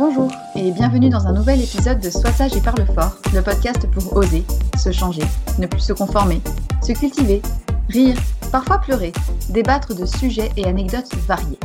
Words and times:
Bonjour 0.00 0.32
et 0.56 0.72
bienvenue 0.72 1.10
dans 1.10 1.26
un 1.26 1.34
nouvel 1.34 1.60
épisode 1.60 2.00
de 2.00 2.08
Sois 2.08 2.32
sage 2.32 2.56
et 2.56 2.62
parle 2.62 2.86
fort, 2.94 3.18
le 3.34 3.42
podcast 3.42 3.86
pour 3.90 4.16
oser, 4.16 4.44
se 4.78 4.90
changer, 4.92 5.20
ne 5.58 5.66
plus 5.66 5.80
se 5.80 5.92
conformer, 5.92 6.40
se 6.82 6.92
cultiver, 6.92 7.42
rire, 7.90 8.16
parfois 8.50 8.78
pleurer, 8.78 9.12
débattre 9.50 9.94
de 9.94 10.06
sujets 10.06 10.52
et 10.56 10.64
anecdotes 10.64 11.14
variés. 11.26 11.60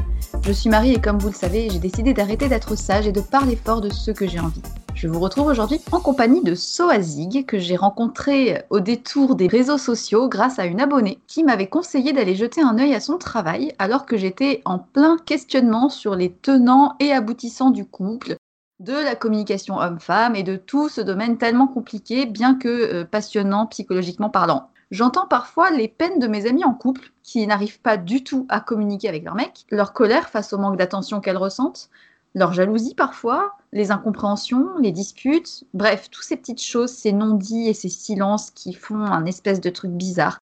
Je 0.46 0.52
suis 0.52 0.70
Marie 0.70 0.92
et 0.92 1.00
comme 1.00 1.18
vous 1.18 1.30
le 1.30 1.34
savez, 1.34 1.70
j'ai 1.70 1.80
décidé 1.80 2.14
d'arrêter 2.14 2.50
d'être 2.50 2.76
sage 2.76 3.08
et 3.08 3.14
de 3.14 3.22
parler 3.22 3.56
fort 3.56 3.80
de 3.80 3.90
ce 3.90 4.12
que 4.12 4.28
j'ai 4.28 4.42
envie. 4.42 4.62
Je 4.96 5.10
vous 5.10 5.20
retrouve 5.20 5.48
aujourd'hui 5.48 5.82
en 5.92 6.00
compagnie 6.00 6.42
de 6.42 6.56
Soazig 6.56 7.46
que 7.46 7.60
j'ai 7.60 7.76
rencontré 7.76 8.64
au 8.70 8.80
détour 8.80 9.36
des 9.36 9.48
réseaux 9.48 9.78
sociaux 9.78 10.30
grâce 10.30 10.58
à 10.58 10.66
une 10.66 10.80
abonnée 10.80 11.20
qui 11.28 11.44
m'avait 11.44 11.68
conseillé 11.68 12.14
d'aller 12.14 12.34
jeter 12.34 12.62
un 12.62 12.80
œil 12.80 12.96
à 12.96 13.02
son 13.02 13.18
travail 13.18 13.76
alors 13.78 14.06
que 14.06 14.16
j'étais 14.16 14.62
en 14.64 14.80
plein 14.80 15.18
questionnement 15.18 15.90
sur 15.90 16.16
les 16.16 16.32
tenants 16.32 16.96
et 17.02 17.12
aboutissants 17.12 17.72
du 17.72 17.86
couple, 17.86 18.38
de 18.80 18.94
la 18.94 19.16
communication 19.16 19.80
homme-femme 19.80 20.38
et 20.38 20.44
de 20.44 20.56
tout 20.56 20.88
ce 20.88 21.02
domaine 21.02 21.38
tellement 21.38 21.68
compliqué 21.68 22.26
bien 22.26 22.56
que 22.56 22.70
euh, 22.70 23.04
passionnant 23.04 23.68
psychologiquement 23.68 24.30
parlant. 24.30 24.70
J'entends 24.92 25.28
parfois 25.28 25.72
les 25.72 25.90
peines 25.90 26.20
de 26.20 26.28
mes 26.28 26.48
amis 26.48 26.64
en 26.64 26.74
couple 26.74 27.12
qui 27.22 27.46
n'arrivent 27.46 27.82
pas 27.82 27.98
du 27.98 28.24
tout 28.24 28.46
à 28.48 28.62
communiquer 28.62 29.10
avec 29.10 29.26
leur 29.26 29.36
mec, 29.36 29.66
leur 29.72 29.92
colère 29.92 30.30
face 30.30 30.54
au 30.54 30.58
manque 30.58 30.78
d'attention 30.78 31.20
qu'elles 31.20 31.36
ressentent, 31.36 31.90
leur 32.34 32.54
jalousie 32.54 32.96
parfois, 32.96 33.58
les 33.76 33.92
incompréhensions, 33.92 34.78
les 34.80 34.94
disputes, 34.94 35.66
bref, 35.74 36.10
toutes 36.10 36.24
ces 36.24 36.38
petites 36.38 36.64
choses, 36.64 36.92
ces 36.92 37.12
non-dits 37.12 37.68
et 37.68 37.74
ces 37.74 37.90
silences 37.90 38.50
qui 38.50 38.74
font 38.74 39.02
un 39.02 39.26
espèce 39.26 39.60
de 39.60 39.70
truc 39.70 39.92
bizarre. 39.92 40.40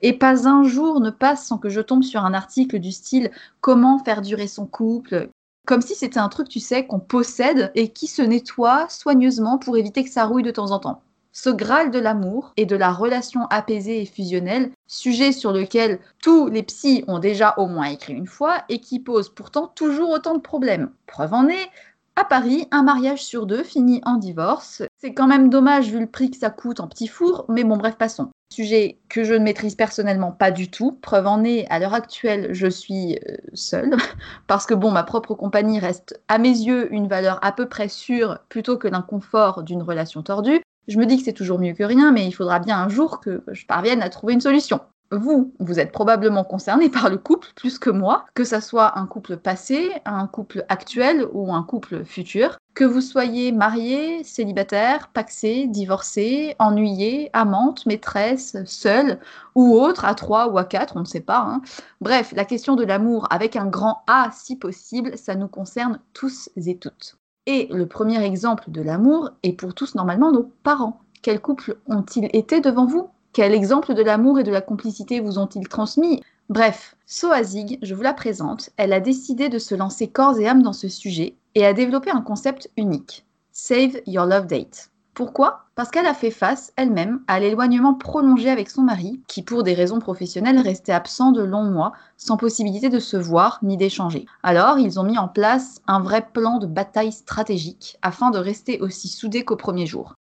Et 0.00 0.12
pas 0.12 0.46
un 0.46 0.62
jour 0.62 1.00
ne 1.00 1.10
passe 1.10 1.44
sans 1.44 1.58
que 1.58 1.68
je 1.68 1.80
tombe 1.80 2.04
sur 2.04 2.24
un 2.24 2.34
article 2.34 2.78
du 2.78 2.92
style 2.92 3.32
Comment 3.60 3.98
faire 3.98 4.22
durer 4.22 4.46
son 4.46 4.64
couple? 4.64 5.28
Comme 5.66 5.82
si 5.82 5.96
c'était 5.96 6.20
un 6.20 6.28
truc, 6.28 6.48
tu 6.48 6.60
sais, 6.60 6.86
qu'on 6.86 7.00
possède 7.00 7.72
et 7.74 7.88
qui 7.88 8.06
se 8.06 8.22
nettoie 8.22 8.88
soigneusement 8.88 9.58
pour 9.58 9.76
éviter 9.76 10.04
que 10.04 10.10
ça 10.10 10.24
rouille 10.24 10.44
de 10.44 10.52
temps 10.52 10.70
en 10.70 10.78
temps 10.78 11.02
ce 11.38 11.50
Graal 11.50 11.92
de 11.92 12.00
l'amour 12.00 12.52
et 12.56 12.66
de 12.66 12.74
la 12.74 12.90
relation 12.90 13.46
apaisée 13.46 14.02
et 14.02 14.06
fusionnelle, 14.06 14.72
sujet 14.88 15.30
sur 15.30 15.52
lequel 15.52 16.00
tous 16.20 16.48
les 16.48 16.64
psys 16.64 17.04
ont 17.06 17.20
déjà 17.20 17.54
au 17.58 17.68
moins 17.68 17.86
écrit 17.86 18.14
une 18.14 18.26
fois 18.26 18.64
et 18.68 18.80
qui 18.80 18.98
pose 18.98 19.28
pourtant 19.28 19.68
toujours 19.68 20.10
autant 20.10 20.34
de 20.34 20.40
problèmes. 20.40 20.90
Preuve 21.06 21.34
en 21.34 21.46
est, 21.46 21.70
à 22.18 22.24
Paris, 22.24 22.66
un 22.72 22.82
mariage 22.82 23.22
sur 23.22 23.46
deux 23.46 23.62
finit 23.62 24.00
en 24.04 24.16
divorce. 24.16 24.82
C'est 24.96 25.14
quand 25.14 25.28
même 25.28 25.50
dommage 25.50 25.92
vu 25.92 26.00
le 26.00 26.08
prix 26.08 26.32
que 26.32 26.36
ça 26.36 26.50
coûte 26.50 26.80
en 26.80 26.88
petit 26.88 27.06
four, 27.06 27.44
mais 27.48 27.62
bon 27.62 27.76
bref, 27.76 27.96
passons. 27.96 28.30
Sujet 28.52 28.98
que 29.08 29.22
je 29.22 29.34
ne 29.34 29.44
maîtrise 29.44 29.76
personnellement 29.76 30.32
pas 30.32 30.50
du 30.50 30.68
tout. 30.68 30.98
Preuve 31.00 31.28
en 31.28 31.44
est, 31.44 31.68
à 31.70 31.78
l'heure 31.78 31.94
actuelle, 31.94 32.48
je 32.50 32.66
suis 32.66 33.20
euh, 33.28 33.36
seule, 33.54 33.96
parce 34.48 34.66
que 34.66 34.74
bon, 34.74 34.90
ma 34.90 35.04
propre 35.04 35.34
compagnie 35.34 35.78
reste 35.78 36.20
à 36.26 36.38
mes 36.38 36.48
yeux 36.48 36.92
une 36.92 37.06
valeur 37.06 37.38
à 37.42 37.52
peu 37.52 37.68
près 37.68 37.88
sûre 37.88 38.40
plutôt 38.48 38.78
que 38.78 38.88
l'inconfort 38.88 39.62
d'une 39.62 39.82
relation 39.82 40.22
tordue. 40.22 40.60
Je 40.88 40.98
me 40.98 41.06
dis 41.06 41.18
que 41.18 41.24
c'est 41.24 41.32
toujours 41.32 41.60
mieux 41.60 41.74
que 41.74 41.84
rien, 41.84 42.10
mais 42.10 42.26
il 42.26 42.32
faudra 42.32 42.58
bien 42.58 42.78
un 42.78 42.88
jour 42.88 43.20
que 43.20 43.44
je 43.52 43.64
parvienne 43.64 44.02
à 44.02 44.08
trouver 44.08 44.32
une 44.32 44.40
solution. 44.40 44.80
Vous, 45.10 45.54
vous 45.58 45.80
êtes 45.80 45.92
probablement 45.92 46.44
concerné 46.44 46.88
par 46.90 47.10
le 47.10 47.18
couple 47.18 47.48
plus 47.54 47.78
que 47.78 47.90
moi, 47.90 48.26
que 48.34 48.44
ça 48.44 48.60
soit 48.60 48.98
un 48.98 49.06
couple 49.06 49.36
passé, 49.36 49.90
un 50.04 50.26
couple 50.26 50.64
actuel 50.68 51.26
ou 51.32 51.52
un 51.52 51.62
couple 51.62 52.04
futur, 52.04 52.58
que 52.74 52.84
vous 52.84 53.00
soyez 53.00 53.50
marié, 53.50 54.22
célibataire, 54.22 55.08
paxé, 55.08 55.66
divorcé, 55.66 56.54
ennuyé, 56.58 57.30
amante, 57.32 57.86
maîtresse, 57.86 58.56
seule 58.66 59.18
ou 59.54 59.74
autre, 59.74 60.04
à 60.04 60.14
trois 60.14 60.48
ou 60.48 60.58
à 60.58 60.64
quatre, 60.64 60.96
on 60.96 61.00
ne 61.00 61.04
sait 61.04 61.20
pas. 61.20 61.40
Hein. 61.40 61.62
Bref, 62.00 62.32
la 62.36 62.44
question 62.44 62.76
de 62.76 62.84
l'amour 62.84 63.26
avec 63.30 63.56
un 63.56 63.66
grand 63.66 64.02
A 64.06 64.30
si 64.32 64.56
possible, 64.56 65.18
ça 65.18 65.34
nous 65.34 65.48
concerne 65.48 65.98
tous 66.12 66.50
et 66.56 66.78
toutes. 66.78 67.16
Et 67.46 67.66
le 67.72 67.86
premier 67.86 68.22
exemple 68.22 68.70
de 68.70 68.82
l'amour 68.82 69.30
est 69.42 69.54
pour 69.54 69.74
tous 69.74 69.94
normalement 69.94 70.30
nos 70.30 70.44
parents. 70.62 71.00
Quels 71.22 71.40
couples 71.40 71.78
ont-ils 71.86 72.28
été 72.32 72.60
devant 72.60 72.86
vous? 72.86 73.10
Quel 73.38 73.54
exemple 73.54 73.94
de 73.94 74.02
l'amour 74.02 74.40
et 74.40 74.42
de 74.42 74.50
la 74.50 74.60
complicité 74.60 75.20
vous 75.20 75.38
ont-ils 75.38 75.68
transmis? 75.68 76.24
Bref, 76.48 76.96
Soazig, 77.06 77.78
je 77.82 77.94
vous 77.94 78.02
la 78.02 78.12
présente, 78.12 78.70
elle 78.76 78.92
a 78.92 78.98
décidé 78.98 79.48
de 79.48 79.60
se 79.60 79.76
lancer 79.76 80.08
corps 80.08 80.40
et 80.40 80.48
âme 80.48 80.60
dans 80.60 80.72
ce 80.72 80.88
sujet 80.88 81.36
et 81.54 81.64
a 81.64 81.72
développé 81.72 82.10
un 82.10 82.20
concept 82.20 82.68
unique, 82.76 83.24
Save 83.52 84.00
Your 84.08 84.26
Love 84.26 84.48
Date. 84.48 84.90
Pourquoi? 85.14 85.66
Parce 85.76 85.92
qu'elle 85.92 86.06
a 86.06 86.14
fait 86.14 86.32
face 86.32 86.72
elle-même 86.74 87.20
à 87.28 87.38
l'éloignement 87.38 87.94
prolongé 87.94 88.50
avec 88.50 88.70
son 88.70 88.82
mari, 88.82 89.20
qui 89.28 89.44
pour 89.44 89.62
des 89.62 89.74
raisons 89.74 90.00
professionnelles 90.00 90.58
restait 90.58 90.90
absent 90.90 91.30
de 91.30 91.44
longs 91.44 91.70
mois, 91.70 91.92
sans 92.16 92.38
possibilité 92.38 92.88
de 92.88 92.98
se 92.98 93.16
voir 93.16 93.60
ni 93.62 93.76
d'échanger. 93.76 94.26
Alors 94.42 94.80
ils 94.80 94.98
ont 94.98 95.04
mis 95.04 95.16
en 95.16 95.28
place 95.28 95.80
un 95.86 96.00
vrai 96.00 96.26
plan 96.32 96.58
de 96.58 96.66
bataille 96.66 97.12
stratégique 97.12 97.98
afin 98.02 98.32
de 98.32 98.38
rester 98.38 98.80
aussi 98.80 99.06
soudés 99.06 99.44
qu'au 99.44 99.54
premier 99.54 99.86
jour. 99.86 100.17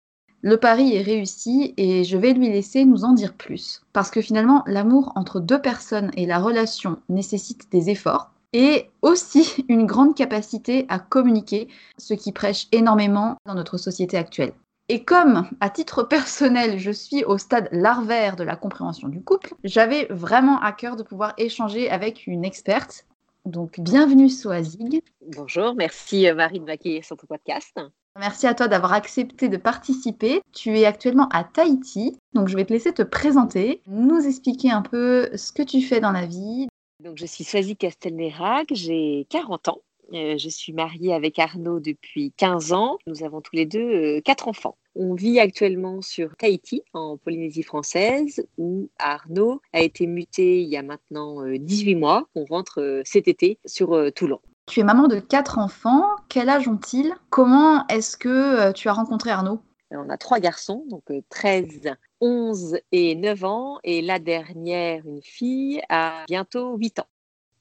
Le 0.44 0.58
pari 0.58 0.96
est 0.96 1.04
réussi 1.04 1.76
et 1.78 2.04
je 2.04 2.18
vais 2.18 2.34
lui 2.34 2.50
laisser 2.50 2.84
nous 2.84 3.04
en 3.04 3.14
dire 3.14 3.34
plus. 3.34 3.82
Parce 3.94 4.10
que 4.10 4.22
finalement, 4.22 4.64
l'amour 4.66 5.12
entre 5.16 5.40
deux 5.40 5.62
personnes 5.62 6.10
et 6.18 6.26
la 6.26 6.40
relation 6.40 6.98
nécessite 7.10 7.72
des 7.72 7.92
efforts 7.92 8.32
et 8.54 8.90
aussi 9.04 9.64
une 9.70 9.86
grande 9.86 10.16
capacité 10.16 10.86
à 10.90 10.98
communiquer, 10.98 11.68
ce 12.00 12.16
qui 12.16 12.32
prêche 12.32 12.68
énormément 12.72 13.38
dans 13.46 13.54
notre 13.54 13.78
société 13.78 14.18
actuelle. 14.18 14.54
Et 14.90 15.04
comme, 15.04 15.48
à 15.60 15.70
titre 15.70 16.02
personnel, 16.10 16.80
je 16.80 16.92
suis 16.92 17.24
au 17.24 17.38
stade 17.38 17.70
larvaire 17.72 18.36
de 18.36 18.44
la 18.44 18.56
compréhension 18.56 19.10
du 19.10 19.22
couple, 19.22 19.54
j'avais 19.64 20.08
vraiment 20.10 20.60
à 20.60 20.72
cœur 20.72 20.96
de 20.96 21.04
pouvoir 21.04 21.34
échanger 21.38 21.90
avec 21.90 22.26
une 22.26 22.44
experte. 22.44 23.06
Donc, 23.46 23.80
bienvenue 23.80 24.30
Soazig. 24.30 25.02
Bonjour, 25.36 25.76
merci 25.76 26.28
euh, 26.28 26.36
Marie 26.36 26.60
de 26.60 26.66
m'accueillir 26.66 27.06
sur 27.06 27.16
ton 27.16 27.28
podcast. 27.28 27.80
Merci 28.19 28.46
à 28.46 28.54
toi 28.54 28.68
d'avoir 28.68 28.94
accepté 28.94 29.48
de 29.48 29.58
participer. 29.58 30.42
Tu 30.54 30.78
es 30.78 30.86
actuellement 30.86 31.30
à 31.30 31.44
Tahiti, 31.44 32.18
donc 32.34 32.50
je 32.50 32.56
vais 32.58 32.66
te 32.66 32.74
laisser 32.74 32.94
te 32.94 33.04
présenter, 33.04 33.81
nous 33.88 34.28
expliquer 34.28 34.69
un 34.69 34.81
peu 34.81 35.30
ce 35.36 35.52
que 35.52 35.63
tu 35.63 35.81
fais 35.81 36.02
dans 36.02 36.12
la 36.12 36.25
vie. 36.25 36.68
Donc 37.00 37.18
je 37.18 37.25
suis 37.25 37.44
Swazi 37.44 37.78
Castelnerac, 37.78 38.68
j'ai 38.72 39.25
40 39.30 39.69
ans. 39.69 39.81
Euh, 40.13 40.38
je 40.38 40.50
suis 40.50 40.74
mariée 40.74 41.13
avec 41.13 41.40
Arnaud 41.40 41.80
depuis 41.80 42.34
15 42.36 42.74
ans. 42.74 42.98
Nous 43.08 43.24
avons 43.24 43.40
tous 43.40 43.56
les 43.56 43.66
deux 43.66 43.80
euh, 44.18 44.22
quatre 44.22 44.50
enfants. 44.50 44.78
On 44.94 45.13
vit 45.13 45.40
actuellement 45.40 46.02
sur 46.02 46.36
Tahiti, 46.36 46.84
en 46.94 47.18
Polynésie 47.18 47.63
française, 47.63 48.46
où 48.58 48.90
Arnaud 49.00 49.62
a 49.72 49.80
été 49.80 50.06
muté 50.08 50.62
il 50.62 50.68
y 50.68 50.75
a 50.75 50.84
maintenant 50.84 51.46
18 51.48 51.96
euh, 51.96 51.98
mois. 51.98 52.28
On 52.36 52.44
rentre 52.44 53.02
cet 53.06 53.30
été 53.30 53.58
sur 53.66 54.12
Toulon. 54.13 54.42
Tu 54.72 54.80
es 54.80 54.84
maman 54.84 55.10
de 55.10 55.20
quatre 55.20 55.58
enfants. 55.58 56.16
Quel 56.30 56.48
âge 56.48 56.70
ont-ils? 56.70 57.14
Comment 57.30 57.86
est-ce 57.88 58.16
que 58.16 58.30
euh, 58.30 58.72
tu 58.72 58.88
as 58.88 58.94
rencontré 58.94 59.30
Arnaud? 59.30 59.60
On 59.92 60.10
a 60.10 60.16
trois 60.16 60.40
garçons, 60.40 60.86
donc 60.88 61.04
13, 61.30 61.88
euh, 61.88 61.96
11 62.22 62.78
et 62.94 63.16
9 63.16 63.44
ans. 63.44 63.80
Et 63.84 64.02
la 64.02 64.18
dernière, 64.18 65.06
une 65.06 65.22
fille, 65.22 65.82
a 65.90 66.24
bientôt 66.26 66.78
8 66.78 67.00
ans. 67.00 67.08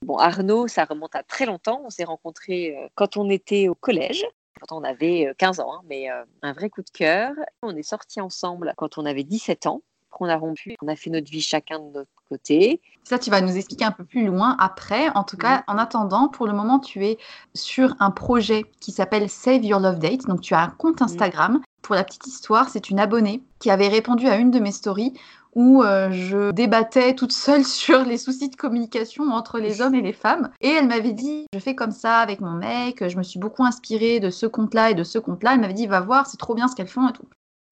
Bon, 0.02 0.18
Arnaud, 0.18 0.68
ça 0.68 0.84
remonte 0.84 1.16
à 1.16 1.24
très 1.24 1.46
longtemps. 1.46 1.82
On 1.84 1.90
s'est 1.90 2.04
rencontrés 2.04 2.76
euh, 2.78 2.86
quand 2.94 3.16
on 3.16 3.28
était 3.28 3.66
au 3.66 3.74
collège. 3.74 4.24
Pourtant, 4.54 4.78
on 4.78 4.84
avait 4.84 5.34
15 5.36 5.58
ans, 5.58 5.72
hein, 5.74 5.80
mais 5.88 6.06
un 6.42 6.52
vrai 6.52 6.70
coup 6.70 6.82
de 6.82 6.90
cœur. 6.90 7.32
On 7.62 7.74
est 7.74 7.82
sortis 7.82 8.20
ensemble 8.20 8.72
quand 8.76 8.98
on 8.98 9.04
avait 9.04 9.24
17 9.24 9.66
ans. 9.66 9.82
On 10.20 10.26
a 10.26 10.36
rompu, 10.36 10.76
on 10.80 10.86
a 10.86 10.94
fait 10.94 11.10
notre 11.10 11.28
vie 11.28 11.40
chacun 11.40 11.80
de 11.80 11.90
notre 11.90 12.19
côté. 12.30 12.80
Ça, 13.04 13.18
tu 13.18 13.30
vas 13.30 13.40
nous 13.40 13.56
expliquer 13.56 13.84
un 13.84 13.90
peu 13.90 14.04
plus 14.04 14.26
loin 14.26 14.56
après. 14.58 15.10
En 15.14 15.24
tout 15.24 15.36
cas, 15.36 15.64
en 15.66 15.78
attendant, 15.78 16.28
pour 16.28 16.46
le 16.46 16.52
moment, 16.52 16.78
tu 16.78 17.04
es 17.04 17.18
sur 17.54 17.94
un 17.98 18.10
projet 18.10 18.64
qui 18.80 18.92
s'appelle 18.92 19.28
Save 19.28 19.64
Your 19.64 19.80
Love 19.80 19.98
Date. 19.98 20.26
Donc, 20.26 20.40
tu 20.40 20.54
as 20.54 20.60
un 20.60 20.68
compte 20.68 21.02
Instagram. 21.02 21.60
Pour 21.82 21.94
la 21.94 22.04
petite 22.04 22.26
histoire, 22.26 22.68
c'est 22.68 22.90
une 22.90 23.00
abonnée 23.00 23.42
qui 23.58 23.70
avait 23.70 23.88
répondu 23.88 24.28
à 24.28 24.36
une 24.36 24.50
de 24.50 24.60
mes 24.60 24.72
stories 24.72 25.14
où 25.56 25.82
euh, 25.82 26.10
je 26.12 26.52
débattais 26.52 27.14
toute 27.14 27.32
seule 27.32 27.64
sur 27.80 28.04
les 28.04 28.18
soucis 28.18 28.48
de 28.48 28.56
communication 28.56 29.24
entre 29.24 29.58
les 29.58 29.80
hommes 29.80 29.96
et 29.96 30.02
les 30.02 30.12
femmes. 30.12 30.50
Et 30.60 30.68
elle 30.68 30.86
m'avait 30.86 31.12
dit, 31.12 31.46
je 31.52 31.58
fais 31.58 31.74
comme 31.74 31.90
ça 31.90 32.18
avec 32.18 32.40
mon 32.40 32.52
mec, 32.52 33.06
je 33.08 33.16
me 33.16 33.24
suis 33.24 33.40
beaucoup 33.40 33.64
inspirée 33.64 34.20
de 34.20 34.30
ce 34.30 34.46
compte-là 34.46 34.90
et 34.90 34.94
de 34.94 35.04
ce 35.04 35.18
compte-là. 35.18 35.54
Elle 35.54 35.60
m'avait 35.60 35.74
dit, 35.74 35.86
va 35.88 36.00
voir, 36.00 36.26
c'est 36.26 36.38
trop 36.38 36.54
bien 36.54 36.68
ce 36.68 36.76
qu'elles 36.76 36.86
font 36.86 37.08
et 37.08 37.12
tout 37.12 37.26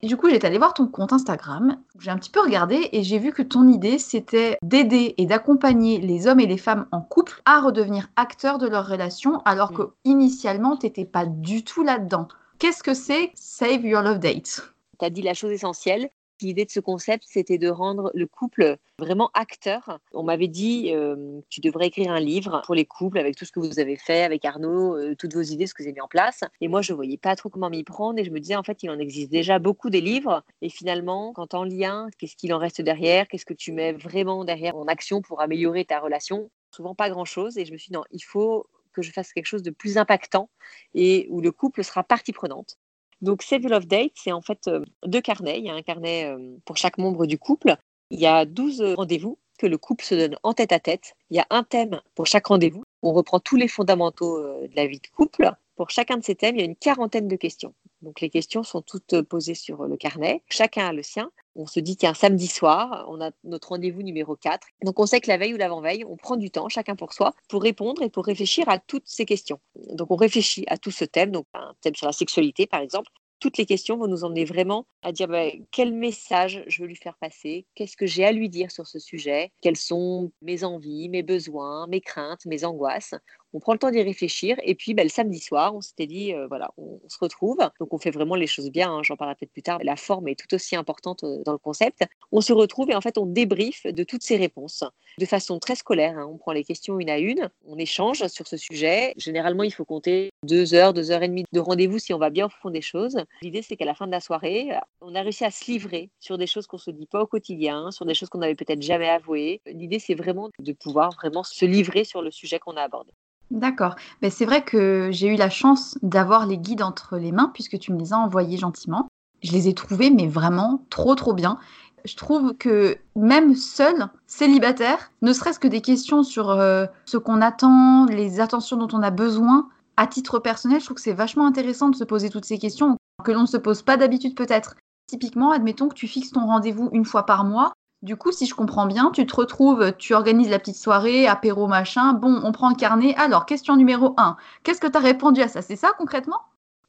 du 0.06 0.16
coup, 0.16 0.28
j'étais 0.28 0.46
allée 0.46 0.58
voir 0.58 0.74
ton 0.74 0.86
compte 0.86 1.12
Instagram, 1.12 1.76
j'ai 1.98 2.10
un 2.10 2.18
petit 2.18 2.30
peu 2.30 2.40
regardé 2.40 2.88
et 2.92 3.02
j'ai 3.02 3.18
vu 3.18 3.32
que 3.32 3.42
ton 3.42 3.66
idée, 3.66 3.98
c'était 3.98 4.56
d'aider 4.62 5.14
et 5.16 5.26
d'accompagner 5.26 5.98
les 5.98 6.28
hommes 6.28 6.40
et 6.40 6.46
les 6.46 6.56
femmes 6.56 6.86
en 6.92 7.00
couple 7.00 7.42
à 7.44 7.60
redevenir 7.60 8.08
acteurs 8.14 8.58
de 8.58 8.68
leur 8.68 8.86
relation, 8.86 9.40
alors 9.44 9.72
que 9.72 9.90
initialement, 10.04 10.76
tu 10.76 10.86
n'étais 10.86 11.04
pas 11.04 11.26
du 11.26 11.64
tout 11.64 11.82
là-dedans. 11.82 12.28
Qu'est-ce 12.58 12.82
que 12.82 12.94
c'est 12.94 13.32
Save 13.34 13.84
Your 13.84 14.02
Love 14.02 14.20
Date? 14.20 14.72
Tu 14.98 15.04
as 15.04 15.10
dit 15.10 15.22
la 15.22 15.34
chose 15.34 15.52
essentielle, 15.52 16.10
L'idée 16.40 16.64
de 16.64 16.70
ce 16.70 16.78
concept, 16.78 17.24
c'était 17.26 17.58
de 17.58 17.68
rendre 17.68 18.12
le 18.14 18.26
couple 18.26 18.76
vraiment 18.98 19.30
acteur. 19.34 19.98
On 20.12 20.22
m'avait 20.22 20.46
dit, 20.46 20.92
euh, 20.94 21.40
tu 21.48 21.60
devrais 21.60 21.88
écrire 21.88 22.12
un 22.12 22.20
livre 22.20 22.62
pour 22.64 22.76
les 22.76 22.84
couples 22.84 23.18
avec 23.18 23.34
tout 23.34 23.44
ce 23.44 23.50
que 23.50 23.58
vous 23.58 23.80
avez 23.80 23.96
fait 23.96 24.22
avec 24.22 24.44
Arnaud, 24.44 24.96
euh, 24.96 25.16
toutes 25.16 25.34
vos 25.34 25.42
idées, 25.42 25.66
ce 25.66 25.74
que 25.74 25.82
vous 25.82 25.88
avez 25.88 25.94
mis 25.94 26.00
en 26.00 26.08
place. 26.08 26.44
Et 26.60 26.68
moi, 26.68 26.80
je 26.80 26.92
voyais 26.92 27.16
pas 27.16 27.34
trop 27.34 27.48
comment 27.48 27.70
m'y 27.70 27.82
prendre 27.82 28.20
et 28.20 28.24
je 28.24 28.30
me 28.30 28.38
disais, 28.38 28.54
en 28.54 28.62
fait, 28.62 28.82
il 28.84 28.90
en 28.90 29.00
existe 29.00 29.30
déjà 29.32 29.58
beaucoup 29.58 29.90
des 29.90 30.00
livres. 30.00 30.44
Et 30.62 30.68
finalement, 30.68 31.32
quand 31.32 31.54
en 31.54 31.64
lien, 31.64 32.08
qu'est-ce 32.18 32.36
qu'il 32.36 32.54
en 32.54 32.58
reste 32.58 32.80
derrière? 32.80 33.26
Qu'est-ce 33.26 33.46
que 33.46 33.54
tu 33.54 33.72
mets 33.72 33.92
vraiment 33.92 34.44
derrière 34.44 34.76
en 34.76 34.86
action 34.86 35.22
pour 35.22 35.40
améliorer 35.40 35.84
ta 35.84 35.98
relation? 35.98 36.50
Souvent 36.74 36.94
pas 36.94 37.10
grand-chose. 37.10 37.58
Et 37.58 37.64
je 37.64 37.72
me 37.72 37.78
suis 37.78 37.88
dit, 37.88 37.94
non, 37.94 38.04
il 38.12 38.22
faut 38.22 38.68
que 38.92 39.02
je 39.02 39.12
fasse 39.12 39.32
quelque 39.32 39.46
chose 39.46 39.62
de 39.62 39.70
plus 39.70 39.98
impactant 39.98 40.50
et 40.94 41.26
où 41.30 41.40
le 41.40 41.52
couple 41.52 41.82
sera 41.84 42.04
partie 42.04 42.32
prenante. 42.32 42.78
Donc, 43.20 43.42
Save 43.42 43.66
Love 43.66 43.86
Date, 43.86 44.12
c'est 44.14 44.32
en 44.32 44.42
fait 44.42 44.68
euh, 44.68 44.84
deux 45.04 45.20
carnets. 45.20 45.58
Il 45.58 45.64
y 45.64 45.70
a 45.70 45.74
un 45.74 45.82
carnet 45.82 46.26
euh, 46.26 46.56
pour 46.64 46.76
chaque 46.76 46.98
membre 46.98 47.26
du 47.26 47.38
couple. 47.38 47.76
Il 48.10 48.20
y 48.20 48.26
a 48.26 48.44
12 48.44 48.94
rendez-vous 48.96 49.38
que 49.58 49.66
le 49.66 49.76
couple 49.76 50.04
se 50.04 50.14
donne 50.14 50.36
en 50.42 50.54
tête 50.54 50.72
à 50.72 50.78
tête. 50.80 51.14
Il 51.30 51.36
y 51.36 51.40
a 51.40 51.46
un 51.50 51.64
thème 51.64 52.00
pour 52.14 52.26
chaque 52.26 52.46
rendez-vous. 52.46 52.84
On 53.02 53.12
reprend 53.12 53.40
tous 53.40 53.56
les 53.56 53.68
fondamentaux 53.68 54.38
euh, 54.38 54.68
de 54.68 54.76
la 54.76 54.86
vie 54.86 55.00
de 55.00 55.08
couple. 55.08 55.50
Pour 55.76 55.90
chacun 55.90 56.16
de 56.16 56.24
ces 56.24 56.34
thèmes, 56.34 56.56
il 56.56 56.60
y 56.60 56.62
a 56.62 56.66
une 56.66 56.76
quarantaine 56.76 57.28
de 57.28 57.36
questions. 57.36 57.74
Donc 58.02 58.20
les 58.20 58.30
questions 58.30 58.62
sont 58.62 58.82
toutes 58.82 59.22
posées 59.22 59.54
sur 59.54 59.84
le 59.84 59.96
carnet. 59.96 60.42
Chacun 60.48 60.86
a 60.86 60.92
le 60.92 61.02
sien. 61.02 61.30
On 61.56 61.66
se 61.66 61.80
dit 61.80 61.96
qu'un 61.96 62.14
samedi 62.14 62.46
soir, 62.46 63.06
on 63.08 63.20
a 63.20 63.32
notre 63.42 63.70
rendez-vous 63.70 64.02
numéro 64.02 64.36
4. 64.36 64.66
Donc 64.84 65.00
on 65.00 65.06
sait 65.06 65.20
que 65.20 65.28
la 65.28 65.36
veille 65.36 65.54
ou 65.54 65.56
l'avant-veille, 65.56 66.04
on 66.04 66.16
prend 66.16 66.36
du 66.36 66.50
temps, 66.50 66.68
chacun 66.68 66.94
pour 66.94 67.12
soi, 67.12 67.32
pour 67.48 67.62
répondre 67.62 68.02
et 68.02 68.10
pour 68.10 68.24
réfléchir 68.24 68.68
à 68.68 68.78
toutes 68.78 69.06
ces 69.08 69.24
questions. 69.24 69.58
Donc 69.92 70.10
on 70.10 70.16
réfléchit 70.16 70.64
à 70.68 70.78
tout 70.78 70.92
ce 70.92 71.04
thème, 71.04 71.32
donc 71.32 71.46
un 71.54 71.74
thème 71.80 71.96
sur 71.96 72.06
la 72.06 72.12
sexualité 72.12 72.66
par 72.68 72.80
exemple, 72.80 73.10
toutes 73.40 73.58
les 73.58 73.66
questions 73.66 73.96
vont 73.96 74.08
nous 74.08 74.24
emmener 74.24 74.44
vraiment 74.44 74.86
à 75.02 75.12
dire 75.12 75.28
bah, 75.28 75.46
quel 75.70 75.92
message 75.92 76.64
je 76.66 76.82
veux 76.82 76.88
lui 76.88 76.96
faire 76.96 77.16
passer, 77.20 77.66
qu'est-ce 77.74 77.96
que 77.96 78.06
j'ai 78.06 78.24
à 78.24 78.32
lui 78.32 78.48
dire 78.48 78.70
sur 78.70 78.86
ce 78.86 78.98
sujet, 78.98 79.52
quelles 79.60 79.76
sont 79.76 80.32
mes 80.42 80.64
envies, 80.64 81.08
mes 81.08 81.22
besoins, 81.22 81.86
mes 81.86 82.00
craintes, 82.00 82.46
mes 82.46 82.64
angoisses? 82.64 83.14
On 83.52 83.60
prend 83.60 83.72
le 83.72 83.78
temps 83.78 83.90
d'y 83.90 84.02
réfléchir. 84.02 84.56
Et 84.62 84.74
puis, 84.74 84.94
bah, 84.94 85.02
le 85.02 85.08
samedi 85.08 85.38
soir, 85.40 85.74
on 85.74 85.80
s'était 85.80 86.06
dit, 86.06 86.34
euh, 86.34 86.46
voilà, 86.48 86.70
on, 86.76 87.00
se 87.08 87.18
retrouve. 87.20 87.58
Donc, 87.80 87.92
on 87.92 87.98
fait 87.98 88.10
vraiment 88.10 88.34
les 88.34 88.46
choses 88.46 88.70
bien. 88.70 88.92
Hein, 88.92 89.02
j'en 89.02 89.16
parlerai 89.16 89.36
peut-être 89.36 89.52
plus 89.52 89.62
tard. 89.62 89.78
La 89.82 89.96
forme 89.96 90.28
est 90.28 90.38
tout 90.38 90.54
aussi 90.54 90.76
importante 90.76 91.24
euh, 91.24 91.42
dans 91.44 91.52
le 91.52 91.58
concept. 91.58 92.04
On 92.32 92.40
se 92.40 92.52
retrouve 92.52 92.90
et 92.90 92.94
en 92.94 93.00
fait, 93.00 93.18
on 93.18 93.26
débriefe 93.26 93.86
de 93.86 94.04
toutes 94.04 94.22
ces 94.22 94.36
réponses 94.36 94.84
de 95.18 95.26
façon 95.26 95.58
très 95.58 95.74
scolaire. 95.74 96.18
Hein. 96.18 96.28
On 96.30 96.36
prend 96.36 96.52
les 96.52 96.64
questions 96.64 96.98
une 97.00 97.10
à 97.10 97.18
une. 97.18 97.48
On 97.66 97.78
échange 97.78 98.26
sur 98.28 98.46
ce 98.46 98.56
sujet. 98.56 99.14
Généralement, 99.16 99.62
il 99.62 99.72
faut 99.72 99.84
compter 99.84 100.30
deux 100.44 100.74
heures, 100.74 100.92
deux 100.92 101.10
heures 101.10 101.22
et 101.22 101.28
demie 101.28 101.44
de 101.52 101.60
rendez-vous 101.60 101.98
si 101.98 102.12
on 102.12 102.18
va 102.18 102.30
bien 102.30 102.46
au 102.46 102.50
fond 102.50 102.70
des 102.70 102.82
choses. 102.82 103.16
L'idée, 103.42 103.62
c'est 103.62 103.76
qu'à 103.76 103.84
la 103.84 103.94
fin 103.94 104.06
de 104.06 104.12
la 104.12 104.20
soirée, 104.20 104.70
on 105.00 105.14
a 105.14 105.22
réussi 105.22 105.44
à 105.44 105.50
se 105.50 105.70
livrer 105.70 106.10
sur 106.20 106.38
des 106.38 106.46
choses 106.46 106.66
qu'on 106.66 106.78
se 106.78 106.90
dit 106.90 107.06
pas 107.06 107.22
au 107.22 107.26
quotidien, 107.26 107.90
sur 107.90 108.04
des 108.04 108.14
choses 108.14 108.28
qu'on 108.28 108.38
n'avait 108.38 108.54
peut-être 108.54 108.82
jamais 108.82 109.08
avouées. 109.08 109.60
L'idée, 109.66 109.98
c'est 109.98 110.14
vraiment 110.14 110.50
de 110.58 110.72
pouvoir 110.72 111.12
vraiment 111.12 111.42
se 111.42 111.64
livrer 111.64 112.04
sur 112.04 112.22
le 112.22 112.30
sujet 112.30 112.58
qu'on 112.58 112.76
a 112.76 112.82
abordé. 112.82 113.12
D'accord. 113.50 113.96
Mais 114.20 114.30
c'est 114.30 114.44
vrai 114.44 114.62
que 114.62 115.08
j'ai 115.10 115.28
eu 115.28 115.36
la 115.36 115.50
chance 115.50 115.98
d'avoir 116.02 116.46
les 116.46 116.58
guides 116.58 116.82
entre 116.82 117.16
les 117.16 117.32
mains 117.32 117.50
puisque 117.52 117.78
tu 117.78 117.92
me 117.92 117.98
les 117.98 118.12
as 118.12 118.18
envoyés 118.18 118.58
gentiment. 118.58 119.08
Je 119.42 119.52
les 119.52 119.68
ai 119.68 119.74
trouvés, 119.74 120.10
mais 120.10 120.26
vraiment 120.26 120.82
trop, 120.90 121.14
trop 121.14 121.32
bien. 121.32 121.58
Je 122.04 122.16
trouve 122.16 122.54
que 122.54 122.98
même 123.16 123.54
seul, 123.54 124.08
célibataire, 124.26 125.10
ne 125.22 125.32
serait-ce 125.32 125.58
que 125.58 125.68
des 125.68 125.80
questions 125.80 126.22
sur 126.22 126.50
euh, 126.50 126.86
ce 127.04 127.16
qu'on 127.16 127.40
attend, 127.40 128.06
les 128.06 128.40
attentions 128.40 128.76
dont 128.76 128.96
on 128.96 129.02
a 129.02 129.10
besoin, 129.10 129.68
à 129.96 130.06
titre 130.06 130.38
personnel, 130.38 130.80
je 130.80 130.84
trouve 130.84 130.96
que 130.96 131.02
c'est 131.02 131.12
vachement 131.12 131.46
intéressant 131.46 131.88
de 131.88 131.96
se 131.96 132.04
poser 132.04 132.30
toutes 132.30 132.44
ces 132.44 132.58
questions 132.58 132.96
que 133.24 133.32
l'on 133.32 133.42
ne 133.42 133.46
se 133.46 133.56
pose 133.56 133.82
pas 133.82 133.96
d'habitude 133.96 134.36
peut-être. 134.36 134.76
Typiquement, 135.08 135.50
admettons 135.50 135.88
que 135.88 135.94
tu 135.94 136.06
fixes 136.06 136.30
ton 136.30 136.46
rendez-vous 136.46 136.90
une 136.92 137.04
fois 137.04 137.26
par 137.26 137.44
mois. 137.44 137.72
Du 138.02 138.14
coup, 138.14 138.30
si 138.30 138.46
je 138.46 138.54
comprends 138.54 138.86
bien, 138.86 139.10
tu 139.12 139.26
te 139.26 139.34
retrouves, 139.34 139.92
tu 139.98 140.14
organises 140.14 140.50
la 140.50 140.60
petite 140.60 140.76
soirée, 140.76 141.26
apéro, 141.26 141.66
machin. 141.66 142.12
Bon, 142.12 142.40
on 142.44 142.52
prend 142.52 142.68
le 142.68 142.76
carnet. 142.76 143.14
Alors, 143.16 143.44
question 143.44 143.76
numéro 143.76 144.14
1. 144.16 144.36
Qu'est-ce 144.62 144.80
que 144.80 144.86
tu 144.86 144.96
as 144.96 145.00
répondu 145.00 145.40
à 145.40 145.48
ça? 145.48 145.62
C'est 145.62 145.74
ça 145.74 145.92
concrètement? 145.98 146.38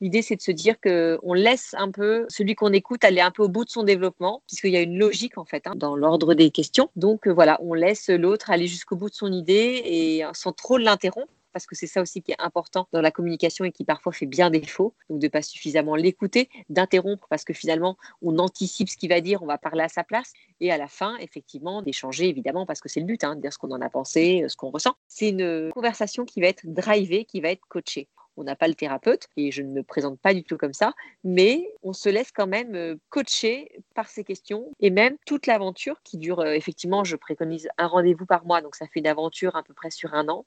L'idée, 0.01 0.21
c'est 0.21 0.35
de 0.35 0.41
se 0.41 0.51
dire 0.51 0.75
qu'on 0.79 1.33
laisse 1.33 1.75
un 1.77 1.89
peu 1.89 2.25
celui 2.29 2.53
qu'on 2.55 2.71
écoute 2.71 3.03
aller 3.03 3.21
un 3.21 3.31
peu 3.31 3.43
au 3.43 3.49
bout 3.49 3.65
de 3.65 3.69
son 3.71 3.83
développement, 3.83 4.43
puisqu'il 4.47 4.71
y 4.71 4.77
a 4.77 4.81
une 4.81 4.97
logique 4.97 5.37
en 5.37 5.45
fait 5.45 5.65
hein, 5.65 5.73
dans 5.75 5.95
l'ordre 5.95 6.35
des 6.35 6.51
questions. 6.51 6.89
Donc 6.95 7.27
euh, 7.27 7.33
voilà, 7.33 7.59
on 7.61 7.73
laisse 7.73 8.09
l'autre 8.09 8.51
aller 8.51 8.67
jusqu'au 8.67 8.95
bout 8.95 9.09
de 9.09 9.15
son 9.15 9.31
idée 9.31 9.81
et 9.83 10.23
euh, 10.23 10.29
sans 10.33 10.53
trop 10.53 10.77
l'interrompre 10.77 11.33
parce 11.51 11.65
que 11.65 11.75
c'est 11.75 11.87
ça 11.87 12.01
aussi 12.01 12.21
qui 12.21 12.31
est 12.31 12.39
important 12.41 12.87
dans 12.91 13.01
la 13.01 13.11
communication 13.11 13.65
et 13.65 13.71
qui 13.71 13.83
parfois 13.83 14.11
fait 14.11 14.25
bien 14.25 14.49
défaut, 14.49 14.93
donc 15.09 15.19
de 15.19 15.27
pas 15.27 15.41
suffisamment 15.41 15.95
l'écouter, 15.95 16.49
d'interrompre 16.69 17.27
parce 17.29 17.43
que 17.43 17.53
finalement 17.53 17.97
on 18.21 18.37
anticipe 18.39 18.89
ce 18.89 18.97
qu'il 18.97 19.09
va 19.09 19.21
dire, 19.21 19.41
on 19.43 19.47
va 19.47 19.57
parler 19.57 19.83
à 19.83 19.89
sa 19.89 20.03
place, 20.03 20.33
et 20.59 20.71
à 20.71 20.77
la 20.77 20.87
fin, 20.87 21.17
effectivement, 21.17 21.81
d'échanger 21.81 22.27
évidemment 22.27 22.65
parce 22.65 22.81
que 22.81 22.89
c'est 22.89 22.99
le 22.99 23.05
but, 23.05 23.23
hein, 23.23 23.35
de 23.35 23.41
dire 23.41 23.53
ce 23.53 23.57
qu'on 23.57 23.71
en 23.71 23.81
a 23.81 23.89
pensé, 23.89 24.45
ce 24.47 24.55
qu'on 24.55 24.71
ressent. 24.71 24.95
C'est 25.07 25.29
une 25.29 25.71
conversation 25.71 26.25
qui 26.25 26.41
va 26.41 26.47
être 26.47 26.65
drivée, 26.65 27.25
qui 27.25 27.41
va 27.41 27.49
être 27.49 27.65
coachée 27.67 28.07
on 28.39 28.43
n'a 28.43 28.55
pas 28.55 28.67
le 28.67 28.73
thérapeute 28.73 29.27
et 29.35 29.51
je 29.51 29.61
ne 29.61 29.69
me 29.69 29.83
présente 29.83 30.19
pas 30.19 30.33
du 30.33 30.43
tout 30.43 30.57
comme 30.57 30.73
ça, 30.73 30.93
mais 31.23 31.71
on 31.83 31.93
se 31.93 32.09
laisse 32.09 32.31
quand 32.31 32.47
même 32.47 32.73
euh, 32.73 32.95
coacher 33.09 33.83
par 33.93 34.07
ces 34.07 34.23
questions 34.23 34.71
et 34.79 34.89
même 34.89 35.17
toute 35.25 35.45
l'aventure 35.45 36.01
qui 36.03 36.17
dure 36.17 36.39
euh, 36.39 36.53
effectivement, 36.53 37.03
je 37.03 37.17
préconise 37.17 37.67
un 37.77 37.87
rendez-vous 37.87 38.25
par 38.25 38.45
mois, 38.45 38.61
donc 38.61 38.75
ça 38.75 38.87
fait 38.87 38.99
une 38.99 39.07
aventure 39.07 39.55
à 39.55 39.63
peu 39.63 39.73
près 39.73 39.91
sur 39.91 40.13
un 40.13 40.29
an. 40.29 40.45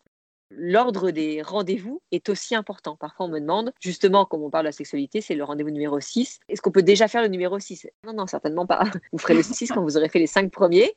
L'ordre 0.56 1.10
des 1.10 1.42
rendez-vous 1.42 2.02
est 2.10 2.28
aussi 2.28 2.54
important. 2.54 2.96
Parfois, 2.96 3.26
on 3.26 3.28
me 3.28 3.40
demande, 3.40 3.72
justement, 3.80 4.24
comme 4.24 4.42
on 4.42 4.50
parle 4.50 4.64
de 4.64 4.68
la 4.68 4.72
sexualité, 4.72 5.20
c'est 5.20 5.34
le 5.34 5.44
rendez-vous 5.44 5.70
numéro 5.70 5.98
6. 5.98 6.40
Est-ce 6.48 6.60
qu'on 6.60 6.70
peut 6.70 6.82
déjà 6.82 7.08
faire 7.08 7.22
le 7.22 7.28
numéro 7.28 7.58
6 7.58 7.88
Non, 8.04 8.12
non, 8.12 8.26
certainement 8.26 8.66
pas. 8.66 8.84
Vous 9.12 9.18
ferez 9.18 9.34
le 9.34 9.42
6 9.42 9.72
quand 9.72 9.82
vous 9.82 9.96
aurez 9.96 10.08
fait 10.08 10.18
les 10.18 10.26
5 10.26 10.50
premiers. 10.50 10.94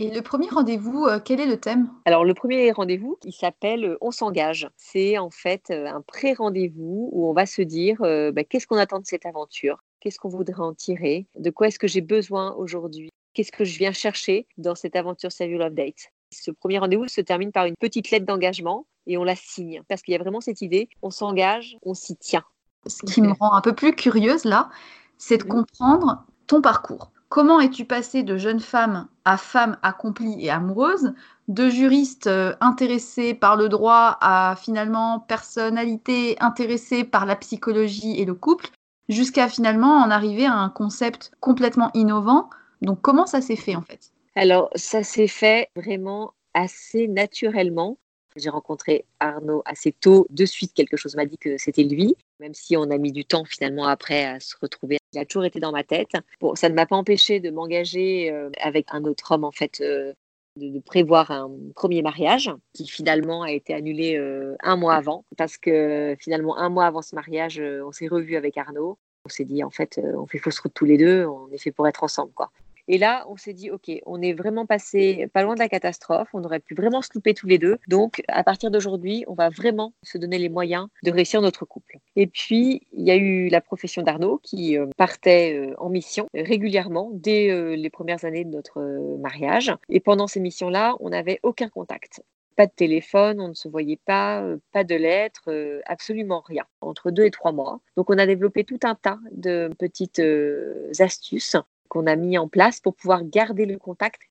Et 0.00 0.12
le 0.12 0.22
premier 0.22 0.48
rendez-vous, 0.48 1.06
euh, 1.06 1.18
quel 1.18 1.40
est 1.40 1.46
le 1.46 1.58
thème? 1.58 1.90
Alors 2.04 2.24
le 2.24 2.32
premier 2.32 2.70
rendez-vous, 2.70 3.18
il 3.24 3.32
s'appelle 3.32 3.84
euh, 3.84 3.98
On 4.00 4.12
s'engage. 4.12 4.70
C'est 4.76 5.18
en 5.18 5.28
fait 5.28 5.70
euh, 5.70 5.86
un 5.86 6.02
pré-rendez-vous 6.02 7.08
où 7.12 7.28
on 7.28 7.32
va 7.32 7.46
se 7.46 7.62
dire 7.62 7.98
bah, 8.00 8.44
qu'est-ce 8.44 8.68
qu'on 8.68 8.76
attend 8.76 9.00
de 9.00 9.06
cette 9.06 9.26
aventure, 9.26 9.82
qu'est-ce 9.98 10.20
qu'on 10.20 10.28
voudrait 10.28 10.62
en 10.62 10.72
tirer, 10.72 11.26
de 11.36 11.50
quoi 11.50 11.66
est-ce 11.66 11.80
que 11.80 11.88
j'ai 11.88 12.00
besoin 12.00 12.54
aujourd'hui, 12.54 13.10
qu'est-ce 13.34 13.50
que 13.50 13.64
je 13.64 13.76
viens 13.76 13.90
chercher 13.90 14.46
dans 14.56 14.76
cette 14.76 14.94
aventure 14.94 15.32
Save 15.32 15.50
Love 15.50 15.74
Date? 15.74 16.12
Ce 16.32 16.50
premier 16.50 16.78
rendez-vous 16.78 17.08
se 17.08 17.20
termine 17.20 17.52
par 17.52 17.66
une 17.66 17.76
petite 17.76 18.10
lettre 18.10 18.26
d'engagement 18.26 18.86
et 19.06 19.16
on 19.16 19.24
la 19.24 19.36
signe 19.36 19.82
parce 19.88 20.02
qu'il 20.02 20.12
y 20.12 20.16
a 20.16 20.20
vraiment 20.20 20.40
cette 20.40 20.62
idée, 20.62 20.88
on 21.02 21.10
s'engage, 21.10 21.76
on 21.82 21.94
s'y 21.94 22.16
tient. 22.16 22.44
Ce 22.86 23.02
qui 23.02 23.22
me 23.22 23.32
rend 23.32 23.52
un 23.52 23.60
peu 23.60 23.74
plus 23.74 23.94
curieuse 23.94 24.44
là, 24.44 24.70
c'est 25.16 25.38
de 25.38 25.42
comprendre 25.42 26.24
ton 26.46 26.60
parcours. 26.60 27.10
Comment 27.28 27.60
es-tu 27.60 27.84
passée 27.84 28.22
de 28.22 28.38
jeune 28.38 28.60
femme 28.60 29.08
à 29.26 29.36
femme 29.36 29.76
accomplie 29.82 30.36
et 30.40 30.48
amoureuse, 30.48 31.12
de 31.48 31.68
juriste 31.68 32.26
euh, 32.26 32.54
intéressée 32.60 33.34
par 33.34 33.56
le 33.56 33.68
droit 33.68 34.16
à 34.22 34.56
finalement 34.56 35.20
personnalité 35.20 36.36
intéressée 36.40 37.04
par 37.04 37.26
la 37.26 37.36
psychologie 37.36 38.18
et 38.18 38.24
le 38.24 38.34
couple, 38.34 38.70
jusqu'à 39.10 39.48
finalement 39.48 39.98
en 39.98 40.10
arriver 40.10 40.46
à 40.46 40.54
un 40.54 40.70
concept 40.70 41.32
complètement 41.40 41.90
innovant 41.92 42.48
Donc 42.80 43.02
comment 43.02 43.26
ça 43.26 43.42
s'est 43.42 43.56
fait 43.56 43.76
en 43.76 43.82
fait? 43.82 44.12
Alors 44.38 44.70
ça 44.76 45.02
s'est 45.02 45.26
fait 45.26 45.68
vraiment 45.74 46.32
assez 46.54 47.08
naturellement. 47.08 47.98
J'ai 48.36 48.50
rencontré 48.50 49.04
Arnaud 49.18 49.62
assez 49.64 49.90
tôt. 49.90 50.28
De 50.30 50.46
suite, 50.46 50.74
quelque 50.74 50.96
chose 50.96 51.16
m'a 51.16 51.26
dit 51.26 51.38
que 51.38 51.58
c'était 51.58 51.82
lui, 51.82 52.14
même 52.38 52.54
si 52.54 52.76
on 52.76 52.84
a 52.84 52.98
mis 52.98 53.10
du 53.10 53.24
temps 53.24 53.44
finalement 53.44 53.88
après 53.88 54.24
à 54.24 54.38
se 54.38 54.54
retrouver. 54.62 54.98
Il 55.12 55.18
a 55.18 55.24
toujours 55.24 55.44
été 55.44 55.58
dans 55.58 55.72
ma 55.72 55.82
tête. 55.82 56.12
Bon, 56.40 56.54
ça 56.54 56.68
ne 56.68 56.74
m'a 56.74 56.86
pas 56.86 56.94
empêché 56.94 57.40
de 57.40 57.50
m'engager 57.50 58.30
euh, 58.30 58.48
avec 58.60 58.86
un 58.90 59.02
autre 59.02 59.32
homme, 59.32 59.42
en 59.42 59.50
fait, 59.50 59.80
euh, 59.80 60.12
de, 60.54 60.78
prévoir 60.78 61.32
un 61.32 61.50
premier 61.74 62.02
mariage 62.02 62.48
qui 62.74 62.86
finalement 62.86 63.42
a 63.42 63.50
été 63.50 63.74
annulé 63.74 64.16
euh, 64.16 64.54
un 64.60 64.76
mois 64.76 64.94
avant. 64.94 65.24
Parce 65.36 65.58
que 65.58 66.14
finalement, 66.20 66.56
un 66.58 66.68
mois 66.68 66.86
avant 66.86 67.02
ce 67.02 67.16
mariage, 67.16 67.60
on 67.60 67.90
s'est 67.90 68.06
revu 68.06 68.36
avec 68.36 68.56
Arnaud. 68.56 68.98
On 69.24 69.28
s'est 69.28 69.44
dit, 69.44 69.64
en 69.64 69.70
fait, 69.70 70.00
on 70.14 70.28
fait 70.28 70.38
fausse 70.38 70.60
route 70.60 70.74
tous 70.74 70.84
les 70.84 70.96
deux, 70.96 71.26
on 71.26 71.50
est 71.50 71.58
fait 71.58 71.72
pour 71.72 71.88
être 71.88 72.04
ensemble, 72.04 72.32
quoi. 72.34 72.52
Et 72.88 72.96
là, 72.96 73.26
on 73.28 73.36
s'est 73.36 73.52
dit, 73.52 73.70
OK, 73.70 73.90
on 74.06 74.22
est 74.22 74.32
vraiment 74.32 74.64
passé 74.64 75.28
pas 75.34 75.42
loin 75.42 75.54
de 75.54 75.60
la 75.60 75.68
catastrophe, 75.68 76.28
on 76.32 76.42
aurait 76.42 76.58
pu 76.58 76.74
vraiment 76.74 77.02
se 77.02 77.10
louper 77.14 77.34
tous 77.34 77.46
les 77.46 77.58
deux. 77.58 77.76
Donc, 77.86 78.22
à 78.28 78.42
partir 78.42 78.70
d'aujourd'hui, 78.70 79.24
on 79.28 79.34
va 79.34 79.50
vraiment 79.50 79.92
se 80.02 80.16
donner 80.16 80.38
les 80.38 80.48
moyens 80.48 80.88
de 81.02 81.10
réussir 81.10 81.42
notre 81.42 81.66
couple. 81.66 81.98
Et 82.16 82.26
puis, 82.26 82.86
il 82.92 83.06
y 83.06 83.10
a 83.10 83.16
eu 83.16 83.48
la 83.48 83.60
profession 83.60 84.02
d'Arnaud 84.02 84.40
qui 84.42 84.78
euh, 84.78 84.86
partait 84.96 85.54
euh, 85.54 85.74
en 85.76 85.90
mission 85.90 86.28
régulièrement 86.34 87.10
dès 87.12 87.50
euh, 87.50 87.76
les 87.76 87.90
premières 87.90 88.24
années 88.24 88.44
de 88.44 88.50
notre 88.50 88.80
mariage. 89.18 89.72
Et 89.90 90.00
pendant 90.00 90.26
ces 90.26 90.40
missions-là, 90.40 90.96
on 91.00 91.10
n'avait 91.10 91.40
aucun 91.42 91.68
contact 91.68 92.22
pas 92.56 92.66
de 92.66 92.72
téléphone, 92.72 93.40
on 93.40 93.48
ne 93.50 93.54
se 93.54 93.68
voyait 93.68 94.00
pas, 94.04 94.44
pas 94.72 94.82
de 94.82 94.96
lettres, 94.96 95.80
absolument 95.86 96.42
rien, 96.44 96.64
entre 96.80 97.12
deux 97.12 97.24
et 97.24 97.30
trois 97.30 97.52
mois. 97.52 97.78
Donc 97.96 98.10
on 98.10 98.18
a 98.18 98.26
développé 98.26 98.64
tout 98.64 98.80
un 98.82 98.96
tas 98.96 99.20
de 99.30 99.70
petites 99.78 100.20
astuces 100.98 101.54
qu'on 101.88 102.06
a 102.06 102.16
mis 102.16 102.38
en 102.38 102.48
place 102.48 102.80
pour 102.80 102.94
pouvoir 102.94 103.24
garder 103.24 103.66
le 103.66 103.78
contact. 103.78 104.22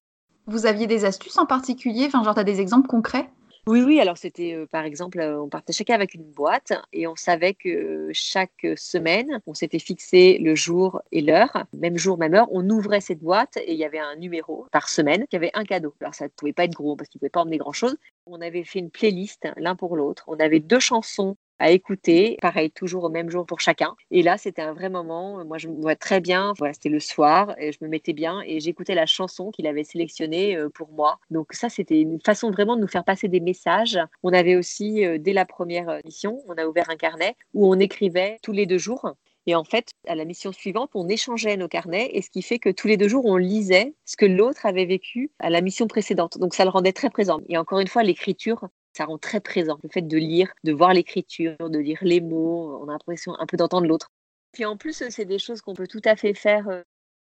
Vous 0.46 0.66
aviez 0.66 0.88
des 0.88 1.06
astuces 1.06 1.38
en 1.38 1.46
particulier? 1.46 2.06
Enfin, 2.06 2.24
genre, 2.24 2.34
tu 2.34 2.40
as 2.40 2.46
des 2.46 2.62
exemples 2.62 2.88
concrets? 2.88 3.30
Oui, 3.68 3.82
oui, 3.82 4.00
alors 4.00 4.18
c'était 4.18 4.54
euh, 4.54 4.66
par 4.66 4.86
exemple, 4.86 5.20
euh, 5.20 5.42
on 5.42 5.50
partait 5.50 5.74
chacun 5.74 5.94
avec 5.94 6.14
une 6.14 6.24
boîte 6.24 6.72
et 6.94 7.06
on 7.06 7.18
savait 7.18 7.54
que 7.54 8.10
chaque 8.14 8.66
semaine, 8.78 9.42
on 9.46 9.54
s'était 9.54 9.78
fixé 9.78 10.38
le 10.38 10.56
jour 10.56 11.02
et 11.12 11.20
l'heure, 11.20 11.66
même 11.74 11.98
jour, 11.98 12.18
même 12.18 12.34
heure, 12.34 12.48
on 12.52 12.70
ouvrait 12.70 13.02
cette 13.02 13.20
boîte 13.20 13.58
et 13.58 13.74
il 13.74 13.78
y 13.78 13.84
avait 13.84 14.00
un 14.00 14.16
numéro 14.16 14.68
par 14.72 14.88
semaine 14.88 15.26
qui 15.30 15.36
avait 15.36 15.52
un 15.54 15.66
cadeau. 15.66 15.94
Alors 16.00 16.16
ça 16.16 16.26
ne 16.26 16.30
pouvait 16.30 16.54
pas 16.54 16.64
être 16.64 16.76
gros 16.76 16.96
parce 16.96 17.10
qu'il 17.10 17.18
ne 17.18 17.20
pouvait 17.20 17.30
pas 17.30 17.42
emmener 17.42 17.58
grand-chose. 17.58 17.98
On 18.26 18.40
avait 18.40 18.64
fait 18.64 18.80
une 18.80 18.90
playlist 18.90 19.50
l'un 19.58 19.76
pour 19.76 19.98
l'autre. 19.98 20.24
On 20.28 20.40
avait 20.40 20.62
deux 20.62 20.80
chansons 20.80 21.36
à 21.60 21.72
écouter. 21.72 22.38
Pareil, 22.42 22.72
toujours 22.72 23.04
au 23.06 23.10
même 23.10 23.30
jour 23.30 23.46
pour 23.46 23.60
chacun. 23.60 23.96
Et 24.12 24.22
là, 24.24 24.38
c'était 24.38 24.62
un 24.62 24.74
vrai 24.74 24.90
moment. 24.90 25.44
Moi, 25.46 25.58
je 25.58 25.68
me 25.68 25.82
vois 25.82 25.96
très 25.96 26.22
bien. 26.22 26.54
C'était 26.74 26.90
le 26.90 27.00
soir 27.00 27.56
et 27.58 27.72
je 27.72 27.78
me 27.82 27.88
mettais 27.88 28.14
bien 28.14 28.42
et 28.46 28.60
j'écoutais 28.60 28.96
la 28.96 29.06
chanson 29.06 29.52
qu'il 29.52 29.68
avait 29.68 29.84
sélectionnée 29.84 30.56
euh, 30.56 30.70
pour 30.70 30.90
moi. 30.90 31.20
Donc 31.30 31.54
ça, 31.54 31.70
c'était 31.70 32.02
une 32.02 32.20
façon 32.22 32.52
vraiment 32.52 32.76
de 32.76 32.82
nous 32.82 32.88
faire 32.88 33.04
passer 33.04 33.28
des 33.28 33.40
messages. 33.40 34.00
On 34.24 34.34
avait 34.34 34.56
aussi, 34.56 35.06
euh, 35.06 35.18
dès 35.18 35.34
la 35.34 35.46
première 35.46 36.00
mission, 36.06 36.42
on 36.48 36.54
a 36.56 36.66
ouvert 36.66 36.90
un 36.90 36.96
carnet 36.96 37.36
où 37.54 37.68
on 37.68 37.80
écrivait 37.80 38.38
tous 38.42 38.52
les 38.52 38.66
deux 38.66 38.78
jours. 38.78 39.14
Et 39.48 39.56
en 39.56 39.64
fait, 39.64 39.92
à 40.08 40.16
la 40.16 40.26
mission 40.26 40.52
suivante, 40.52 40.92
on 40.94 41.08
échangeait 41.08 41.56
nos 41.56 41.70
carnets, 41.70 42.10
et 42.12 42.22
ce 42.22 42.30
qui 42.30 42.42
fait 42.42 42.60
que 42.60 42.70
tous 42.70 42.88
les 42.88 42.98
deux 42.98 43.08
jours, 43.08 43.26
on 43.26 43.38
lisait 43.38 43.96
ce 44.04 44.18
que 44.18 44.26
l'autre 44.26 44.66
avait 44.66 44.86
vécu 44.86 45.32
à 45.40 45.50
la 45.50 45.62
mission 45.62 45.88
précédente. 45.88 46.38
Donc 46.38 46.54
ça 46.54 46.66
le 46.66 46.70
rendait 46.70 46.92
très 46.92 47.10
présent. 47.10 47.40
Et 47.48 47.58
encore 47.58 47.80
une 47.80 47.88
fois, 47.88 48.04
l'écriture, 48.04 48.68
ça 48.98 49.06
rend 49.06 49.18
très 49.18 49.40
présent. 49.40 49.78
Le 49.84 49.90
fait 49.90 50.02
de 50.02 50.18
lire, 50.18 50.52
de 50.64 50.74
voir 50.74 50.94
l'écriture, 50.94 51.56
de 51.60 51.80
lire 51.80 52.00
les 52.02 52.20
mots, 52.20 52.80
on 52.82 52.90
a 52.90 52.94
l'impression 52.94 53.34
un 53.40 53.46
peu 53.46 53.56
d'entendre 53.56 53.88
l'autre. 53.88 54.12
Puis 54.52 54.66
en 54.66 54.76
plus, 54.76 55.04
c'est 55.10 55.26
des 55.26 55.40
choses 55.40 55.62
qu'on 55.62 55.76
peut 55.76 55.88
tout 55.88 56.02
à 56.04 56.16
fait 56.16 56.34
faire. 56.34 56.68
Euh, 56.68 56.82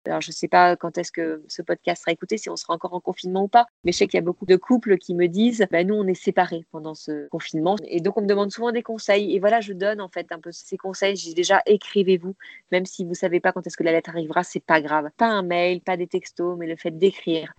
alors, 0.06 0.20
je 0.20 0.30
ne 0.30 0.34
sais 0.34 0.48
pas 0.48 0.76
quand 0.76 0.96
est-ce 0.96 1.10
que 1.10 1.42
ce 1.48 1.60
podcast 1.60 2.02
sera 2.02 2.12
écouté, 2.12 2.38
si 2.38 2.48
on 2.48 2.56
sera 2.56 2.74
encore 2.74 2.94
en 2.94 3.00
confinement 3.00 3.42
ou 3.42 3.48
pas, 3.48 3.66
mais 3.84 3.92
je 3.92 3.98
sais 3.98 4.06
qu'il 4.06 4.16
y 4.16 4.22
a 4.22 4.24
beaucoup 4.24 4.46
de 4.46 4.56
couples 4.56 4.96
qui 4.96 5.14
me 5.14 5.26
disent 5.26 5.66
bah, 5.70 5.82
Nous, 5.82 5.94
on 5.94 6.06
est 6.06 6.14
séparés 6.14 6.64
pendant 6.70 6.94
ce 6.94 7.28
confinement. 7.28 7.76
Et 7.86 8.00
donc, 8.00 8.16
on 8.16 8.22
me 8.22 8.26
demande 8.26 8.52
souvent 8.52 8.70
des 8.70 8.82
conseils. 8.82 9.34
Et 9.34 9.40
voilà, 9.40 9.60
je 9.60 9.72
donne 9.72 10.00
en 10.00 10.08
fait 10.08 10.30
un 10.30 10.38
peu 10.38 10.52
ces 10.52 10.76
conseils. 10.76 11.16
J'ai 11.16 11.34
déjà 11.34 11.60
écrivez-vous, 11.66 12.36
même 12.70 12.86
si 12.86 13.02
vous 13.02 13.10
ne 13.10 13.14
savez 13.14 13.40
pas 13.40 13.52
quand 13.52 13.66
est-ce 13.66 13.76
que 13.76 13.84
la 13.84 13.92
lettre 13.92 14.10
arrivera, 14.10 14.44
c'est 14.44 14.64
pas 14.64 14.80
grave. 14.80 15.10
Pas 15.16 15.28
un 15.28 15.42
mail, 15.42 15.80
pas 15.80 15.96
des 15.96 16.06
textos, 16.06 16.56
mais 16.56 16.68
le 16.68 16.76
fait 16.76 16.92
d'écrire. 16.92 17.52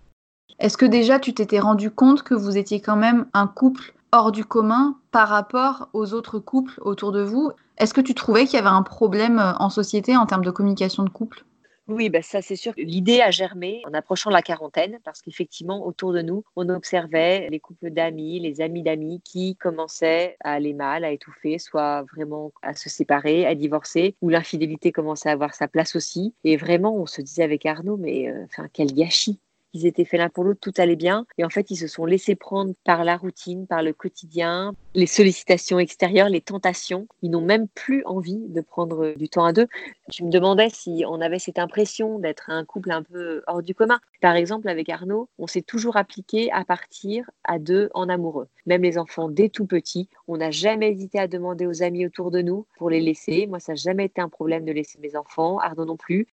Est-ce 0.58 0.78
que 0.78 0.86
déjà 0.86 1.20
tu 1.20 1.34
t'étais 1.34 1.60
rendu 1.60 1.92
compte 1.92 2.24
que 2.24 2.34
vous 2.34 2.58
étiez 2.58 2.82
quand 2.82 2.96
même 2.96 3.28
un 3.34 3.48
couple 3.48 3.94
hors 4.12 4.32
du 4.32 4.44
commun 4.44 4.98
par 5.12 5.30
rapport 5.30 5.90
aux 5.94 6.14
autres 6.14 6.40
couples 6.40 6.80
autour 6.82 7.12
de 7.12 7.22
vous? 7.22 7.52
Est-ce 7.78 7.94
que 7.94 8.02
tu 8.02 8.14
trouvais 8.14 8.46
qu'il 8.46 8.56
y 8.56 8.60
avait 8.60 8.68
un 8.68 8.84
problème 8.84 9.40
euh, 9.40 9.54
en 9.60 9.70
société 9.70 10.18
en 10.18 10.26
termes 10.26 10.44
de 10.44 10.52
communication 10.52 11.04
de 11.04 11.10
couple? 11.10 11.46
Oui, 11.90 12.10
ben 12.10 12.22
ça 12.22 12.44
c'est 12.44 12.56
sûr. 12.56 12.74
L'idée 12.78 13.20
a 13.20 13.32
germé 13.32 13.82
en 13.88 13.94
approchant 13.96 14.30
la 14.30 14.44
quarantaine 14.44 15.00
parce 15.04 15.24
qu'effectivement, 15.24 15.88
autour 15.88 16.14
de 16.14 16.22
nous, 16.22 16.44
on 16.56 16.70
observait 16.70 17.48
les 17.50 17.60
couples 17.60 17.90
d'amis, 17.90 18.40
les 18.40 18.62
amis 18.62 18.84
d'amis 18.84 19.22
qui 19.26 19.56
commençaient 19.56 20.38
à 20.44 20.52
aller 20.52 20.74
mal, 20.74 21.04
à 21.04 21.10
étouffer, 21.10 21.58
soit 21.58 22.04
vraiment 22.14 22.52
à 22.62 22.76
se 22.76 22.90
séparer, 22.90 23.48
à 23.48 23.56
divorcer, 23.56 24.16
où 24.22 24.30
l'infidélité 24.30 24.92
commençait 24.92 25.30
à 25.30 25.32
avoir 25.32 25.56
sa 25.56 25.68
place 25.68 25.96
aussi. 25.96 26.36
Et 26.44 26.58
vraiment, 26.58 26.96
on 26.96 27.08
se 27.08 27.24
disait 27.24 27.44
avec 27.44 27.66
Arnaud, 27.66 27.98
mais 27.98 28.30
euh, 28.30 28.46
enfin, 28.46 28.68
quel 28.72 28.94
gâchis 28.94 29.40
ils 29.74 29.86
étaient 29.86 30.06
faits 30.06 30.20
l'un 30.20 30.30
pour 30.30 30.44
l'autre, 30.44 30.60
tout 30.62 30.74
allait 30.78 30.96
bien. 30.96 31.26
Et 31.38 31.46
en 31.46 31.50
fait, 31.50 31.70
ils 31.72 31.78
se 31.78 31.88
sont 31.88 32.06
laissés 32.06 32.36
prendre 32.36 32.74
par 32.84 33.04
la 33.04 33.18
routine, 33.18 33.68
par 33.68 33.84
le 33.84 33.94
quotidien, 33.94 34.74
les 34.96 35.06
sollicitations 35.06 35.80
extérieures, 35.80 36.30
les 36.30 36.42
tentations. 36.42 37.08
Ils 37.22 37.32
n'ont 37.32 37.42
même 37.42 37.68
plus 37.68 38.04
envie 38.06 38.48
de 38.48 38.62
prendre 38.62 39.14
du 39.16 39.30
temps 39.30 39.46
à 39.46 39.54
deux. 39.54 39.68
Tu 40.12 40.24
me 40.24 40.32
demandais 40.32 40.70
si 40.70 41.04
on 41.08 41.22
avait 41.22 41.40
cette 41.40 41.60
impression 41.60 42.20
d'être 42.20 42.50
un 42.50 42.66
couple 42.66 42.92
un 42.92 43.04
peu 43.04 43.44
hors 43.48 43.62
du 43.62 43.76
commun. 43.76 44.00
Par 44.22 44.36
exemple, 44.36 44.68
avec 44.70 44.90
Arnaud, 44.90 45.30
on 45.38 45.48
s'est 45.48 45.62
toujours 45.62 45.98
appliqué 45.98 46.52
à 46.52 46.66
partir 46.66 47.30
à 47.44 47.60
deux 47.60 47.90
en 47.94 48.10
amoureux. 48.10 48.48
Même 48.66 48.82
les 48.82 48.98
enfants 48.98 49.30
dès 49.30 49.50
tout 49.50 49.66
petit, 49.66 50.10
on 50.28 50.38
n'a 50.38 50.52
jamais 50.52 50.92
hésité 50.92 51.20
à 51.20 51.28
demander 51.28 51.68
aux 51.68 51.84
amis 51.84 52.06
autour 52.06 52.32
de 52.32 52.42
nous 52.42 52.66
pour 52.78 52.90
les 52.90 53.02
laisser. 53.02 53.48
Moi, 53.48 53.60
ça 53.60 53.74
n'a 53.74 53.76
jamais 53.78 54.06
été 54.06 54.22
un 54.22 54.30
problème 54.30 54.66
de 54.66 54.72
laisser 54.72 55.00
mes 55.00 55.16
enfants, 55.16 55.60
Arnaud 55.60 55.86
non 55.86 55.98
plus. 55.98 56.28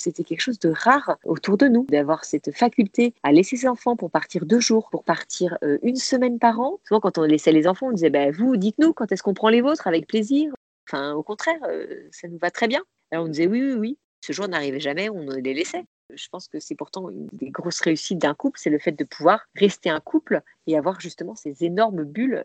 C'était 0.00 0.24
quelque 0.24 0.40
chose 0.40 0.58
de 0.58 0.70
rare 0.70 1.18
autour 1.24 1.56
de 1.56 1.68
nous, 1.68 1.86
d'avoir 1.88 2.24
cette 2.24 2.56
faculté 2.56 3.14
à 3.22 3.32
laisser 3.32 3.56
ses 3.56 3.68
enfants 3.68 3.96
pour 3.96 4.10
partir 4.10 4.46
deux 4.46 4.60
jours, 4.60 4.88
pour 4.90 5.04
partir 5.04 5.58
euh, 5.62 5.78
une 5.82 5.96
semaine 5.96 6.38
par 6.38 6.58
an. 6.60 6.80
Souvent, 6.86 7.00
quand 7.00 7.18
on 7.18 7.22
laissait 7.22 7.52
les 7.52 7.66
enfants, 7.66 7.88
on 7.88 7.92
disait 7.92 8.10
bah, 8.10 8.30
Vous, 8.30 8.56
dites-nous, 8.56 8.92
quand 8.92 9.12
est-ce 9.12 9.22
qu'on 9.22 9.34
prend 9.34 9.48
les 9.48 9.60
vôtres 9.60 9.86
Avec 9.86 10.06
plaisir? 10.06 10.52
Enfin, 10.88 11.12
au 11.12 11.22
contraire, 11.22 11.58
euh, 11.68 12.08
ça 12.10 12.28
nous 12.28 12.38
va 12.38 12.50
très 12.50 12.66
bien. 12.66 12.82
Alors, 13.10 13.26
on 13.26 13.28
disait 13.28 13.46
Oui, 13.46 13.62
oui, 13.62 13.74
oui. 13.74 13.98
Ce 14.24 14.32
jour 14.32 14.48
n'arrivait 14.48 14.80
jamais, 14.80 15.08
on 15.08 15.30
les 15.30 15.54
laissait. 15.54 15.84
Je 16.14 16.28
pense 16.28 16.48
que 16.48 16.58
c'est 16.60 16.74
pourtant 16.74 17.08
une 17.08 17.28
des 17.32 17.50
grosses 17.50 17.80
réussites 17.80 18.18
d'un 18.18 18.34
couple, 18.34 18.58
c'est 18.60 18.70
le 18.70 18.78
fait 18.78 18.92
de 18.92 19.04
pouvoir 19.04 19.46
rester 19.54 19.90
un 19.90 20.00
couple 20.00 20.42
et 20.66 20.76
avoir 20.76 21.00
justement 21.00 21.34
ces 21.34 21.64
énormes 21.64 22.04
bulles. 22.04 22.42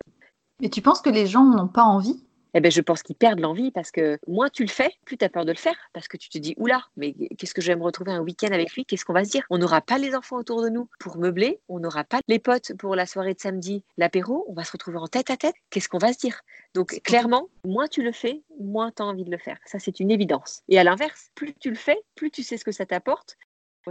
Mais 0.62 0.70
tu 0.70 0.82
penses 0.82 1.02
que 1.02 1.10
les 1.10 1.26
gens 1.26 1.44
n'ont 1.44 1.68
pas 1.68 1.84
envie? 1.84 2.24
Eh 2.58 2.62
ben, 2.62 2.72
je 2.72 2.80
pense 2.80 3.04
qu'ils 3.04 3.18
perdent 3.18 3.42
l'envie 3.42 3.70
parce 3.70 3.92
que 3.92 4.18
moins 4.28 4.48
tu 4.48 4.64
le 4.64 4.70
fais, 4.70 4.90
plus 5.04 5.18
tu 5.18 5.26
as 5.26 5.30
peur 5.30 5.44
de 5.44 5.52
le 5.52 5.58
faire 5.58 5.76
parce 5.92 6.08
que 6.08 6.16
tu 6.16 6.30
te 6.30 6.38
dis 6.38 6.56
oula, 6.58 6.82
mais 6.96 7.14
qu'est-ce 7.38 7.54
que 7.54 7.62
je 7.62 7.68
vais 7.68 7.76
me 7.76 7.84
retrouver 7.84 8.14
un 8.14 8.22
week-end 8.22 8.48
avec 8.48 8.72
lui? 8.72 8.86
Qu'est-ce 8.86 9.04
qu'on 9.04 9.12
va 9.12 9.26
se 9.26 9.30
dire? 9.30 9.44
On 9.50 9.58
n'aura 9.58 9.82
pas 9.82 9.98
les 9.98 10.16
enfants 10.16 10.38
autour 10.38 10.62
de 10.62 10.70
nous 10.70 10.90
pour 10.98 11.18
meubler, 11.18 11.60
on 11.68 11.80
n'aura 11.80 12.06
pas 12.06 12.22
les 12.30 12.40
potes 12.40 12.72
pour 12.80 12.96
la 12.96 13.06
soirée 13.06 13.34
de 13.34 13.42
samedi, 13.42 13.84
l'apéro, 13.98 14.46
on 14.48 14.54
va 14.54 14.64
se 14.64 14.72
retrouver 14.72 14.98
en 14.98 15.08
tête 15.08 15.30
à 15.30 15.36
tête. 15.36 15.56
Qu'est-ce 15.70 15.90
qu'on 15.90 15.98
va 15.98 16.14
se 16.14 16.18
dire? 16.18 16.40
Donc 16.74 17.02
clairement, 17.04 17.50
moins 17.66 17.90
tu 17.90 18.02
le 18.02 18.14
fais, 18.14 18.42
moins 18.58 18.90
tu 18.90 19.04
as 19.04 19.06
envie 19.06 19.26
de 19.26 19.32
le 19.32 19.38
faire. 19.38 19.58
Ça, 19.66 19.80
c'est 19.80 20.00
une 20.00 20.10
évidence. 20.10 20.62
Et 20.70 20.80
à 20.80 20.86
l'inverse, 20.86 21.32
plus 21.36 21.54
tu 21.60 21.70
le 21.70 21.76
fais, 21.76 21.98
plus 22.16 22.32
tu 22.32 22.42
sais 22.42 22.56
ce 22.56 22.64
que 22.64 22.72
ça 22.72 22.86
t'apporte 22.86 23.38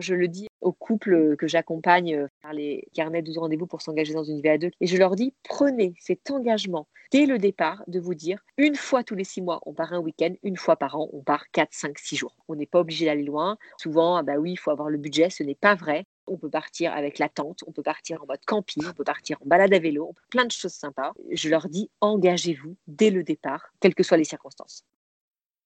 je 0.00 0.14
le 0.14 0.28
dis 0.28 0.48
aux 0.60 0.72
couples 0.72 1.36
que 1.36 1.46
j'accompagne 1.46 2.14
euh, 2.14 2.28
par 2.42 2.52
les 2.52 2.88
carnets 2.94 3.22
12 3.22 3.38
rendez-vous 3.38 3.66
pour 3.66 3.82
s'engager 3.82 4.14
dans 4.14 4.24
une 4.24 4.40
vie 4.40 4.48
à 4.48 4.58
deux. 4.58 4.70
Et 4.80 4.86
je 4.86 4.96
leur 4.96 5.14
dis, 5.14 5.34
prenez 5.42 5.94
cet 6.00 6.30
engagement 6.30 6.88
dès 7.10 7.26
le 7.26 7.38
départ 7.38 7.84
de 7.86 8.00
vous 8.00 8.14
dire, 8.14 8.40
une 8.58 8.74
fois 8.74 9.04
tous 9.04 9.14
les 9.14 9.24
six 9.24 9.40
mois, 9.40 9.60
on 9.66 9.72
part 9.72 9.92
un 9.92 10.00
week-end, 10.00 10.34
une 10.42 10.56
fois 10.56 10.76
par 10.76 10.96
an, 10.96 11.08
on 11.12 11.22
part 11.22 11.50
4, 11.52 11.68
5, 11.72 11.98
6 11.98 12.16
jours. 12.16 12.34
On 12.48 12.56
n'est 12.56 12.66
pas 12.66 12.80
obligé 12.80 13.06
d'aller 13.06 13.22
loin. 13.22 13.56
Souvent, 13.78 14.16
ah 14.16 14.22
bah 14.22 14.36
oui, 14.36 14.52
il 14.52 14.56
faut 14.56 14.70
avoir 14.70 14.90
le 14.90 14.98
budget, 14.98 15.30
ce 15.30 15.42
n'est 15.42 15.54
pas 15.54 15.74
vrai. 15.74 16.06
On 16.26 16.38
peut 16.38 16.50
partir 16.50 16.92
avec 16.92 17.18
la 17.18 17.28
tente, 17.28 17.60
on 17.66 17.72
peut 17.72 17.82
partir 17.82 18.22
en 18.22 18.26
mode 18.26 18.44
camping, 18.46 18.82
on 18.88 18.94
peut 18.94 19.04
partir 19.04 19.36
en 19.42 19.46
balade 19.46 19.74
à 19.74 19.78
vélo, 19.78 20.14
plein 20.30 20.46
de 20.46 20.50
choses 20.50 20.72
sympas. 20.72 21.12
Je 21.30 21.48
leur 21.48 21.68
dis, 21.68 21.90
engagez-vous 22.00 22.76
dès 22.86 23.10
le 23.10 23.22
départ, 23.22 23.72
quelles 23.80 23.94
que 23.94 24.02
soient 24.02 24.16
les 24.16 24.24
circonstances. 24.24 24.84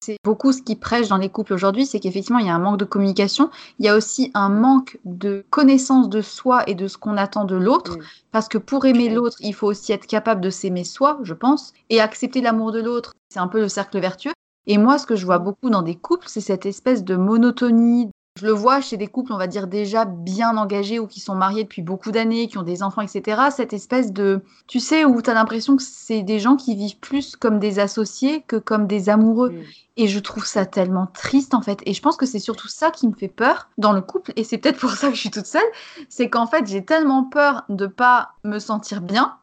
C'est 0.01 0.17
beaucoup 0.25 0.53
ce 0.53 0.63
qui 0.63 0.77
prêche 0.77 1.09
dans 1.09 1.17
les 1.17 1.29
couples 1.29 1.55
aujourd'hui, 1.55 1.85
c'est 1.85 1.99
qu'effectivement, 1.99 2.39
il 2.39 2.47
y 2.47 2.51
a 2.51 2.55
un 2.55 2.61
manque 2.61 2.79
de 2.79 2.85
communication. 2.85 3.51
Il 3.79 3.87
y 3.87 3.89
a 3.89 3.97
aussi 3.97 4.31
un 4.35 4.49
manque 4.49 4.99
de 5.05 5.45
connaissance 5.51 6.09
de 6.09 6.21
soi 6.21 6.63
et 6.69 6.75
de 6.75 6.87
ce 6.87 6.97
qu'on 6.97 7.17
attend 7.17 7.45
de 7.45 7.57
l'autre. 7.57 7.99
Parce 8.31 8.49
que 8.49 8.59
pour 8.59 8.87
aimer 8.87 9.09
l'autre, 9.09 9.37
il 9.41 9.55
faut 9.55 9.67
aussi 9.67 9.93
être 9.93 10.07
capable 10.07 10.41
de 10.41 10.51
s'aimer 10.51 10.85
soi, 10.85 11.19
je 11.23 11.35
pense. 11.35 11.73
Et 11.91 12.01
accepter 12.01 12.41
l'amour 12.41 12.73
de 12.73 12.81
l'autre, 12.81 13.15
c'est 13.29 13.41
un 13.41 13.49
peu 13.49 13.61
le 13.61 13.69
cercle 13.69 13.99
vertueux. 13.99 14.33
Et 14.67 14.79
moi, 14.79 14.99
ce 14.99 15.07
que 15.07 15.17
je 15.17 15.25
vois 15.25 15.39
beaucoup 15.39 15.71
dans 15.71 15.83
des 15.83 15.97
couples, 15.97 16.29
c'est 16.29 16.43
cette 16.43 16.67
espèce 16.67 17.03
de 17.03 17.17
monotonie, 17.17 18.11
je 18.39 18.47
le 18.47 18.53
vois 18.53 18.81
chez 18.81 18.97
des 18.97 19.09
couples, 19.09 19.33
on 19.33 19.37
va 19.37 19.49
dire 19.49 19.67
déjà 19.67 20.05
bien 20.05 20.57
engagés 20.57 21.01
ou 21.01 21.09
qui 21.09 21.19
sont 21.19 21.35
mariés 21.35 21.65
depuis 21.65 21.83
beaucoup 21.83 22.13
d'années, 22.13 22.47
qui 22.47 22.57
ont 22.57 22.63
des 22.63 22.85
enfants, 22.85 23.03
etc. 23.03 23.43
Cette 23.51 23.73
espèce 23.73 24.13
de, 24.13 24.43
tu 24.69 24.79
sais, 24.79 25.05
où 25.05 25.21
tu 25.21 25.29
as 25.29 25.35
l'impression 25.35 25.77
que 25.77 25.83
c'est 25.83 26.23
des 26.23 26.39
gens 26.39 26.55
qui 26.55 26.77
vivent 26.77 26.99
plus 26.99 27.35
comme 27.35 27.59
des 27.59 27.81
associés 27.81 28.45
que 28.47 28.55
comme 28.55 28.87
des 28.87 29.09
amoureux. 29.09 29.51
Mm. 29.51 29.63
Et 29.97 30.07
je 30.07 30.21
trouve 30.21 30.47
ça 30.47 30.67
tellement 30.67 31.09
triste 31.13 31.53
en 31.53 31.63
fait. 31.63 31.81
Et 31.85 31.95
je 31.95 32.01
pense 32.01 32.17
que 32.17 32.27
c'est 32.27 32.39
surtout 32.39 32.69
ça 32.69 32.93
qui 32.93 33.09
me 33.09 33.15
fait 33.15 33.27
peur 33.27 33.69
dans 33.77 33.93
le 33.93 34.01
couple. 34.01 34.33
Et 34.37 34.45
c'est 34.45 34.59
peut-être 34.59 34.79
pour 34.79 34.93
ça 34.93 35.09
que 35.09 35.15
je 35.15 35.21
suis 35.21 35.31
toute 35.31 35.47
seule. 35.47 35.61
C'est 36.09 36.31
qu'en 36.31 36.47
fait, 36.47 36.65
j'ai 36.69 36.85
tellement 36.85 37.25
peur 37.25 37.65
de 37.69 37.89
pas 37.89 38.35
me 38.45 38.61
sentir 38.61 39.01
bien 39.01 39.37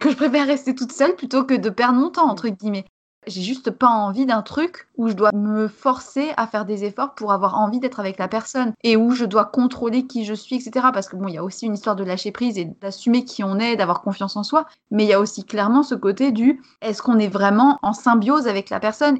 que 0.00 0.10
je 0.10 0.16
préfère 0.16 0.46
rester 0.46 0.74
toute 0.74 0.92
seule 0.92 1.14
plutôt 1.16 1.44
que 1.44 1.54
de 1.54 1.68
perdre 1.68 1.98
mon 1.98 2.08
temps, 2.08 2.30
entre 2.30 2.48
guillemets 2.48 2.86
j'ai 3.28 3.42
juste 3.42 3.70
pas 3.70 3.88
envie 3.88 4.26
d'un 4.26 4.42
truc 4.42 4.88
où 4.96 5.08
je 5.08 5.14
dois 5.14 5.30
me 5.32 5.68
forcer 5.68 6.32
à 6.36 6.46
faire 6.46 6.64
des 6.64 6.84
efforts 6.84 7.14
pour 7.14 7.32
avoir 7.32 7.58
envie 7.58 7.80
d'être 7.80 8.00
avec 8.00 8.18
la 8.18 8.28
personne 8.28 8.72
et 8.82 8.96
où 8.96 9.12
je 9.12 9.24
dois 9.24 9.44
contrôler 9.44 10.06
qui 10.06 10.24
je 10.24 10.34
suis, 10.34 10.56
etc. 10.56 10.86
Parce 10.92 11.08
que 11.08 11.16
bon, 11.16 11.28
il 11.28 11.34
y 11.34 11.38
a 11.38 11.44
aussi 11.44 11.66
une 11.66 11.74
histoire 11.74 11.96
de 11.96 12.04
lâcher 12.04 12.32
prise 12.32 12.58
et 12.58 12.64
d'assumer 12.64 13.24
qui 13.24 13.44
on 13.44 13.58
est, 13.58 13.76
d'avoir 13.76 14.02
confiance 14.02 14.36
en 14.36 14.42
soi, 14.42 14.66
mais 14.90 15.04
il 15.04 15.08
y 15.08 15.12
a 15.12 15.20
aussi 15.20 15.44
clairement 15.44 15.82
ce 15.82 15.94
côté 15.94 16.32
du 16.32 16.62
est-ce 16.80 17.02
qu'on 17.02 17.18
est 17.18 17.28
vraiment 17.28 17.78
en 17.82 17.92
symbiose 17.92 18.48
avec 18.48 18.70
la 18.70 18.80
personne? 18.80 19.18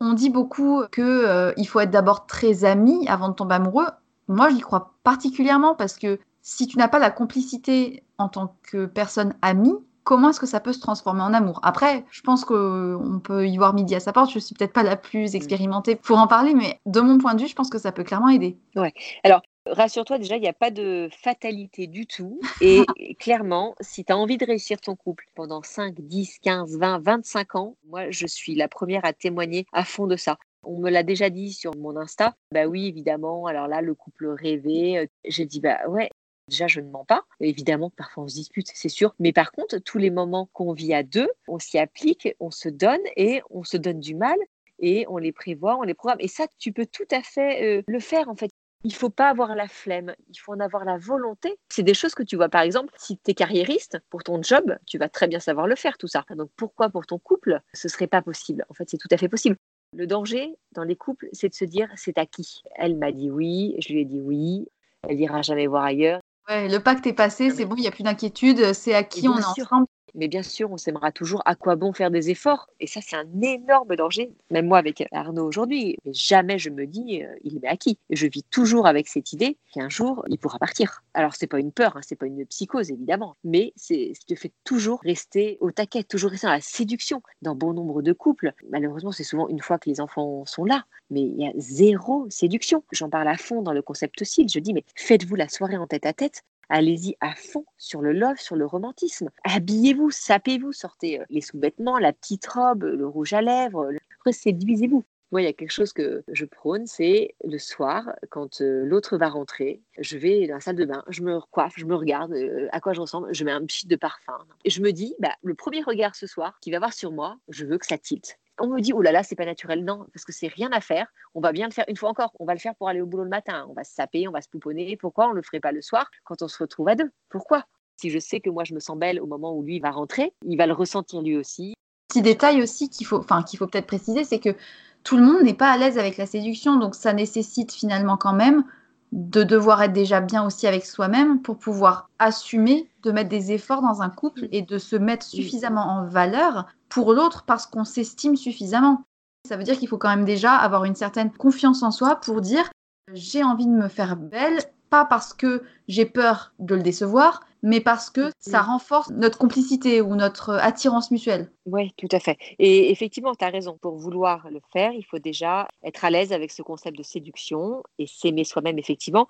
On 0.00 0.14
dit 0.14 0.30
beaucoup 0.30 0.82
que 0.90 1.02
euh, 1.02 1.52
il 1.56 1.68
faut 1.68 1.80
être 1.80 1.90
d'abord 1.90 2.26
très 2.26 2.64
ami 2.64 3.06
avant 3.08 3.28
de 3.28 3.34
tomber 3.34 3.54
amoureux. 3.54 3.86
Moi, 4.28 4.50
j'y 4.50 4.60
crois 4.60 4.94
particulièrement 5.04 5.74
parce 5.74 5.96
que 5.96 6.18
si 6.42 6.66
tu 6.66 6.76
n'as 6.76 6.88
pas 6.88 6.98
la 6.98 7.10
complicité 7.10 8.02
en 8.18 8.28
tant 8.28 8.56
que 8.62 8.86
personne 8.86 9.34
amie, 9.42 9.76
comment 10.04 10.30
est-ce 10.30 10.40
que 10.40 10.46
ça 10.46 10.60
peut 10.60 10.72
se 10.72 10.80
transformer 10.80 11.22
en 11.22 11.34
amour? 11.34 11.60
Après, 11.62 12.04
je 12.10 12.22
pense 12.22 12.44
qu'on 12.44 13.20
peut 13.22 13.46
y 13.46 13.56
voir 13.56 13.74
midi 13.74 13.94
à 13.94 14.00
sa 14.00 14.12
porte. 14.12 14.30
Je 14.32 14.38
suis 14.38 14.54
peut-être 14.54 14.72
pas 14.72 14.82
la 14.82 14.96
plus 14.96 15.32
mm. 15.32 15.36
expérimentée 15.36 15.96
pour 15.96 16.18
en 16.18 16.26
parler, 16.26 16.54
mais 16.54 16.80
de 16.86 17.00
mon 17.00 17.18
point 17.18 17.34
de 17.34 17.42
vue, 17.42 17.48
je 17.48 17.54
pense 17.54 17.70
que 17.70 17.78
ça 17.78 17.92
peut 17.92 18.04
clairement 18.04 18.28
aider. 18.28 18.58
Ouais. 18.76 18.92
Alors, 19.24 19.42
rassure-toi, 19.66 20.18
déjà, 20.18 20.36
il 20.36 20.40
n'y 20.40 20.48
a 20.48 20.52
pas 20.52 20.70
de 20.70 21.08
fatalité 21.12 21.86
du 21.86 22.06
tout. 22.06 22.40
Et 22.60 22.84
clairement, 23.18 23.74
si 23.80 24.04
tu 24.04 24.12
as 24.12 24.16
envie 24.16 24.38
de 24.38 24.46
réussir 24.46 24.80
ton 24.80 24.96
couple 24.96 25.26
pendant 25.34 25.62
5, 25.62 25.94
10, 26.00 26.38
15, 26.42 26.78
20, 26.78 26.98
25 27.00 27.54
ans, 27.56 27.76
moi, 27.88 28.10
je 28.10 28.26
suis 28.26 28.54
la 28.54 28.68
première 28.68 29.04
à 29.04 29.12
témoigner 29.12 29.66
à 29.72 29.84
fond 29.84 30.06
de 30.06 30.16
ça. 30.16 30.38
On 30.64 30.78
me 30.78 30.90
l'a 30.90 31.02
déjà 31.02 31.28
dit 31.28 31.52
sur 31.52 31.72
mon 31.76 31.96
Insta. 31.96 32.34
Bah 32.52 32.66
oui, 32.66 32.86
évidemment. 32.86 33.46
Alors 33.46 33.66
là, 33.66 33.80
le 33.80 33.94
couple 33.94 34.28
rêvé. 34.28 34.98
Euh, 34.98 35.06
j'ai 35.24 35.44
dit, 35.44 35.60
bah 35.60 35.78
ouais, 35.88 36.08
Déjà, 36.48 36.66
je 36.66 36.80
ne 36.80 36.90
mens 36.90 37.04
pas. 37.04 37.24
Évidemment, 37.40 37.90
parfois 37.90 38.24
on 38.24 38.28
se 38.28 38.34
dispute, 38.34 38.68
c'est 38.74 38.88
sûr. 38.88 39.14
Mais 39.18 39.32
par 39.32 39.52
contre, 39.52 39.78
tous 39.78 39.98
les 39.98 40.10
moments 40.10 40.48
qu'on 40.52 40.72
vit 40.72 40.94
à 40.94 41.02
deux, 41.02 41.28
on 41.48 41.58
s'y 41.58 41.78
applique, 41.78 42.34
on 42.40 42.50
se 42.50 42.68
donne 42.68 43.00
et 43.16 43.42
on 43.50 43.64
se 43.64 43.76
donne 43.76 44.00
du 44.00 44.14
mal 44.14 44.36
et 44.80 45.06
on 45.08 45.16
les 45.16 45.32
prévoit, 45.32 45.76
on 45.78 45.82
les 45.82 45.94
programme. 45.94 46.20
Et 46.20 46.28
ça, 46.28 46.46
tu 46.58 46.72
peux 46.72 46.86
tout 46.86 47.06
à 47.10 47.22
fait 47.22 47.78
euh, 47.78 47.82
le 47.86 48.00
faire 48.00 48.28
en 48.28 48.34
fait. 48.34 48.50
Il 48.84 48.94
faut 48.94 49.10
pas 49.10 49.28
avoir 49.28 49.54
la 49.54 49.68
flemme, 49.68 50.12
il 50.28 50.36
faut 50.36 50.52
en 50.52 50.58
avoir 50.58 50.84
la 50.84 50.98
volonté. 50.98 51.56
C'est 51.68 51.84
des 51.84 51.94
choses 51.94 52.16
que 52.16 52.24
tu 52.24 52.34
vois, 52.34 52.48
par 52.48 52.62
exemple, 52.62 52.92
si 52.96 53.16
tu 53.16 53.30
es 53.30 53.34
carriériste 53.34 53.98
pour 54.10 54.24
ton 54.24 54.42
job, 54.42 54.76
tu 54.86 54.98
vas 54.98 55.08
très 55.08 55.28
bien 55.28 55.38
savoir 55.38 55.68
le 55.68 55.76
faire, 55.76 55.96
tout 55.98 56.08
ça. 56.08 56.24
Donc 56.36 56.50
pourquoi 56.56 56.90
pour 56.90 57.06
ton 57.06 57.20
couple, 57.20 57.60
ce 57.74 57.88
serait 57.88 58.08
pas 58.08 58.22
possible? 58.22 58.66
En 58.68 58.74
fait, 58.74 58.90
c'est 58.90 58.98
tout 58.98 59.08
à 59.12 59.16
fait 59.16 59.28
possible. 59.28 59.56
Le 59.96 60.08
danger 60.08 60.56
dans 60.72 60.82
les 60.82 60.96
couples, 60.96 61.28
c'est 61.32 61.48
de 61.48 61.54
se 61.54 61.64
dire 61.64 61.88
c'est 61.94 62.18
à 62.18 62.26
qui? 62.26 62.62
Elle 62.74 62.96
m'a 62.96 63.12
dit 63.12 63.30
oui, 63.30 63.76
je 63.78 63.92
lui 63.92 64.00
ai 64.00 64.04
dit 64.04 64.20
oui, 64.20 64.66
elle 65.08 65.20
ira 65.20 65.42
jamais 65.42 65.68
voir 65.68 65.84
ailleurs. 65.84 66.20
Ouais, 66.48 66.68
le 66.68 66.78
pacte 66.80 67.06
est 67.06 67.12
passé, 67.12 67.50
c'est 67.50 67.64
bon, 67.64 67.74
il 67.76 67.80
n'y 67.82 67.88
a 67.88 67.90
plus 67.92 68.02
d'inquiétude, 68.02 68.72
c'est 68.74 68.94
à 68.94 69.04
qui 69.04 69.28
on 69.28 69.38
est 69.38 69.44
ensemble. 69.44 69.86
Mais 70.14 70.28
bien 70.28 70.42
sûr, 70.42 70.70
on 70.70 70.76
s'aimera 70.76 71.12
toujours. 71.12 71.42
À 71.46 71.54
quoi 71.54 71.76
bon 71.76 71.92
faire 71.92 72.10
des 72.10 72.30
efforts? 72.30 72.68
Et 72.80 72.86
ça, 72.86 73.00
c'est 73.00 73.16
un 73.16 73.26
énorme 73.40 73.96
danger. 73.96 74.30
Même 74.50 74.66
moi, 74.66 74.78
avec 74.78 75.04
Arnaud 75.12 75.46
aujourd'hui, 75.46 75.96
jamais 76.06 76.58
je 76.58 76.70
me 76.70 76.86
dis 76.86 77.22
euh, 77.22 77.34
il 77.44 77.64
est 77.64 77.68
acquis. 77.68 77.98
Je 78.10 78.26
vis 78.26 78.44
toujours 78.44 78.86
avec 78.86 79.08
cette 79.08 79.32
idée 79.32 79.56
qu'un 79.72 79.88
jour, 79.88 80.24
il 80.28 80.38
pourra 80.38 80.58
partir. 80.58 81.02
Alors, 81.14 81.34
c'est 81.34 81.46
pas 81.46 81.58
une 81.58 81.72
peur, 81.72 81.96
hein, 81.96 82.00
c'est 82.02 82.16
pas 82.16 82.26
une 82.26 82.44
psychose, 82.46 82.90
évidemment, 82.90 83.36
mais 83.44 83.72
c'est 83.76 84.12
ce 84.14 84.20
qui 84.20 84.34
te 84.34 84.40
fait 84.40 84.52
toujours 84.64 85.00
rester 85.02 85.56
au 85.60 85.70
taquet, 85.70 86.02
toujours 86.04 86.30
rester 86.30 86.46
dans 86.46 86.52
la 86.52 86.60
séduction. 86.60 87.22
Dans 87.40 87.54
bon 87.54 87.72
nombre 87.72 88.02
de 88.02 88.12
couples, 88.12 88.52
malheureusement, 88.70 89.12
c'est 89.12 89.24
souvent 89.24 89.48
une 89.48 89.60
fois 89.60 89.78
que 89.78 89.88
les 89.88 90.00
enfants 90.00 90.44
sont 90.46 90.64
là, 90.64 90.84
mais 91.10 91.22
il 91.22 91.40
y 91.40 91.46
a 91.46 91.52
zéro 91.56 92.26
séduction. 92.30 92.84
J'en 92.92 93.08
parle 93.08 93.28
à 93.28 93.36
fond 93.36 93.62
dans 93.62 93.72
le 93.72 93.82
concept 93.82 94.20
aussi. 94.22 94.46
Je 94.48 94.58
dis, 94.58 94.74
mais 94.74 94.84
faites-vous 94.96 95.36
la 95.36 95.48
soirée 95.48 95.76
en 95.76 95.86
tête 95.86 96.06
à 96.06 96.12
tête 96.12 96.42
allez-y 96.68 97.16
à 97.20 97.34
fond 97.34 97.64
sur 97.78 98.00
le 98.00 98.12
love, 98.12 98.38
sur 98.38 98.56
le 98.56 98.66
romantisme. 98.66 99.28
Habillez-vous, 99.44 100.10
sapez-vous, 100.10 100.72
sortez 100.72 101.20
euh, 101.20 101.24
les 101.30 101.40
sous-vêtements, 101.40 101.98
la 101.98 102.12
petite 102.12 102.46
robe, 102.46 102.84
le 102.84 103.06
rouge 103.06 103.32
à 103.32 103.42
lèvres, 103.42 103.90
séduisez-vous. 104.30 105.04
Moi, 105.32 105.40
il 105.40 105.44
y 105.46 105.48
a 105.48 105.52
quelque 105.54 105.72
chose 105.72 105.94
que 105.94 106.22
je 106.28 106.44
prône, 106.44 106.86
c'est 106.86 107.34
le 107.42 107.58
soir, 107.58 108.04
quand 108.30 108.60
euh, 108.60 108.84
l'autre 108.84 109.16
va 109.16 109.30
rentrer, 109.30 109.80
je 109.98 110.18
vais 110.18 110.46
dans 110.46 110.54
la 110.54 110.60
salle 110.60 110.76
de 110.76 110.84
bain, 110.84 111.02
je 111.08 111.22
me 111.22 111.40
coiffe, 111.50 111.72
je 111.76 111.86
me 111.86 111.94
regarde 111.94 112.32
euh, 112.32 112.68
à 112.70 112.80
quoi 112.80 112.92
je 112.92 113.00
ressemble, 113.00 113.34
je 113.34 113.42
mets 113.42 113.50
un 113.50 113.64
petit 113.64 113.86
de 113.86 113.96
parfum. 113.96 114.38
Et 114.66 114.70
je 114.70 114.82
me 114.82 114.92
dis, 114.92 115.14
bah, 115.18 115.34
le 115.42 115.54
premier 115.54 115.82
regard 115.82 116.14
ce 116.14 116.26
soir 116.26 116.58
qu'il 116.60 116.72
va 116.72 116.76
avoir 116.76 116.92
sur 116.92 117.12
moi, 117.12 117.38
je 117.48 117.64
veux 117.64 117.78
que 117.78 117.86
ça 117.86 117.98
tilte 117.98 118.38
on 118.60 118.68
me 118.68 118.80
dit, 118.80 118.92
oh 118.92 119.02
là 119.02 119.12
là, 119.12 119.22
c'est 119.22 119.34
pas 119.34 119.44
naturel. 119.44 119.84
Non, 119.84 120.06
parce 120.12 120.24
que 120.24 120.32
c'est 120.32 120.46
rien 120.46 120.70
à 120.72 120.80
faire. 120.80 121.08
On 121.34 121.40
va 121.40 121.52
bien 121.52 121.66
le 121.66 121.72
faire 121.72 121.84
une 121.88 121.96
fois 121.96 122.10
encore. 122.10 122.32
On 122.38 122.44
va 122.44 122.52
le 122.54 122.60
faire 122.60 122.74
pour 122.76 122.88
aller 122.88 123.00
au 123.00 123.06
boulot 123.06 123.24
le 123.24 123.30
matin. 123.30 123.66
On 123.68 123.72
va 123.72 123.82
se 123.82 123.92
saper, 123.92 124.28
on 124.28 124.30
va 124.30 124.40
se 124.40 124.48
pouponner. 124.48 124.96
Pourquoi 124.96 125.28
on 125.28 125.32
le 125.32 125.42
ferait 125.42 125.58
pas 125.58 125.72
le 125.72 125.82
soir 125.82 126.10
quand 126.24 126.42
on 126.42 126.48
se 126.48 126.58
retrouve 126.58 126.88
à 126.88 126.94
deux? 126.94 127.10
Pourquoi? 127.28 127.64
Si 127.96 128.10
je 128.10 128.18
sais 128.18 128.40
que 128.40 128.50
moi 128.50 128.64
je 128.64 128.74
me 128.74 128.80
sens 128.80 128.96
belle 128.96 129.20
au 129.20 129.26
moment 129.26 129.56
où 129.56 129.62
lui 129.62 129.80
va 129.80 129.90
rentrer, 129.90 130.32
il 130.44 130.56
va 130.56 130.66
le 130.66 130.72
ressentir 130.74 131.22
lui 131.22 131.36
aussi. 131.36 131.74
Petit 132.08 132.22
détail 132.22 132.62
aussi 132.62 132.88
qu'il 132.88 133.06
faut, 133.06 133.18
enfin 133.18 133.42
qu'il 133.42 133.58
faut 133.58 133.66
peut-être 133.66 133.86
préciser, 133.86 134.24
c'est 134.24 134.38
que 134.38 134.54
tout 135.04 135.16
le 135.16 135.24
monde 135.24 135.42
n'est 135.42 135.54
pas 135.54 135.70
à 135.70 135.76
l'aise 135.76 135.98
avec 135.98 136.16
la 136.16 136.26
séduction, 136.26 136.76
donc 136.76 136.94
ça 136.94 137.12
nécessite 137.12 137.72
finalement 137.72 138.16
quand 138.16 138.34
même 138.34 138.64
de 139.12 139.42
devoir 139.42 139.82
être 139.82 139.92
déjà 139.92 140.20
bien 140.20 140.44
aussi 140.44 140.66
avec 140.66 140.86
soi-même 140.86 141.42
pour 141.42 141.58
pouvoir 141.58 142.08
assumer 142.18 142.90
de 143.02 143.12
mettre 143.12 143.28
des 143.28 143.52
efforts 143.52 143.82
dans 143.82 144.00
un 144.00 144.08
couple 144.08 144.48
et 144.52 144.62
de 144.62 144.78
se 144.78 144.96
mettre 144.96 145.26
suffisamment 145.26 145.86
en 145.86 146.06
valeur 146.06 146.66
pour 146.88 147.12
l'autre 147.12 147.44
parce 147.46 147.66
qu'on 147.66 147.84
s'estime 147.84 148.36
suffisamment. 148.36 149.02
Ça 149.46 149.56
veut 149.56 149.64
dire 149.64 149.78
qu'il 149.78 149.88
faut 149.88 149.98
quand 149.98 150.08
même 150.08 150.24
déjà 150.24 150.54
avoir 150.54 150.84
une 150.84 150.94
certaine 150.94 151.30
confiance 151.30 151.82
en 151.82 151.90
soi 151.90 152.16
pour 152.16 152.40
dire 152.40 152.70
j'ai 153.12 153.42
envie 153.42 153.66
de 153.66 153.72
me 153.72 153.88
faire 153.88 154.16
belle, 154.16 154.60
pas 154.88 155.04
parce 155.04 155.34
que 155.34 155.62
j'ai 155.88 156.06
peur 156.06 156.54
de 156.58 156.74
le 156.74 156.82
décevoir, 156.82 157.40
mais 157.62 157.80
parce 157.80 158.10
que 158.10 158.30
ça 158.38 158.62
renforce 158.62 159.10
notre 159.10 159.38
complicité 159.38 160.00
ou 160.00 160.14
notre 160.16 160.50
attirance 160.54 161.10
mutuelle. 161.10 161.52
Oui, 161.64 161.92
tout 161.96 162.08
à 162.10 162.18
fait. 162.18 162.36
Et 162.58 162.90
effectivement, 162.90 163.34
tu 163.34 163.44
as 163.44 163.50
raison. 163.50 163.78
Pour 163.80 163.96
vouloir 163.96 164.50
le 164.50 164.60
faire, 164.72 164.92
il 164.92 165.04
faut 165.04 165.18
déjà 165.18 165.68
être 165.84 166.04
à 166.04 166.10
l'aise 166.10 166.32
avec 166.32 166.50
ce 166.50 166.62
concept 166.62 166.98
de 166.98 167.02
séduction 167.02 167.82
et 167.98 168.06
s'aimer 168.06 168.44
soi-même, 168.44 168.78
effectivement. 168.78 169.28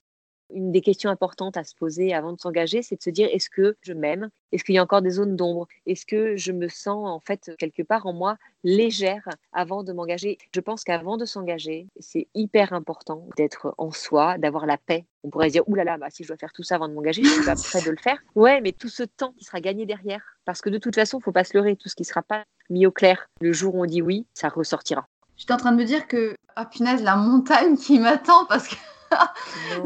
Une 0.55 0.73
des 0.73 0.81
questions 0.81 1.11
importantes 1.11 1.57
à 1.57 1.65
se 1.65 1.75
poser 1.75 2.12
avant 2.12 2.33
de 2.33 2.41
s'engager, 2.41 2.83
c'est 2.83 2.97
de 2.97 3.03
se 3.03 3.11
dire 3.11 3.29
est-ce 3.33 3.49
que 3.49 3.77
je 3.81 3.93
m'aime? 3.93 4.29
Est-ce 4.53 4.65
qu'il 4.65 4.75
y 4.75 4.79
a 4.79 4.83
encore 4.83 5.03
des 5.03 5.11
zones 5.11 5.35
d'ombre? 5.35 5.67
Est-ce 5.87 6.05
que 6.05 6.37
je 6.37 6.53
me 6.53 6.69
sens 6.69 7.09
en 7.09 7.21
fait 7.21 7.53
quelque 7.59 7.83
part 7.83 8.07
en 8.07 8.12
moi 8.12 8.37
légère 8.65 9.29
avant 9.53 9.83
de 9.83 9.93
m'engager? 9.93 10.38
Je 10.55 10.61
pense 10.61 10.85
qu'avant 10.85 11.17
de 11.17 11.25
s'engager, 11.25 11.88
c'est 11.99 12.29
hyper 12.35 12.73
important 12.73 13.27
d'être 13.37 13.75
en 13.79 13.93
soi, 13.93 14.37
d'avoir 14.38 14.67
la 14.67 14.77
paix. 14.77 15.07
On 15.25 15.31
pourrait 15.31 15.51
dire 15.51 15.67
oulala, 15.69 15.97
bah, 15.97 16.09
si 16.11 16.23
je 16.23 16.29
dois 16.29 16.37
faire 16.37 16.53
tout 16.53 16.62
ça 16.62 16.75
avant 16.75 16.88
de 16.88 16.95
m'engager, 16.95 17.23
je 17.23 17.31
suis 17.31 17.45
pas 17.45 17.55
prêt 17.55 17.83
de 17.83 17.91
le 17.91 17.97
faire. 17.97 18.19
Ouais, 18.35 18.61
mais 18.61 18.73
tout 18.73 18.88
ce 18.88 19.05
temps 19.05 19.33
qui 19.38 19.45
sera 19.45 19.61
gagné 19.61 19.87
derrière, 19.87 20.23
parce 20.45 20.61
que 20.61 20.69
de 20.69 20.79
toute 20.79 20.95
façon, 20.95 21.19
il 21.19 21.23
faut 21.23 21.33
pas 21.33 21.45
se 21.45 21.57
leurrer, 21.57 21.77
tout 21.77 21.88
ce 21.88 21.95
qui 21.95 22.05
sera 22.05 22.23
pas 22.23 22.45
mis 22.69 22.87
au 22.87 22.91
clair 22.91 23.27
le 23.41 23.53
jour 23.53 23.75
où 23.75 23.83
on 23.83 23.87
dit 23.87 24.03
oui, 24.03 24.27
ça 24.35 24.49
ressortira. 24.49 25.07
J'étais 25.37 25.55
en 25.55 25.57
train 25.57 25.73
de 25.73 25.77
me 25.77 25.85
dire 25.85 26.07
que, 26.07 26.35
ah 26.57 26.67
punaise, 26.67 27.03
la 27.03 27.17
montagne 27.17 27.77
qui 27.77 27.99
m'attend 27.99 28.45
parce 28.47 28.69
que 28.69 28.77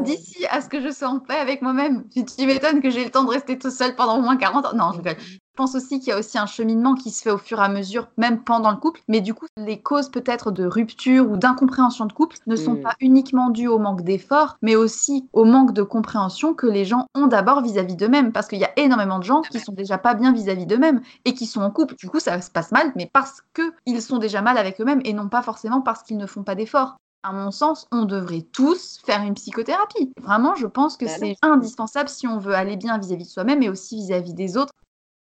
D'ici 0.01 0.45
à 0.49 0.61
ce 0.61 0.69
que 0.69 0.81
je 0.81 0.91
sois 0.91 1.09
en 1.09 1.19
paix 1.19 1.37
avec 1.37 1.61
moi-même. 1.61 2.03
Tu, 2.09 2.45
m'étonnes 2.45 2.81
que 2.81 2.89
j'ai 2.89 3.03
le 3.03 3.11
temps 3.11 3.23
de 3.23 3.29
rester 3.29 3.57
tout 3.57 3.71
seul 3.71 3.95
pendant 3.95 4.17
au 4.17 4.21
moins 4.21 4.37
40 4.37 4.65
ans. 4.65 4.73
Non, 4.75 4.91
je 4.93 5.09
Je 5.09 5.37
pense 5.55 5.75
aussi 5.75 5.99
qu'il 5.99 6.09
y 6.09 6.11
a 6.11 6.19
aussi 6.19 6.37
un 6.37 6.45
cheminement 6.45 6.93
qui 6.93 7.11
se 7.11 7.21
fait 7.23 7.31
au 7.31 7.37
fur 7.37 7.59
et 7.59 7.63
à 7.63 7.69
mesure, 7.69 8.07
même 8.17 8.43
pendant 8.43 8.71
le 8.71 8.77
couple. 8.77 9.01
Mais 9.07 9.21
du 9.21 9.33
coup, 9.33 9.47
les 9.57 9.81
causes 9.81 10.09
peut-être 10.09 10.51
de 10.51 10.65
rupture 10.65 11.29
ou 11.29 11.37
d'incompréhension 11.37 12.05
de 12.05 12.13
couple 12.13 12.37
ne 12.45 12.55
sont 12.55 12.73
mm. 12.73 12.81
pas 12.81 12.93
uniquement 12.99 13.49
dues 13.49 13.67
au 13.67 13.79
manque 13.79 14.03
d'efforts, 14.03 14.57
mais 14.61 14.75
aussi 14.75 15.27
au 15.33 15.45
manque 15.45 15.73
de 15.73 15.83
compréhension 15.83 16.53
que 16.53 16.67
les 16.67 16.85
gens 16.85 17.07
ont 17.15 17.27
d'abord 17.27 17.61
vis-à-vis 17.61 17.95
d'eux-mêmes. 17.95 18.31
Parce 18.31 18.47
qu'il 18.47 18.59
y 18.59 18.65
a 18.65 18.71
énormément 18.77 19.19
de 19.19 19.23
gens 19.23 19.41
qui 19.41 19.59
sont 19.59 19.73
déjà 19.73 19.97
pas 19.97 20.13
bien 20.13 20.33
vis-à-vis 20.33 20.65
d'eux-mêmes 20.65 21.01
et 21.25 21.33
qui 21.33 21.45
sont 21.45 21.61
en 21.61 21.71
couple. 21.71 21.95
Du 21.95 22.09
coup, 22.09 22.19
ça 22.19 22.39
se 22.41 22.51
passe 22.51 22.71
mal, 22.71 22.91
mais 22.95 23.09
parce 23.11 23.41
qu'ils 23.53 24.01
sont 24.01 24.17
déjà 24.17 24.41
mal 24.41 24.57
avec 24.57 24.79
eux-mêmes 24.79 25.01
et 25.05 25.13
non 25.13 25.29
pas 25.29 25.41
forcément 25.41 25.81
parce 25.81 26.03
qu'ils 26.03 26.17
ne 26.17 26.27
font 26.27 26.43
pas 26.43 26.55
d'efforts 26.55 26.97
à 27.23 27.33
mon 27.33 27.51
sens, 27.51 27.87
on 27.91 28.05
devrait 28.05 28.45
tous 28.53 28.99
faire 29.05 29.21
une 29.23 29.33
psychothérapie. 29.33 30.11
Vraiment, 30.21 30.55
je 30.55 30.67
pense 30.67 30.97
que 30.97 31.05
bah 31.05 31.11
c'est 31.11 31.35
indispensable 31.41 32.09
si 32.09 32.27
on 32.27 32.37
veut 32.37 32.53
aller 32.53 32.77
bien 32.77 32.97
vis-à-vis 32.97 33.25
de 33.25 33.29
soi-même 33.29 33.61
et 33.63 33.69
aussi 33.69 33.97
vis-à-vis 33.97 34.33
des 34.33 34.57
autres. 34.57 34.73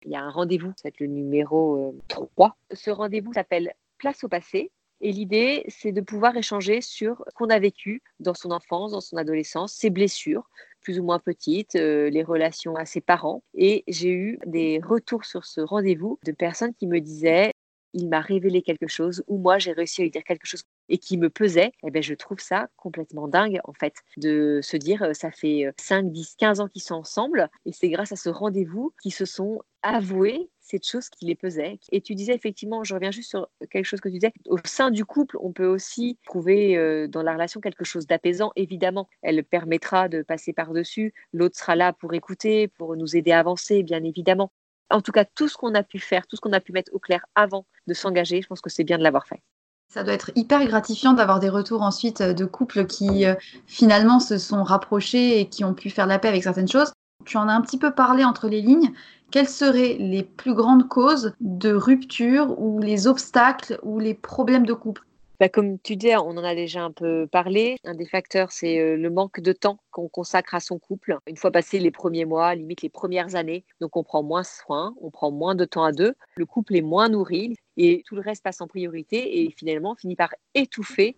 Il 0.03 0.11
y 0.11 0.15
a 0.15 0.21
un 0.21 0.29
rendez-vous, 0.29 0.71
c'est 0.75 0.99
le 0.99 1.07
numéro 1.07 1.95
3. 2.09 2.47
Euh, 2.47 2.75
Ce 2.75 2.91
rendez-vous 2.91 3.33
s'appelle 3.33 3.73
Place 3.97 4.23
au 4.23 4.27
passé. 4.27 4.71
Et 5.01 5.11
l'idée, 5.11 5.65
c'est 5.67 5.91
de 5.91 6.01
pouvoir 6.01 6.37
échanger 6.37 6.81
sur 6.81 7.23
ce 7.27 7.33
qu'on 7.33 7.49
a 7.49 7.59
vécu 7.59 8.01
dans 8.19 8.33
son 8.33 8.51
enfance, 8.51 8.91
dans 8.91 9.01
son 9.01 9.17
adolescence, 9.17 9.73
ses 9.73 9.89
blessures, 9.89 10.49
plus 10.81 10.99
ou 10.99 11.03
moins 11.03 11.19
petites, 11.19 11.75
euh, 11.75 12.09
les 12.09 12.23
relations 12.23 12.75
à 12.75 12.85
ses 12.85 13.01
parents. 13.01 13.43
Et 13.55 13.83
j'ai 13.87 14.11
eu 14.11 14.39
des 14.45 14.79
retours 14.83 15.25
sur 15.25 15.43
ce 15.45 15.59
rendez-vous 15.59 16.19
de 16.23 16.31
personnes 16.31 16.73
qui 16.73 16.87
me 16.87 17.01
disaient 17.01 17.51
il 17.95 18.09
m'a 18.09 18.19
révélé 18.19 18.61
quelque 18.61 18.87
chose 18.87 19.23
ou 19.27 19.37
moi 19.37 19.57
j'ai 19.57 19.71
réussi 19.71 20.01
à 20.01 20.03
lui 20.03 20.11
dire 20.11 20.23
quelque 20.23 20.45
chose 20.45 20.63
et 20.89 20.99
qui 20.99 21.17
me 21.17 21.29
pesait, 21.29 21.71
eh 21.83 21.89
ben, 21.89 22.03
je 22.03 22.13
trouve 22.13 22.39
ça 22.39 22.67
complètement 22.77 23.27
dingue 23.27 23.59
en 23.63 23.73
fait 23.73 23.95
de 24.17 24.59
se 24.61 24.77
dire 24.77 25.01
euh, 25.01 25.13
ça 25.13 25.31
fait 25.31 25.71
5, 25.79 26.11
10, 26.11 26.35
15 26.37 26.59
ans 26.59 26.67
qu'ils 26.67 26.83
sont 26.83 26.95
ensemble 26.95 27.49
et 27.65 27.71
c'est 27.71 27.89
grâce 27.89 28.11
à 28.11 28.15
ce 28.15 28.29
rendez-vous 28.29 28.93
qu'ils 29.01 29.13
se 29.13 29.25
sont 29.25 29.61
avoués 29.81 30.49
cette 30.65 30.85
chose 30.85 31.09
qui 31.09 31.25
les 31.25 31.35
pesait. 31.35 31.79
Et 31.91 32.01
tu 32.01 32.15
disais 32.15 32.33
effectivement, 32.33 32.83
je 32.83 32.95
reviens 32.95 33.11
juste 33.11 33.29
sur 33.29 33.47
quelque 33.69 33.85
chose 33.85 34.01
que 34.01 34.09
tu 34.09 34.15
disais, 34.15 34.33
au 34.47 34.57
sein 34.65 34.89
du 34.89 35.05
couple, 35.05 35.37
on 35.39 35.51
peut 35.51 35.67
aussi 35.67 36.17
trouver 36.25 36.75
euh, 36.75 37.07
dans 37.07 37.21
la 37.21 37.33
relation 37.33 37.61
quelque 37.61 37.85
chose 37.85 38.07
d'apaisant. 38.07 38.51
Évidemment, 38.55 39.07
elle 39.21 39.43
permettra 39.43 40.09
de 40.09 40.23
passer 40.23 40.53
par-dessus, 40.53 41.13
l'autre 41.33 41.57
sera 41.57 41.75
là 41.75 41.93
pour 41.93 42.13
écouter, 42.13 42.67
pour 42.67 42.95
nous 42.95 43.15
aider 43.15 43.31
à 43.31 43.39
avancer, 43.39 43.83
bien 43.83 44.03
évidemment. 44.03 44.51
En 44.89 45.01
tout 45.01 45.11
cas, 45.11 45.25
tout 45.25 45.47
ce 45.47 45.57
qu'on 45.57 45.73
a 45.73 45.83
pu 45.83 45.99
faire, 45.99 46.27
tout 46.27 46.35
ce 46.35 46.41
qu'on 46.41 46.53
a 46.53 46.59
pu 46.59 46.71
mettre 46.71 46.91
au 46.93 46.99
clair 46.99 47.25
avant 47.35 47.65
de 47.87 47.93
s'engager, 47.93 48.41
je 48.41 48.47
pense 48.47 48.61
que 48.61 48.69
c'est 48.69 48.83
bien 48.83 48.97
de 48.97 49.03
l'avoir 49.03 49.27
fait. 49.27 49.41
Ça 49.87 50.03
doit 50.03 50.13
être 50.13 50.31
hyper 50.35 50.65
gratifiant 50.65 51.13
d'avoir 51.13 51.39
des 51.39 51.49
retours 51.49 51.81
ensuite 51.81 52.21
euh, 52.21 52.33
de 52.33 52.45
couples 52.45 52.85
qui 52.85 53.25
euh, 53.25 53.35
finalement 53.65 54.19
se 54.19 54.37
sont 54.37 54.63
rapprochés 54.63 55.39
et 55.39 55.47
qui 55.47 55.63
ont 55.63 55.73
pu 55.73 55.89
faire 55.89 56.07
la 56.07 56.19
paix 56.19 56.27
avec 56.27 56.43
certaines 56.43 56.67
choses. 56.67 56.91
Tu 57.23 57.37
en 57.37 57.47
as 57.47 57.53
un 57.53 57.61
petit 57.61 57.77
peu 57.77 57.91
parlé 57.91 58.23
entre 58.23 58.47
les 58.47 58.61
lignes. 58.61 58.91
Quelles 59.31 59.49
seraient 59.49 59.95
les 59.99 60.23
plus 60.23 60.53
grandes 60.53 60.87
causes 60.87 61.33
de 61.39 61.73
rupture 61.73 62.59
ou 62.59 62.79
les 62.79 63.07
obstacles 63.07 63.79
ou 63.83 63.99
les 63.99 64.13
problèmes 64.13 64.65
de 64.65 64.73
couple? 64.73 65.04
Bah, 65.39 65.49
comme 65.49 65.79
tu 65.79 65.95
dis, 65.95 66.15
on 66.15 66.37
en 66.37 66.43
a 66.43 66.55
déjà 66.55 66.83
un 66.83 66.91
peu 66.91 67.27
parlé. 67.27 67.77
Un 67.83 67.95
des 67.95 68.05
facteurs, 68.05 68.51
c'est 68.51 68.79
euh, 68.79 68.95
le 68.95 69.09
manque 69.09 69.39
de 69.39 69.51
temps 69.51 69.79
qu'on 69.91 70.07
consacre 70.07 70.55
à 70.55 70.59
son 70.59 70.79
couple. 70.79 71.17
Une 71.27 71.37
fois 71.37 71.51
passé 71.51 71.79
les 71.79 71.91
premiers 71.91 72.25
mois, 72.25 72.55
limite 72.55 72.81
les 72.81 72.89
premières 72.89 73.35
années, 73.35 73.65
donc 73.81 73.97
on 73.97 74.03
prend 74.03 74.23
moins 74.23 74.43
soin, 74.43 74.95
on 75.01 75.11
prend 75.11 75.31
moins 75.31 75.55
de 75.55 75.65
temps 75.65 75.83
à 75.83 75.91
deux. 75.91 76.13
Le 76.35 76.45
couple 76.45 76.75
est 76.75 76.81
moins 76.81 77.09
nourri 77.09 77.55
et 77.77 78.03
tout 78.05 78.15
le 78.15 78.21
reste 78.21 78.43
passe 78.43 78.61
en 78.61 78.67
priorité 78.67 79.43
et 79.43 79.51
finalement 79.51 79.95
finit 79.95 80.15
par 80.15 80.33
étouffer 80.53 81.17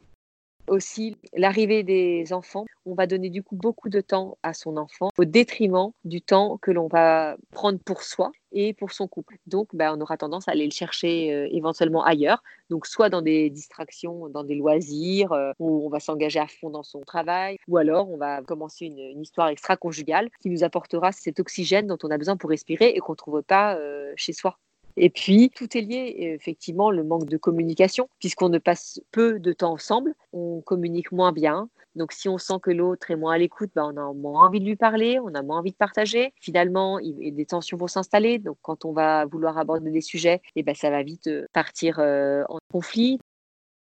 aussi 0.68 1.18
l'arrivée 1.36 1.84
des 1.84 2.34
enfants. 2.34 2.66
On 2.86 2.94
va 2.94 3.08
donner 3.08 3.30
du 3.30 3.44
coup 3.44 3.56
beaucoup 3.56 3.90
de 3.90 4.02
temps 4.02 4.38
à 4.44 4.54
son 4.54 4.78
enfant 4.78 5.10
au 5.18 5.26
détriment 5.26 5.92
du 6.06 6.22
temps 6.22 6.58
que 6.62 6.72
l'on 6.72 6.88
va 6.88 7.38
prendre 7.52 7.80
pour 7.80 8.04
soi 8.04 8.32
et 8.52 8.74
pour 8.74 8.92
son 8.92 9.08
couple. 9.08 9.38
Donc, 9.46 9.70
ben, 9.74 9.96
on 9.98 10.02
aura 10.02 10.18
tendance 10.18 10.48
à 10.48 10.52
aller 10.52 10.66
le 10.66 10.72
chercher 10.72 11.34
euh, 11.34 11.48
éventuellement 11.52 12.04
ailleurs. 12.04 12.44
Donc, 12.70 12.88
soit 12.88 13.10
dans 13.10 13.22
des 13.22 13.50
distractions, 13.50 14.30
dans 14.30 14.44
des 14.44 14.56
loisirs, 14.56 15.32
euh, 15.34 15.52
où 15.60 15.86
on 15.86 15.90
va 15.90 16.00
s'engager 16.00 16.40
à 16.40 16.48
fond 16.48 16.70
dans 16.70 16.84
son 16.84 17.02
travail, 17.02 17.58
ou 17.68 17.78
alors 17.78 18.10
on 18.10 18.18
va 18.18 18.42
commencer 18.42 18.86
une, 18.86 19.22
histoire 19.22 19.50
extra-conjugale 19.50 20.30
qui 20.42 20.50
nous 20.50 20.64
apportera 20.64 21.12
cet 21.12 21.40
oxygène 21.40 21.88
dont 21.88 21.98
on 22.04 22.12
a 22.12 22.18
besoin 22.18 22.38
pour 22.38 22.50
respirer 22.50 22.90
et 22.90 23.00
qu'on 23.00 23.14
ne 23.14 23.18
trouve 23.18 23.44
pas 23.44 23.76
euh, 23.76 24.14
chez 24.16 24.34
soi. 24.34 24.58
Et 25.00 25.12
puis, 25.12 25.52
tout 25.52 25.78
est 25.78 25.82
lié, 25.82 26.16
effectivement, 26.18 26.90
le 26.90 27.04
manque 27.04 27.28
de 27.28 27.38
communication, 27.38 28.10
puisqu'on 28.20 28.50
ne 28.50 28.58
passe 28.58 29.00
peu 29.12 29.40
de 29.40 29.54
temps 29.54 29.74
ensemble, 29.74 30.16
on 30.34 30.62
communique 30.62 31.12
moins 31.12 31.32
bien. 31.32 31.70
Donc, 31.96 32.12
si 32.12 32.28
on 32.28 32.40
sent 32.40 32.56
que 32.64 32.72
l'autre 32.72 33.12
est 33.12 33.16
moins 33.16 33.34
à 33.34 33.38
l'écoute, 33.38 33.70
ben, 33.76 33.92
on 33.94 33.98
a 33.98 34.14
moins 34.14 34.48
envie 34.48 34.60
de 34.60 34.66
lui 34.66 34.76
parler, 34.76 35.20
on 35.20 35.34
a 35.36 35.44
moins 35.44 35.60
envie 35.60 35.72
de 35.72 35.78
partager. 35.78 36.34
Finalement, 36.42 37.00
des 37.00 37.46
tensions 37.46 37.78
vont 37.78 37.88
s'installer. 37.88 38.40
Donc, 38.40 38.58
quand 38.64 38.86
on 38.86 38.92
va 38.92 39.26
vouloir 39.26 39.60
aborder 39.60 39.92
des 39.92 40.02
sujets, 40.02 40.42
et 40.56 40.60
eh 40.62 40.64
ben, 40.64 40.74
ça 40.74 40.90
va 40.90 41.04
vite 41.04 41.28
euh, 41.28 41.46
partir 41.54 42.00
euh, 42.00 42.44
en 42.50 42.58
conflit. 42.72 43.20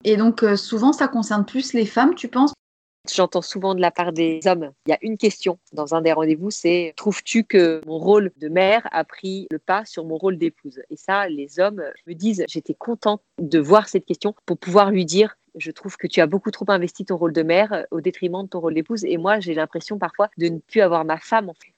Et 0.05 0.17
donc, 0.17 0.43
euh, 0.43 0.57
souvent, 0.57 0.93
ça 0.93 1.09
concerne 1.09 1.45
plus 1.45 1.73
les 1.73 1.87
femmes, 1.87 2.15
tu 2.15 2.29
penses? 2.29 2.53
J'entends 3.15 3.43
souvent 3.43 3.75
de 3.75 3.81
la 3.81 3.91
part 3.91 4.13
des 4.13 4.41
hommes, 4.47 4.73
il 4.87 4.91
y 4.91 4.93
a 4.93 4.99
une 5.03 5.17
question 5.17 5.59
dans 5.73 5.95
un 5.95 6.03
des 6.03 6.13
rendez-vous, 6.13 6.51
c'est 6.51 6.93
trouves-tu 6.97 7.45
que 7.45 7.81
mon 7.87 7.99
rôle 7.99 8.31
de 8.37 8.49
mère 8.49 8.87
a 8.93 9.05
pris 9.05 9.47
le 9.51 9.59
pas 9.59 9.85
sur 9.85 10.05
mon 10.05 10.17
rôle 10.17 10.39
d'épouse? 10.39 10.81
Et 10.91 10.97
ça, 10.97 11.29
les 11.29 11.61
hommes 11.61 11.83
me 12.07 12.15
disent, 12.15 12.45
j'étais 12.49 12.75
contente 12.75 13.23
de 13.39 13.59
voir 13.59 13.89
cette 13.89 14.05
question 14.05 14.35
pour 14.47 14.59
pouvoir 14.59 14.91
lui 14.91 15.05
dire, 15.05 15.37
je 15.57 15.71
trouve 15.71 15.97
que 15.97 16.07
tu 16.07 16.21
as 16.21 16.27
beaucoup 16.27 16.51
trop 16.51 16.67
investi 16.69 17.05
ton 17.05 17.17
rôle 17.17 17.33
de 17.33 17.43
mère 17.43 17.87
au 17.91 18.01
détriment 18.01 18.43
de 18.43 18.49
ton 18.49 18.61
rôle 18.61 18.75
d'épouse. 18.75 19.05
Et 19.05 19.17
moi, 19.17 19.41
j'ai 19.41 19.55
l'impression 19.55 19.99
parfois 19.99 20.31
de 20.39 20.49
ne 20.49 20.59
plus 20.59 20.81
avoir 20.81 21.05
ma 21.05 21.19
femme 21.19 21.49
en 21.49 21.55
fait 21.55 21.73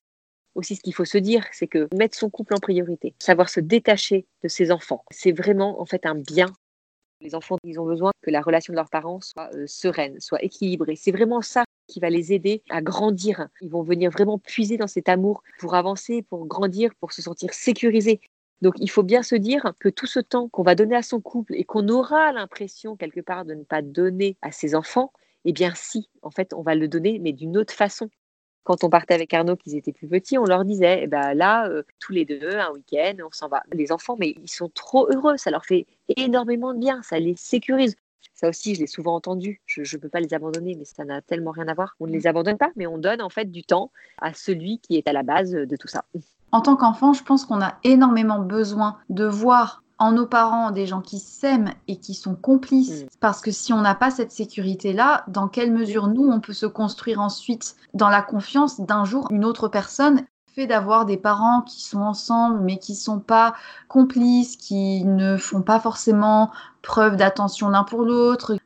aussi 0.55 0.77
ce 0.77 0.81
qu'il 0.81 0.95
faut 0.95 1.05
se 1.05 1.19
dire, 1.19 1.45
c'est 1.53 1.69
que 1.69 1.89
mettre 1.95 2.19
son 2.19 2.29
couple 2.29 2.55
en 2.55 2.59
priorité, 2.59 3.15
savoir 3.19 3.49
se 3.49 3.61
détacher 3.61 4.27
de 4.43 4.49
ses 4.49 4.71
enfants, 4.73 5.05
c'est 5.11 5.33
vraiment 5.33 5.81
en 5.81 5.87
fait 5.87 6.07
un 6.07 6.15
bien 6.15 6.47
les 7.21 7.35
enfants, 7.35 7.57
ils 7.65 7.79
ont 7.79 7.87
besoin 7.87 8.13
que 8.23 8.31
la 8.31 8.41
relation 8.41 8.73
de 8.73 8.77
leurs 8.77 8.91
parents 8.91 9.21
soit 9.21 9.51
euh, 9.55 9.65
sereine, 9.67 10.19
soit 10.21 10.43
équilibrée. 10.43 10.97
C'est 10.97 11.13
vraiment 11.13 11.43
ça 11.43 11.65
qui 11.87 12.01
va 12.01 12.11
les 12.11 12.33
aider 12.33 12.63
à 12.71 12.81
grandir. 12.83 13.49
Ils 13.61 13.71
vont 13.71 13.83
venir 13.83 14.11
vraiment 14.11 14.39
puiser 14.39 14.77
dans 14.77 14.87
cet 14.87 15.09
amour 15.09 15.43
pour 15.59 15.75
avancer, 15.75 16.23
pour 16.23 16.47
grandir, 16.47 16.91
pour 17.01 17.13
se 17.13 17.23
sentir 17.23 17.53
sécurisés. 17.53 18.21
Donc 18.63 18.75
il 18.79 18.91
faut 18.91 19.03
bien 19.03 19.23
se 19.23 19.35
dire 19.35 19.73
que 19.81 19.89
tout 19.89 20.07
ce 20.07 20.21
temps 20.21 20.49
qu'on 20.49 20.63
va 20.63 20.75
donner 20.75 20.97
à 20.97 21.03
son 21.03 21.21
couple 21.21 21.55
et 21.55 21.65
qu'on 21.65 21.89
aura 21.89 22.33
l'impression 22.33 22.97
quelque 22.97 23.21
part 23.21 23.45
de 23.45 23.55
ne 23.55 23.65
pas 23.65 23.83
donner 23.83 24.37
à 24.43 24.53
ses 24.53 24.75
enfants, 24.75 25.13
eh 25.45 25.53
bien 25.53 25.73
si, 25.75 26.11
en 26.23 26.31
fait, 26.31 26.53
on 26.53 26.63
va 26.63 26.75
le 26.75 26.89
donner, 26.89 27.19
mais 27.19 27.33
d'une 27.33 27.57
autre 27.57 27.73
façon. 27.73 28.11
Quand 28.71 28.85
on 28.85 28.89
partait 28.89 29.15
avec 29.15 29.35
Arnaud, 29.35 29.57
qu'ils 29.57 29.75
étaient 29.75 29.91
plus 29.91 30.07
petits, 30.07 30.39
on 30.39 30.45
leur 30.45 30.65
disait, 30.65 31.01
eh 31.03 31.07
ben 31.09 31.35
là, 31.35 31.67
euh, 31.67 31.83
tous 31.99 32.13
les 32.13 32.25
deux, 32.25 32.57
un 32.57 32.71
week-end, 32.71 33.15
on 33.27 33.33
s'en 33.33 33.49
va. 33.49 33.65
Les 33.73 33.91
enfants, 33.91 34.15
mais 34.17 34.37
ils 34.41 34.49
sont 34.49 34.69
trop 34.69 35.09
heureux, 35.11 35.37
ça 35.39 35.51
leur 35.51 35.65
fait 35.65 35.89
énormément 36.17 36.73
de 36.73 36.79
bien, 36.79 37.03
ça 37.03 37.19
les 37.19 37.35
sécurise. 37.35 37.97
Ça 38.33 38.49
aussi, 38.49 38.77
je 38.77 38.81
l'ai 38.81 38.87
souvent 38.87 39.17
entendu. 39.17 39.61
Je 39.67 39.81
ne 39.81 40.01
peux 40.01 40.09
pas 40.09 40.21
les 40.21 40.35
abandonner, 40.35 40.77
mais 40.77 40.85
ça 40.85 41.05
n'a 41.05 41.21
tellement 41.21 41.51
rien 41.51 41.67
à 41.67 41.75
voir. 41.75 41.97
On 41.99 42.07
ne 42.07 42.13
les 42.13 42.29
abandonne 42.29 42.59
pas, 42.59 42.71
mais 42.77 42.87
on 42.87 42.97
donne 42.97 43.23
en 43.23 43.29
fait 43.29 43.51
du 43.51 43.65
temps 43.65 43.91
à 44.23 44.35
celui 44.35 44.79
qui 44.79 44.97
est 44.97 45.09
à 45.09 45.13
la 45.13 45.25
base 45.25 45.51
de 45.51 45.77
tout 45.77 45.89
ça. 45.89 46.05
En 46.53 46.61
tant 46.61 46.77
qu'enfant, 46.77 47.13
je 47.13 47.25
pense 47.25 47.45
qu'on 47.45 47.61
a 47.61 47.75
énormément 47.83 48.39
besoin 48.39 48.99
de 49.09 49.25
voir 49.25 49.83
en 50.01 50.13
nos 50.13 50.27
parents 50.27 50.73
des 50.73 50.87
gens 50.87 51.03
qui 51.03 51.21
s'aiment 51.21 51.73
et 51.87 51.97
qui 51.99 52.15
sont 52.15 52.35
complices. 52.35 53.05
Mm. 53.05 53.09
Parce 53.21 53.41
que 53.41 53.53
si 53.53 53.73
on 53.73 53.83
n'a 53.83 53.95
pas 53.95 54.11
cette 54.11 54.33
sécurité-là, 54.33 55.25
dans 55.29 55.47
quelle 55.47 55.73
mesure 55.73 56.09
nous, 56.09 56.29
on 56.29 56.41
peut 56.41 56.55
se 56.55 56.67
construire 56.67 57.21
ensuite 57.21 57.77
dans 57.95 58.09
la 58.09 58.23
confiance 58.23 58.81
d'un 58.81 59.05
jour 59.05 59.29
une 59.31 59.45
autre 59.45 59.69
personne? 59.69 60.23
Fait 60.53 60.67
d'avoir 60.67 61.05
des 61.05 61.17
parents 61.17 61.63
qui 61.63 61.81
sont 61.81 62.01
ensemble 62.01 62.59
mais 62.61 62.79
qui 62.79 62.97
sont 62.97 63.21
pas 63.21 63.55
complices, 63.87 64.57
qui 64.57 65.05
ne 65.05 65.37
font 65.37 65.63
pas 65.63 65.79
forcément 65.79 66.51
preuve 66.83 67.15
d'attention 67.15 67.69
l'un 67.69 67.85
pour 67.85 68.03
l'autre, 68.03 68.57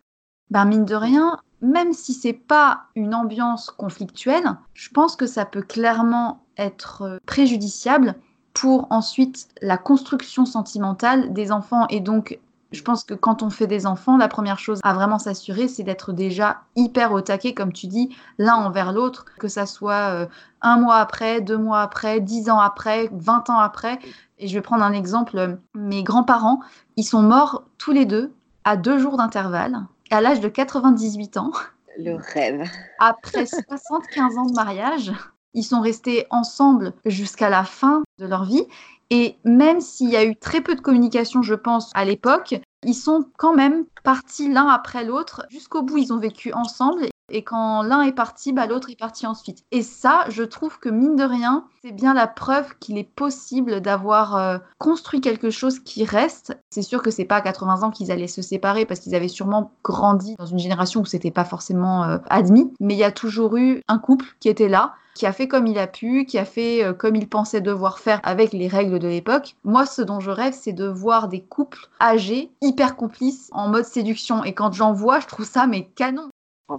ben 0.50 0.64
mine 0.64 0.86
de 0.86 0.94
rien, 0.94 1.40
même 1.60 1.92
si 1.92 2.14
c'est 2.14 2.32
pas 2.32 2.84
une 2.94 3.14
ambiance 3.14 3.70
conflictuelle, 3.70 4.56
je 4.72 4.88
pense 4.90 5.16
que 5.16 5.26
ça 5.26 5.44
peut 5.44 5.62
clairement 5.62 6.44
être 6.56 7.18
préjudiciable 7.26 8.14
pour 8.54 8.86
ensuite 8.90 9.48
la 9.60 9.76
construction 9.76 10.46
sentimentale 10.46 11.32
des 11.32 11.52
enfants 11.52 11.86
et 11.90 12.00
donc 12.00 12.38
je 12.74 12.82
pense 12.82 13.04
que 13.04 13.14
quand 13.14 13.42
on 13.42 13.50
fait 13.50 13.66
des 13.66 13.86
enfants, 13.86 14.16
la 14.16 14.28
première 14.28 14.58
chose 14.58 14.80
à 14.82 14.92
vraiment 14.92 15.18
s'assurer, 15.18 15.68
c'est 15.68 15.84
d'être 15.84 16.12
déjà 16.12 16.62
hyper 16.76 17.12
au 17.12 17.20
taquet, 17.20 17.54
comme 17.54 17.72
tu 17.72 17.86
dis, 17.86 18.14
l'un 18.36 18.56
envers 18.56 18.92
l'autre, 18.92 19.24
que 19.38 19.48
ça 19.48 19.64
soit 19.64 20.12
euh, 20.12 20.26
un 20.60 20.78
mois 20.78 20.96
après, 20.96 21.40
deux 21.40 21.56
mois 21.56 21.80
après, 21.80 22.20
dix 22.20 22.50
ans 22.50 22.58
après, 22.58 23.08
vingt 23.12 23.48
ans 23.48 23.60
après. 23.60 23.98
Et 24.38 24.48
je 24.48 24.54
vais 24.54 24.60
prendre 24.60 24.82
un 24.82 24.92
exemple. 24.92 25.58
Mes 25.74 26.02
grands-parents, 26.02 26.60
ils 26.96 27.04
sont 27.04 27.22
morts 27.22 27.62
tous 27.78 27.92
les 27.92 28.06
deux 28.06 28.34
à 28.64 28.76
deux 28.76 28.98
jours 28.98 29.16
d'intervalle, 29.16 29.78
à 30.10 30.20
l'âge 30.20 30.40
de 30.40 30.48
98 30.48 31.36
ans. 31.36 31.52
Le 31.96 32.16
rêve. 32.16 32.68
Après 32.98 33.46
75 33.46 34.36
ans 34.36 34.46
de 34.46 34.54
mariage, 34.54 35.12
ils 35.54 35.62
sont 35.62 35.80
restés 35.80 36.26
ensemble 36.30 36.92
jusqu'à 37.06 37.48
la 37.48 37.64
fin 37.64 38.02
de 38.18 38.26
leur 38.26 38.44
vie. 38.44 38.66
Et 39.10 39.36
même 39.44 39.80
s'il 39.80 40.10
y 40.10 40.16
a 40.16 40.24
eu 40.24 40.36
très 40.36 40.60
peu 40.60 40.74
de 40.74 40.80
communication, 40.80 41.42
je 41.42 41.54
pense, 41.54 41.90
à 41.94 42.04
l'époque, 42.04 42.56
ils 42.84 42.94
sont 42.94 43.26
quand 43.38 43.54
même 43.54 43.84
partis 44.02 44.52
l'un 44.52 44.68
après 44.68 45.04
l'autre. 45.04 45.46
Jusqu'au 45.50 45.82
bout, 45.82 45.98
ils 45.98 46.12
ont 46.12 46.18
vécu 46.18 46.52
ensemble. 46.52 47.06
Et 47.30 47.42
quand 47.42 47.82
l'un 47.82 48.02
est 48.02 48.12
parti, 48.12 48.52
bah, 48.52 48.66
l'autre 48.66 48.90
est 48.90 48.98
parti 48.98 49.26
ensuite. 49.26 49.64
Et 49.70 49.82
ça, 49.82 50.24
je 50.28 50.42
trouve 50.42 50.78
que 50.78 50.88
mine 50.88 51.16
de 51.16 51.24
rien, 51.24 51.64
c'est 51.82 51.92
bien 51.92 52.14
la 52.14 52.26
preuve 52.26 52.74
qu'il 52.80 52.98
est 52.98 53.08
possible 53.08 53.80
d'avoir 53.80 54.36
euh, 54.36 54.58
construit 54.78 55.20
quelque 55.20 55.50
chose 55.50 55.78
qui 55.80 56.04
reste. 56.04 56.56
C'est 56.70 56.82
sûr 56.82 57.02
que 57.02 57.10
c'est 57.10 57.24
pas 57.24 57.36
à 57.36 57.40
80 57.40 57.82
ans 57.82 57.90
qu'ils 57.90 58.12
allaient 58.12 58.26
se 58.26 58.42
séparer 58.42 58.84
parce 58.84 59.00
qu'ils 59.00 59.14
avaient 59.14 59.28
sûrement 59.28 59.72
grandi 59.82 60.34
dans 60.38 60.46
une 60.46 60.58
génération 60.58 61.00
où 61.00 61.06
c'était 61.06 61.30
pas 61.30 61.44
forcément 61.44 62.04
euh, 62.04 62.18
admis. 62.28 62.72
Mais 62.80 62.94
il 62.94 62.98
y 62.98 63.04
a 63.04 63.12
toujours 63.12 63.56
eu 63.56 63.80
un 63.88 63.98
couple 63.98 64.26
qui 64.40 64.48
était 64.48 64.68
là, 64.68 64.94
qui 65.14 65.26
a 65.26 65.32
fait 65.32 65.48
comme 65.48 65.66
il 65.66 65.78
a 65.78 65.86
pu, 65.86 66.26
qui 66.26 66.38
a 66.38 66.44
fait 66.44 66.84
euh, 66.84 66.92
comme 66.92 67.16
il 67.16 67.28
pensait 67.28 67.60
devoir 67.60 67.98
faire 67.98 68.20
avec 68.22 68.52
les 68.52 68.68
règles 68.68 68.98
de 68.98 69.08
l'époque. 69.08 69.56
Moi, 69.64 69.86
ce 69.86 70.02
dont 70.02 70.20
je 70.20 70.30
rêve, 70.30 70.54
c'est 70.58 70.72
de 70.72 70.86
voir 70.86 71.28
des 71.28 71.40
couples 71.40 71.88
âgés, 72.00 72.50
hyper 72.60 72.96
complices, 72.96 73.48
en 73.52 73.68
mode 73.68 73.84
séduction. 73.84 74.44
Et 74.44 74.52
quand 74.52 74.72
j'en 74.72 74.92
vois, 74.92 75.20
je 75.20 75.26
trouve 75.26 75.46
ça 75.46 75.66
mais 75.66 75.88
canon. 75.94 76.28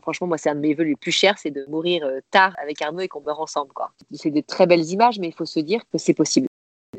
Franchement, 0.02 0.28
moi, 0.28 0.38
c'est 0.38 0.50
un 0.50 0.56
de 0.56 0.60
mes 0.60 0.74
vœux 0.74 0.84
les 0.84 0.96
plus 0.96 1.12
chers, 1.12 1.38
c'est 1.38 1.52
de 1.52 1.66
mourir 1.68 2.04
euh, 2.06 2.20
tard 2.32 2.56
avec 2.62 2.82
Arnaud 2.82 3.02
et 3.02 3.08
qu'on 3.08 3.22
meurt 3.22 3.40
ensemble. 3.40 3.72
C'est 4.14 4.32
de 4.32 4.42
très 4.42 4.68
belles 4.68 4.86
images, 4.86 5.20
mais 5.20 5.28
il 5.28 5.34
faut 5.34 5.46
se 5.46 5.60
dire 5.60 5.82
que 5.92 5.98
c'est 5.98 6.14
possible 6.14 6.48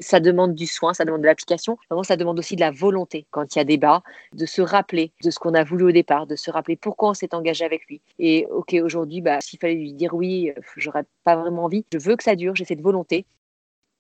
ça 0.01 0.20
demande 0.20 0.55
du 0.55 0.66
soin, 0.66 0.94
ça 0.94 1.05
demande 1.05 1.22
de 1.22 1.27
l'application. 1.27 1.79
Vraiment, 1.90 2.03
ça 2.03 2.16
demande 2.16 2.38
aussi 2.38 2.57
de 2.57 2.61
la 2.61 2.70
volonté 2.70 3.27
quand 3.31 3.55
il 3.55 3.59
y 3.59 3.61
a 3.61 3.64
débat, 3.64 4.03
de 4.33 4.46
se 4.46 4.62
rappeler 4.62 5.12
de 5.22 5.31
ce 5.31 5.38
qu'on 5.38 5.55
a 5.55 5.64
voulu 5.64 5.85
au 5.85 5.92
départ, 5.92 6.27
de 6.27 6.37
se 6.37 6.51
rappeler 6.51 6.77
pourquoi 6.77 7.11
on 7.11 7.14
s'est 7.14 7.35
engagé 7.35 7.64
avec 7.64 7.87
lui. 7.87 8.01
Et 8.18 8.46
ok, 8.51 8.77
aujourd'hui, 8.83 9.20
bah, 9.20 9.40
s'il 9.40 9.59
fallait 9.59 9.75
lui 9.75 9.92
dire 9.92 10.14
oui, 10.14 10.53
euh, 10.57 10.61
j'aurais 10.77 11.05
pas 11.25 11.37
vraiment 11.37 11.64
envie. 11.64 11.85
Je 11.92 11.99
veux 11.99 12.16
que 12.16 12.25
ça 12.25 12.37
dure, 12.37 12.55
j'ai 12.55 12.64
cette 12.64 12.83
volonté. 12.83 13.27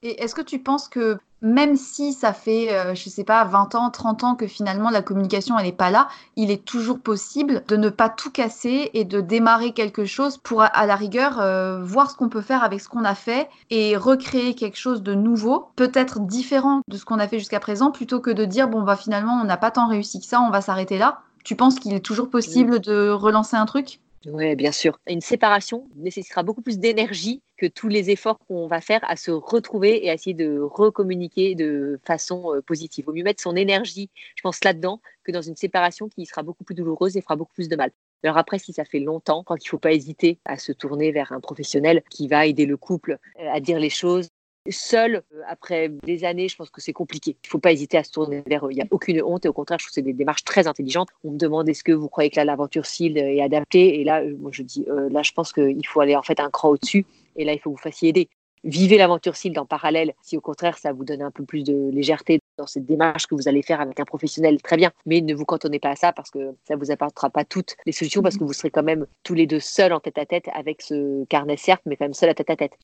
Et 0.02 0.22
est-ce 0.22 0.34
que 0.34 0.42
tu 0.42 0.58
penses 0.58 0.88
que 0.88 1.18
même 1.42 1.76
si 1.76 2.12
ça 2.12 2.32
fait, 2.32 2.72
euh, 2.72 2.94
je 2.94 3.08
ne 3.08 3.12
sais 3.12 3.24
pas, 3.24 3.44
20 3.44 3.74
ans, 3.74 3.90
30 3.90 4.24
ans 4.24 4.34
que 4.34 4.46
finalement 4.46 4.90
la 4.90 5.02
communication 5.02 5.58
elle 5.58 5.66
n'est 5.66 5.72
pas 5.72 5.90
là, 5.90 6.08
il 6.36 6.50
est 6.50 6.64
toujours 6.64 6.98
possible 7.00 7.62
de 7.68 7.76
ne 7.76 7.88
pas 7.88 8.08
tout 8.08 8.30
casser 8.30 8.90
et 8.94 9.04
de 9.04 9.20
démarrer 9.20 9.72
quelque 9.72 10.04
chose 10.04 10.38
pour 10.38 10.62
à 10.62 10.86
la 10.86 10.96
rigueur 10.96 11.40
euh, 11.40 11.82
voir 11.82 12.10
ce 12.10 12.16
qu'on 12.16 12.28
peut 12.28 12.40
faire 12.40 12.64
avec 12.64 12.80
ce 12.80 12.88
qu'on 12.88 13.04
a 13.04 13.14
fait 13.14 13.48
et 13.70 13.96
recréer 13.96 14.54
quelque 14.54 14.78
chose 14.78 15.02
de 15.02 15.14
nouveau, 15.14 15.70
peut-être 15.76 16.20
différent 16.20 16.80
de 16.88 16.96
ce 16.96 17.04
qu'on 17.04 17.18
a 17.18 17.28
fait 17.28 17.38
jusqu'à 17.38 17.60
présent, 17.60 17.90
plutôt 17.90 18.20
que 18.20 18.30
de 18.30 18.44
dire 18.44 18.68
bon 18.68 18.82
bah 18.82 18.96
finalement 18.96 19.38
on 19.40 19.44
n'a 19.44 19.56
pas 19.56 19.70
tant 19.70 19.88
réussi 19.88 20.20
que 20.20 20.26
ça, 20.26 20.40
on 20.40 20.50
va 20.50 20.60
s'arrêter 20.60 20.98
là. 20.98 21.20
Tu 21.44 21.54
penses 21.56 21.76
qu'il 21.76 21.94
est 21.94 22.04
toujours 22.04 22.28
possible 22.30 22.80
de 22.80 23.10
relancer 23.10 23.56
un 23.56 23.66
truc? 23.66 24.00
Oui, 24.28 24.56
bien 24.56 24.72
sûr. 24.72 24.98
Une 25.06 25.20
séparation 25.20 25.88
nécessitera 25.94 26.42
beaucoup 26.42 26.62
plus 26.62 26.78
d'énergie 26.78 27.42
que 27.56 27.66
tous 27.66 27.88
les 27.88 28.10
efforts 28.10 28.38
qu'on 28.38 28.66
va 28.66 28.80
faire 28.80 29.00
à 29.08 29.16
se 29.16 29.30
retrouver 29.30 30.04
et 30.04 30.10
à 30.10 30.14
essayer 30.14 30.34
de 30.34 30.58
recommuniquer 30.58 31.54
de 31.54 32.00
façon 32.04 32.54
euh, 32.54 32.60
positive. 32.60 33.04
Il 33.04 33.06
vaut 33.06 33.12
mieux 33.12 33.22
mettre 33.22 33.42
son 33.42 33.54
énergie, 33.54 34.10
je 34.34 34.42
pense, 34.42 34.62
là-dedans 34.64 35.00
que 35.22 35.30
dans 35.30 35.42
une 35.42 35.56
séparation 35.56 36.08
qui 36.08 36.26
sera 36.26 36.42
beaucoup 36.42 36.64
plus 36.64 36.74
douloureuse 36.74 37.16
et 37.16 37.20
fera 37.20 37.36
beaucoup 37.36 37.54
plus 37.54 37.68
de 37.68 37.76
mal. 37.76 37.92
Alors 38.24 38.36
après, 38.36 38.58
si 38.58 38.72
ça 38.72 38.84
fait 38.84 38.98
longtemps, 38.98 39.44
crois 39.44 39.58
qu'il 39.58 39.68
ne 39.68 39.70
faut 39.70 39.78
pas 39.78 39.92
hésiter 39.92 40.40
à 40.44 40.58
se 40.58 40.72
tourner 40.72 41.12
vers 41.12 41.32
un 41.32 41.40
professionnel 41.40 42.02
qui 42.10 42.26
va 42.26 42.46
aider 42.46 42.66
le 42.66 42.76
couple 42.76 43.18
euh, 43.40 43.48
à 43.52 43.60
dire 43.60 43.78
les 43.78 43.90
choses, 43.90 44.28
Seul, 44.70 45.16
euh, 45.16 45.42
après 45.48 45.88
des 45.88 46.24
années, 46.24 46.48
je 46.48 46.56
pense 46.56 46.70
que 46.70 46.80
c'est 46.80 46.92
compliqué. 46.92 47.32
Il 47.42 47.46
ne 47.46 47.50
faut 47.50 47.58
pas 47.58 47.72
hésiter 47.72 47.98
à 47.98 48.04
se 48.04 48.10
tourner 48.10 48.42
vers 48.46 48.66
eux. 48.66 48.72
Il 48.72 48.76
n'y 48.76 48.82
a 48.82 48.86
aucune 48.90 49.22
honte 49.22 49.44
et 49.44 49.48
au 49.48 49.52
contraire, 49.52 49.78
je 49.78 49.84
trouve 49.84 49.90
que 49.90 49.94
c'est 49.94 50.02
des 50.02 50.12
démarches 50.12 50.44
très 50.44 50.66
intelligentes. 50.66 51.08
On 51.24 51.32
me 51.32 51.38
demande 51.38 51.68
est-ce 51.68 51.84
que 51.84 51.92
vous 51.92 52.08
croyez 52.08 52.30
que 52.30 52.40
l'aventure 52.40 52.86
SIL 52.86 53.18
est 53.18 53.40
adaptée? 53.40 54.00
Et 54.00 54.04
là, 54.04 54.22
euh, 54.22 54.36
moi, 54.38 54.50
je 54.52 54.62
dis, 54.62 54.84
euh, 54.88 55.08
là, 55.10 55.22
je 55.22 55.32
pense 55.32 55.52
qu'il 55.52 55.86
faut 55.86 56.00
aller 56.00 56.16
en 56.16 56.22
fait 56.22 56.40
un 56.40 56.50
cran 56.50 56.70
au-dessus. 56.70 57.06
Et 57.36 57.44
là, 57.44 57.52
il 57.52 57.60
faut 57.60 57.70
vous 57.70 57.76
fassiez 57.76 58.10
aider. 58.10 58.28
Vivez 58.64 58.98
l'aventure 58.98 59.36
SIL 59.36 59.56
en 59.60 59.66
parallèle. 59.66 60.14
Si 60.22 60.36
au 60.36 60.40
contraire, 60.40 60.76
ça 60.78 60.92
vous 60.92 61.04
donne 61.04 61.22
un 61.22 61.30
peu 61.30 61.44
plus 61.44 61.62
de 61.62 61.90
légèreté 61.92 62.40
dans 62.58 62.66
cette 62.66 62.84
démarche 62.84 63.26
que 63.26 63.36
vous 63.36 63.46
allez 63.46 63.62
faire 63.62 63.80
avec 63.80 64.00
un 64.00 64.04
professionnel, 64.04 64.60
très 64.60 64.76
bien. 64.76 64.90
Mais 65.04 65.20
ne 65.20 65.34
vous 65.34 65.44
cantonnez 65.44 65.78
pas 65.78 65.90
à 65.90 65.96
ça 65.96 66.12
parce 66.12 66.30
que 66.30 66.56
ça 66.66 66.74
ne 66.74 66.80
vous 66.80 66.90
apportera 66.90 67.30
pas 67.30 67.44
toutes 67.44 67.76
les 67.86 67.92
solutions 67.92 68.22
parce 68.22 68.36
que 68.36 68.42
vous 68.42 68.52
serez 68.52 68.70
quand 68.70 68.82
même 68.82 69.06
tous 69.22 69.34
les 69.34 69.46
deux 69.46 69.60
seuls 69.60 69.92
en 69.92 70.00
tête 70.00 70.18
à 70.18 70.26
tête 70.26 70.48
avec 70.52 70.82
ce 70.82 71.24
carnet, 71.26 71.56
certes, 71.56 71.82
mais 71.86 71.96
quand 71.96 72.06
même 72.06 72.14
seul 72.14 72.30
à 72.30 72.34
tête 72.34 72.50
à 72.50 72.56
tête. 72.56 72.76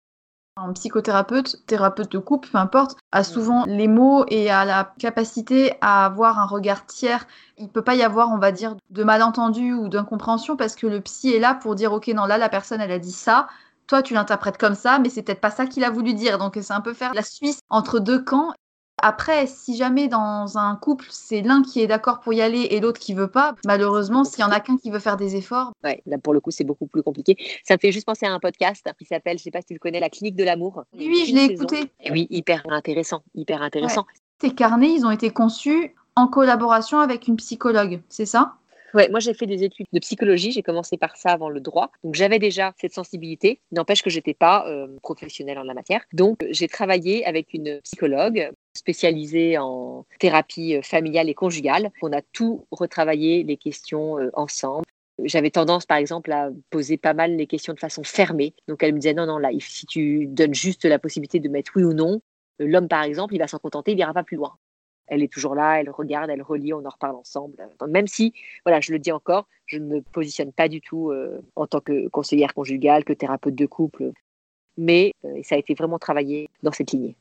Un 0.57 0.75
psychothérapeute, 0.75 1.65
thérapeute 1.67 2.13
de 2.13 2.19
couple, 2.19 2.51
peu 2.51 2.59
importe, 2.59 2.99
a 3.11 3.25
souvent 3.25 3.65
les 3.65 3.89
mots 3.89 4.27
et 4.29 4.51
a 4.51 4.67
la 4.67 4.93
capacité 4.99 5.73
à 5.81 6.05
avoir 6.05 6.39
un 6.39 6.45
regard 6.45 6.85
tiers. 6.85 7.27
Il 7.57 7.71
peut 7.71 7.81
pas 7.81 7.95
y 7.95 8.03
avoir, 8.03 8.31
on 8.31 8.37
va 8.37 8.53
dire, 8.53 8.77
de 8.91 9.03
malentendu 9.03 9.73
ou 9.73 9.89
d'incompréhension 9.89 10.57
parce 10.57 10.77
que 10.77 10.87
le 10.87 11.01
psy 11.01 11.33
est 11.33 11.39
là 11.39 11.55
pour 11.55 11.75
dire, 11.75 11.95
ok, 11.95 12.09
non, 12.09 12.27
là, 12.27 12.37
la 12.37 12.51
personne, 12.51 12.83
elle 12.83 12.93
a 12.93 12.99
dit 12.99 13.13
ça. 13.13 13.49
Toi, 13.87 14.03
tu 14.03 14.13
l'interprètes 14.13 14.59
comme 14.59 14.75
ça, 14.75 14.99
mais 14.99 15.09
c'est 15.09 15.23
peut-être 15.23 15.41
pas 15.41 15.51
ça 15.51 15.67
qu'il 15.67 15.85
a 15.85 15.91
voulu 15.91 16.13
dire. 16.13 16.37
Donc, 16.37 16.59
c'est 16.61 16.73
un 16.73 16.83
peu 16.83 16.93
faire 16.93 17.15
la 17.15 17.23
Suisse 17.23 17.61
entre 17.71 17.99
deux 17.99 18.23
camps. 18.23 18.53
Après, 19.05 19.49
si 19.49 19.77
jamais 19.77 20.07
dans 20.07 20.57
un 20.57 20.77
couple, 20.77 21.07
c'est 21.11 21.43
l'un 21.43 21.63
qui 21.63 21.81
est 21.81 21.89
d'accord 21.89 22.21
pour 22.21 22.33
y 22.33 22.41
aller 22.41 22.69
et 22.71 22.79
l'autre 22.79 23.01
qui 23.01 23.15
veut 23.15 23.31
pas, 23.31 23.57
malheureusement, 23.67 24.23
s'il 24.23 24.41
y 24.41 24.45
en 24.45 24.51
a 24.51 24.61
qu'un 24.61 24.77
qui 24.77 24.91
veut 24.91 25.01
faire 25.01 25.17
des 25.17 25.35
efforts. 25.35 25.73
Ouais, 25.83 26.01
là 26.07 26.19
pour 26.19 26.33
le 26.33 26.41
coup, 26.41 26.53
c'est 26.53 26.63
beaucoup 26.63 26.87
plus 26.87 27.03
compliqué. 27.03 27.37
Ça 27.65 27.75
me 27.75 27.79
fait 27.81 27.91
juste 27.91 28.07
penser 28.07 28.27
à 28.27 28.33
un 28.33 28.39
podcast 28.39 28.89
qui 28.99 29.05
s'appelle, 29.05 29.39
je 29.39 29.43
sais 29.43 29.51
pas 29.51 29.61
si 29.61 29.67
tu 29.67 29.75
le 29.75 29.81
connais, 29.81 29.99
La 29.99 30.09
Clinique 30.09 30.37
de 30.37 30.45
l'amour. 30.45 30.85
Oui, 30.97 31.25
je 31.27 31.35
l'ai 31.35 31.45
écouté. 31.47 31.91
oui, 32.11 32.29
hyper 32.31 32.63
intéressant, 32.69 33.23
hyper 33.35 33.61
intéressant. 33.61 34.07
Tes 34.39 34.55
carnets, 34.55 34.93
ils 34.93 35.05
ont 35.05 35.11
été 35.11 35.31
conçus 35.31 35.95
en 36.15 36.29
collaboration 36.29 37.01
avec 37.01 37.27
une 37.27 37.37
psychologue, 37.37 38.01
c'est 38.09 38.27
ça? 38.27 38.55
Ouais, 38.95 39.09
moi 39.09 39.21
j'ai 39.21 39.33
fait 39.33 39.47
des 39.47 39.65
études 39.65 39.87
de 39.91 39.99
psychologie, 40.01 40.53
j'ai 40.53 40.63
commencé 40.63 40.99
par 40.99 41.17
ça 41.17 41.31
avant 41.31 41.49
le 41.49 41.61
droit. 41.61 41.91
Donc 42.05 42.15
j'avais 42.15 42.39
déjà 42.39 42.75
cette 42.79 42.93
sensibilité, 42.93 43.61
n'empêche 43.73 44.03
que 44.03 44.11
j'étais 44.11 44.35
pas 44.35 44.67
euh, 44.69 44.87
professionnelle 45.03 45.59
en 45.59 45.63
la 45.63 45.73
matière. 45.73 46.03
Donc 46.13 46.45
j'ai 46.51 46.69
travaillé 46.69 47.25
avec 47.25 47.55
une 47.55 47.81
psychologue 47.83 48.53
spécialisée 48.75 49.59
en 49.59 50.07
thérapie 50.19 50.77
euh, 50.77 50.83
familiale 50.83 51.29
et 51.29 51.35
conjugale. 51.35 51.91
On 52.03 52.13
a 52.13 52.23
tout 52.23 52.67
retravaillé 52.71 53.43
les 53.43 53.57
questions 53.57 54.19
euh, 54.19 54.31
ensemble. 54.35 54.85
J'avais 55.25 55.51
tendance, 55.51 55.87
par 55.87 55.99
exemple, 55.99 56.33
à 56.33 56.51
poser 56.71 56.97
pas 56.97 57.15
mal 57.15 57.37
les 57.37 57.47
questions 57.47 57.75
de 57.75 57.79
façon 57.79 58.03
fermée. 58.03 58.55
Donc, 58.69 58.83
elle 58.83 58.95
me 58.95 58.99
disait 58.99 59.15
non, 59.15 59.27
non, 59.27 59.39
là, 59.39 59.51
si 59.61 59.87
tu 59.87 60.27
donnes 60.27 60.55
juste 60.55 60.85
la 60.85 60.99
possibilité 60.99 61.39
de 61.39 61.49
mettre 61.49 61.73
oui 61.77 61.85
ou 61.85 61.93
non, 61.93 62.21
l'homme, 62.59 62.89
par 62.89 63.03
exemple, 63.03 63.35
il 63.35 63.39
va 63.39 63.47
s'en 63.47 63.59
contenter, 63.59 63.93
il 63.93 63.97
n'ira 63.97 64.15
pas 64.15 64.25
plus 64.25 64.37
loin 64.37 64.57
elle 65.13 65.23
est 65.23 65.33
toujours 65.33 65.55
là, 65.55 65.79
elle 65.79 65.91
regarde, 65.91 66.31
elle 66.31 66.43
relit, 66.43 66.73
on 66.73 66.85
en 66.87 66.89
reparle 66.89 67.17
ensemble. 67.17 67.57
Même 67.87 68.07
si, 68.07 68.33
voilà, 68.65 68.81
je 68.81 68.93
le 68.93 68.99
dis 68.99 69.13
encore, 69.13 69.47
je 69.67 69.77
ne 69.77 69.85
me 69.85 70.01
positionne 70.01 70.53
pas 70.53 70.69
du 70.69 70.81
tout 70.81 71.11
euh, 71.11 71.43
en 71.55 71.67
tant 71.67 71.81
que 71.81 72.09
conseillère 72.09 72.55
conjugale, 72.55 73.05
que 73.05 73.13
thérapeute 73.13 73.55
de 73.55 73.67
couple, 73.67 74.13
mais 74.79 75.13
euh, 75.27 75.41
ça 75.43 75.57
a 75.57 75.59
été 75.59 75.75
vraiment 75.75 75.99
travaillé 75.99 76.49
dans 76.63 76.73
cette 76.73 76.93
lignée. 76.93 77.15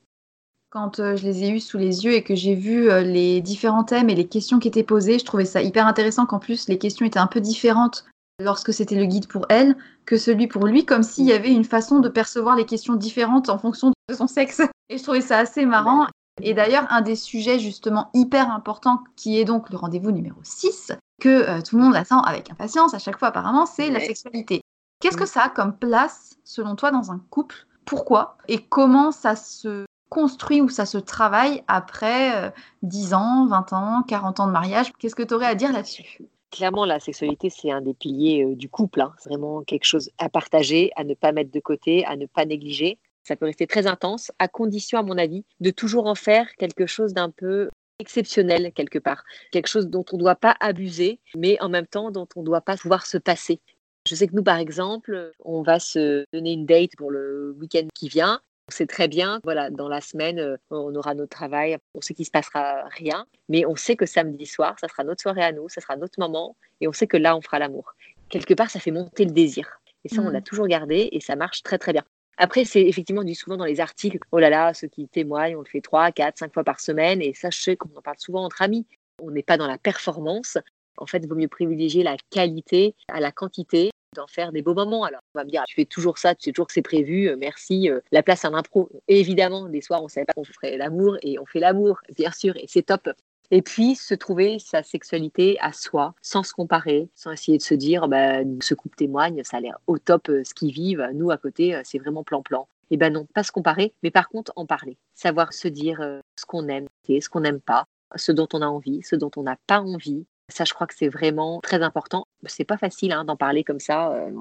Quand 0.71 0.99
euh, 0.99 1.15
je 1.15 1.23
les 1.23 1.43
ai 1.43 1.49
eus 1.49 1.59
sous 1.59 1.77
les 1.77 2.05
yeux 2.05 2.13
et 2.13 2.23
que 2.23 2.33
j'ai 2.33 2.55
vu 2.55 2.89
les 3.03 3.41
différents 3.41 3.83
thèmes 3.83 4.09
et 4.09 4.15
les 4.15 4.27
questions 4.27 4.57
qui 4.57 4.67
étaient 4.67 4.83
posées, 4.83 5.19
je 5.19 5.25
trouvais 5.25 5.45
ça 5.45 5.61
hyper 5.61 5.85
intéressant 5.85 6.25
qu'en 6.25 6.39
plus 6.39 6.67
les 6.67 6.79
questions 6.79 7.05
étaient 7.05 7.19
un 7.19 7.27
peu 7.27 7.41
différentes 7.41 8.05
lorsque 8.41 8.73
c'était 8.73 8.95
le 8.95 9.05
guide 9.05 9.27
pour 9.27 9.45
elle 9.49 9.75
que 10.05 10.17
celui 10.17 10.47
pour 10.47 10.65
lui, 10.65 10.85
comme 10.85 11.03
s'il 11.03 11.25
y 11.25 11.33
avait 11.33 11.51
une 11.51 11.63
façon 11.63 11.99
de 11.99 12.09
percevoir 12.09 12.55
les 12.55 12.65
questions 12.65 12.95
différentes 12.95 13.49
en 13.49 13.57
fonction 13.57 13.91
de 14.09 14.15
son 14.15 14.27
sexe. 14.27 14.61
Et 14.89 14.97
je 14.97 15.03
trouvais 15.03 15.21
ça 15.21 15.37
assez 15.37 15.65
marrant. 15.65 16.07
Et 16.41 16.53
d'ailleurs, 16.53 16.85
un 16.89 17.01
des 17.01 17.15
sujets 17.15 17.59
justement 17.59 18.09
hyper 18.13 18.51
importants, 18.51 19.03
qui 19.15 19.39
est 19.39 19.45
donc 19.45 19.69
le 19.69 19.77
rendez-vous 19.77 20.11
numéro 20.11 20.39
6, 20.43 20.91
que 21.21 21.29
euh, 21.29 21.61
tout 21.61 21.77
le 21.77 21.83
monde 21.83 21.95
attend 21.95 22.21
avec 22.21 22.49
impatience 22.49 22.93
à 22.93 22.99
chaque 22.99 23.19
fois 23.19 23.29
apparemment, 23.29 23.65
c'est 23.65 23.89
la 23.89 23.99
sexualité. 23.99 24.61
Qu'est-ce 24.99 25.17
que 25.17 25.25
ça 25.25 25.43
a 25.43 25.49
comme 25.49 25.77
place, 25.77 26.37
selon 26.43 26.75
toi, 26.75 26.91
dans 26.91 27.11
un 27.11 27.21
couple? 27.29 27.55
Pourquoi? 27.85 28.37
Et 28.47 28.63
comment 28.63 29.11
ça 29.11 29.35
se 29.35 29.85
construit 30.11 30.59
ou 30.59 30.67
ça 30.67 30.85
se 30.85 30.97
travaille 30.97 31.63
après 31.67 32.53
10 32.83 33.13
euh, 33.13 33.15
ans, 33.15 33.47
20 33.47 33.73
ans, 33.73 34.03
40 34.03 34.41
ans 34.41 34.47
de 34.47 34.51
mariage 34.51 34.91
Qu'est-ce 34.99 35.15
que 35.15 35.23
tu 35.23 35.33
aurais 35.33 35.47
à 35.47 35.55
dire 35.55 35.71
là-dessus? 35.71 36.19
Clairement, 36.51 36.85
la 36.85 36.99
sexualité, 36.99 37.49
c'est 37.49 37.71
un 37.71 37.81
des 37.81 37.93
piliers 37.93 38.43
euh, 38.43 38.55
du 38.55 38.67
couple. 38.67 38.99
Hein. 38.99 39.13
C'est 39.17 39.29
vraiment 39.29 39.63
quelque 39.63 39.85
chose 39.85 40.11
à 40.17 40.27
partager, 40.27 40.91
à 40.97 41.05
ne 41.05 41.13
pas 41.13 41.31
mettre 41.31 41.49
de 41.49 41.59
côté, 41.61 42.05
à 42.05 42.17
ne 42.17 42.25
pas 42.25 42.45
négliger. 42.45 42.99
Ça 43.23 43.37
peut 43.37 43.45
rester 43.45 43.67
très 43.67 43.87
intense, 43.87 44.33
à 44.37 44.49
condition, 44.49 44.99
à 44.99 45.03
mon 45.03 45.17
avis, 45.17 45.45
de 45.61 45.69
toujours 45.69 46.07
en 46.07 46.15
faire 46.15 46.53
quelque 46.57 46.87
chose 46.87 47.13
d'un 47.13 47.29
peu 47.29 47.69
exceptionnel 47.99 48.73
quelque 48.73 48.99
part, 48.99 49.23
quelque 49.51 49.67
chose 49.67 49.87
dont 49.87 50.03
on 50.11 50.17
ne 50.17 50.21
doit 50.21 50.35
pas 50.35 50.57
abuser, 50.59 51.19
mais 51.37 51.61
en 51.61 51.69
même 51.69 51.87
temps 51.87 52.11
dont 52.11 52.27
on 52.35 52.41
ne 52.41 52.45
doit 52.45 52.61
pas 52.61 52.75
pouvoir 52.75 53.05
se 53.05 53.17
passer. 53.17 53.61
Je 54.09 54.15
sais 54.15 54.27
que 54.27 54.35
nous, 54.35 54.43
par 54.43 54.57
exemple, 54.57 55.31
on 55.45 55.61
va 55.61 55.79
se 55.79 56.25
donner 56.33 56.51
une 56.53 56.65
date 56.65 56.95
pour 56.97 57.11
le 57.11 57.55
week-end 57.59 57.87
qui 57.93 58.09
vient. 58.09 58.41
On 58.71 58.73
sait 58.73 58.87
très 58.87 59.09
bien, 59.09 59.41
voilà, 59.43 59.69
dans 59.69 59.89
la 59.89 59.99
semaine, 59.99 60.39
euh, 60.39 60.55
on 60.69 60.95
aura 60.95 61.13
notre 61.13 61.35
travail, 61.35 61.77
on 61.93 61.99
sait 61.99 62.13
qu'il 62.13 62.25
se 62.25 62.31
passera 62.31 62.85
rien, 62.87 63.25
mais 63.49 63.65
on 63.65 63.75
sait 63.75 63.97
que 63.97 64.05
samedi 64.05 64.45
soir, 64.45 64.77
ça 64.79 64.87
sera 64.87 65.03
notre 65.03 65.21
soirée 65.21 65.43
à 65.43 65.51
nous, 65.51 65.67
ça 65.67 65.81
sera 65.81 65.97
notre 65.97 66.17
moment, 66.21 66.55
et 66.79 66.87
on 66.87 66.93
sait 66.93 67.05
que 67.05 67.17
là, 67.17 67.35
on 67.35 67.41
fera 67.41 67.59
l'amour. 67.59 67.93
Quelque 68.29 68.53
part, 68.53 68.69
ça 68.69 68.79
fait 68.79 68.91
monter 68.91 69.25
le 69.25 69.31
désir. 69.31 69.81
Et 70.05 70.07
ça, 70.07 70.21
on 70.21 70.29
l'a 70.29 70.39
mm. 70.39 70.43
toujours 70.43 70.67
gardé, 70.67 71.09
et 71.11 71.19
ça 71.19 71.35
marche 71.35 71.63
très 71.63 71.77
très 71.77 71.91
bien. 71.91 72.05
Après, 72.37 72.63
c'est 72.63 72.81
effectivement 72.81 73.25
dit 73.25 73.35
souvent 73.35 73.57
dans 73.57 73.65
les 73.65 73.81
articles, 73.81 74.19
oh 74.31 74.39
là 74.39 74.49
là, 74.49 74.73
ceux 74.73 74.87
qui 74.87 75.05
témoignent, 75.09 75.57
on 75.57 75.63
le 75.63 75.69
fait 75.69 75.81
trois, 75.81 76.13
quatre, 76.13 76.37
cinq 76.37 76.53
fois 76.53 76.63
par 76.63 76.79
semaine, 76.79 77.21
et 77.21 77.33
ça, 77.33 77.49
je 77.49 77.59
sais 77.59 77.75
qu'on 77.75 77.89
en 77.97 78.01
parle 78.01 78.19
souvent 78.19 78.45
entre 78.45 78.61
amis. 78.61 78.87
On 79.21 79.31
n'est 79.31 79.43
pas 79.43 79.57
dans 79.57 79.67
la 79.67 79.79
performance. 79.79 80.57
En 80.95 81.05
fait, 81.05 81.17
il 81.17 81.27
vaut 81.27 81.35
mieux 81.35 81.49
privilégier 81.49 82.03
la 82.03 82.15
qualité 82.29 82.95
à 83.09 83.19
la 83.19 83.33
quantité 83.33 83.91
d'en 84.15 84.27
faire 84.27 84.51
des 84.51 84.61
beaux 84.61 84.73
moments. 84.73 85.03
Alors, 85.03 85.21
on 85.33 85.39
va 85.39 85.45
me 85.45 85.49
dire, 85.49 85.63
tu 85.65 85.75
fais 85.75 85.85
toujours 85.85 86.17
ça, 86.17 86.35
tu 86.35 86.43
sais 86.43 86.51
toujours 86.51 86.67
que 86.67 86.73
c'est 86.73 86.81
prévu, 86.81 87.29
euh, 87.29 87.35
merci, 87.37 87.89
euh, 87.89 87.99
la 88.11 88.23
place 88.23 88.43
à 88.45 88.49
l'impro. 88.49 88.89
évidemment, 89.07 89.67
des 89.67 89.81
soirs, 89.81 90.01
on 90.01 90.05
ne 90.05 90.09
savait 90.09 90.25
pas 90.25 90.33
qu'on 90.33 90.43
ferait 90.43 90.77
l'amour 90.77 91.17
et 91.21 91.39
on 91.39 91.45
fait 91.45 91.59
l'amour, 91.59 91.99
bien 92.15 92.31
sûr, 92.31 92.55
et 92.57 92.65
c'est 92.67 92.83
top. 92.83 93.09
Et 93.51 93.61
puis, 93.61 93.95
se 93.95 94.13
trouver 94.13 94.59
sa 94.59 94.83
sexualité 94.83 95.57
à 95.59 95.73
soi, 95.73 96.13
sans 96.21 96.43
se 96.43 96.53
comparer, 96.53 97.09
sans 97.15 97.31
essayer 97.31 97.57
de 97.57 97.63
se 97.63 97.73
dire, 97.73 98.07
bah, 98.07 98.39
ce 98.61 98.73
couple 98.73 98.95
témoigne, 98.95 99.43
ça 99.43 99.57
a 99.57 99.59
l'air 99.59 99.77
au 99.87 99.97
top 99.97 100.29
euh, 100.29 100.43
ce 100.43 100.53
qu'ils 100.53 100.73
vivent, 100.73 101.07
nous 101.13 101.31
à 101.31 101.37
côté, 101.37 101.79
c'est 101.83 101.99
vraiment 101.99 102.23
plan-plan. 102.23 102.67
Eh 102.93 102.97
ben 102.97 103.13
non, 103.13 103.25
pas 103.33 103.43
se 103.43 103.53
comparer, 103.53 103.93
mais 104.03 104.11
par 104.11 104.27
contre 104.27 104.51
en 104.57 104.65
parler. 104.65 104.97
Savoir 105.15 105.53
se 105.53 105.69
dire 105.69 106.01
ce 106.37 106.45
qu'on 106.45 106.67
aime, 106.67 106.87
ce 107.07 107.29
qu'on 107.29 107.39
n'aime 107.39 107.61
pas, 107.61 107.85
ce 108.17 108.33
dont 108.33 108.49
on 108.51 108.61
a 108.61 108.65
envie, 108.65 109.01
ce 109.01 109.15
dont 109.15 109.31
on 109.37 109.43
n'a 109.43 109.55
pas 109.65 109.79
envie, 109.79 110.25
ça, 110.51 110.65
je 110.65 110.73
crois 110.73 110.87
que 110.87 110.93
c'est 110.95 111.09
vraiment 111.09 111.59
très 111.61 111.81
important. 111.81 112.27
C'est 112.45 112.65
pas 112.65 112.77
facile 112.77 113.11
hein, 113.11 113.25
d'en 113.25 113.37
parler 113.37 113.63
comme 113.63 113.79
ça. 113.79 114.11
Euh, 114.11 114.31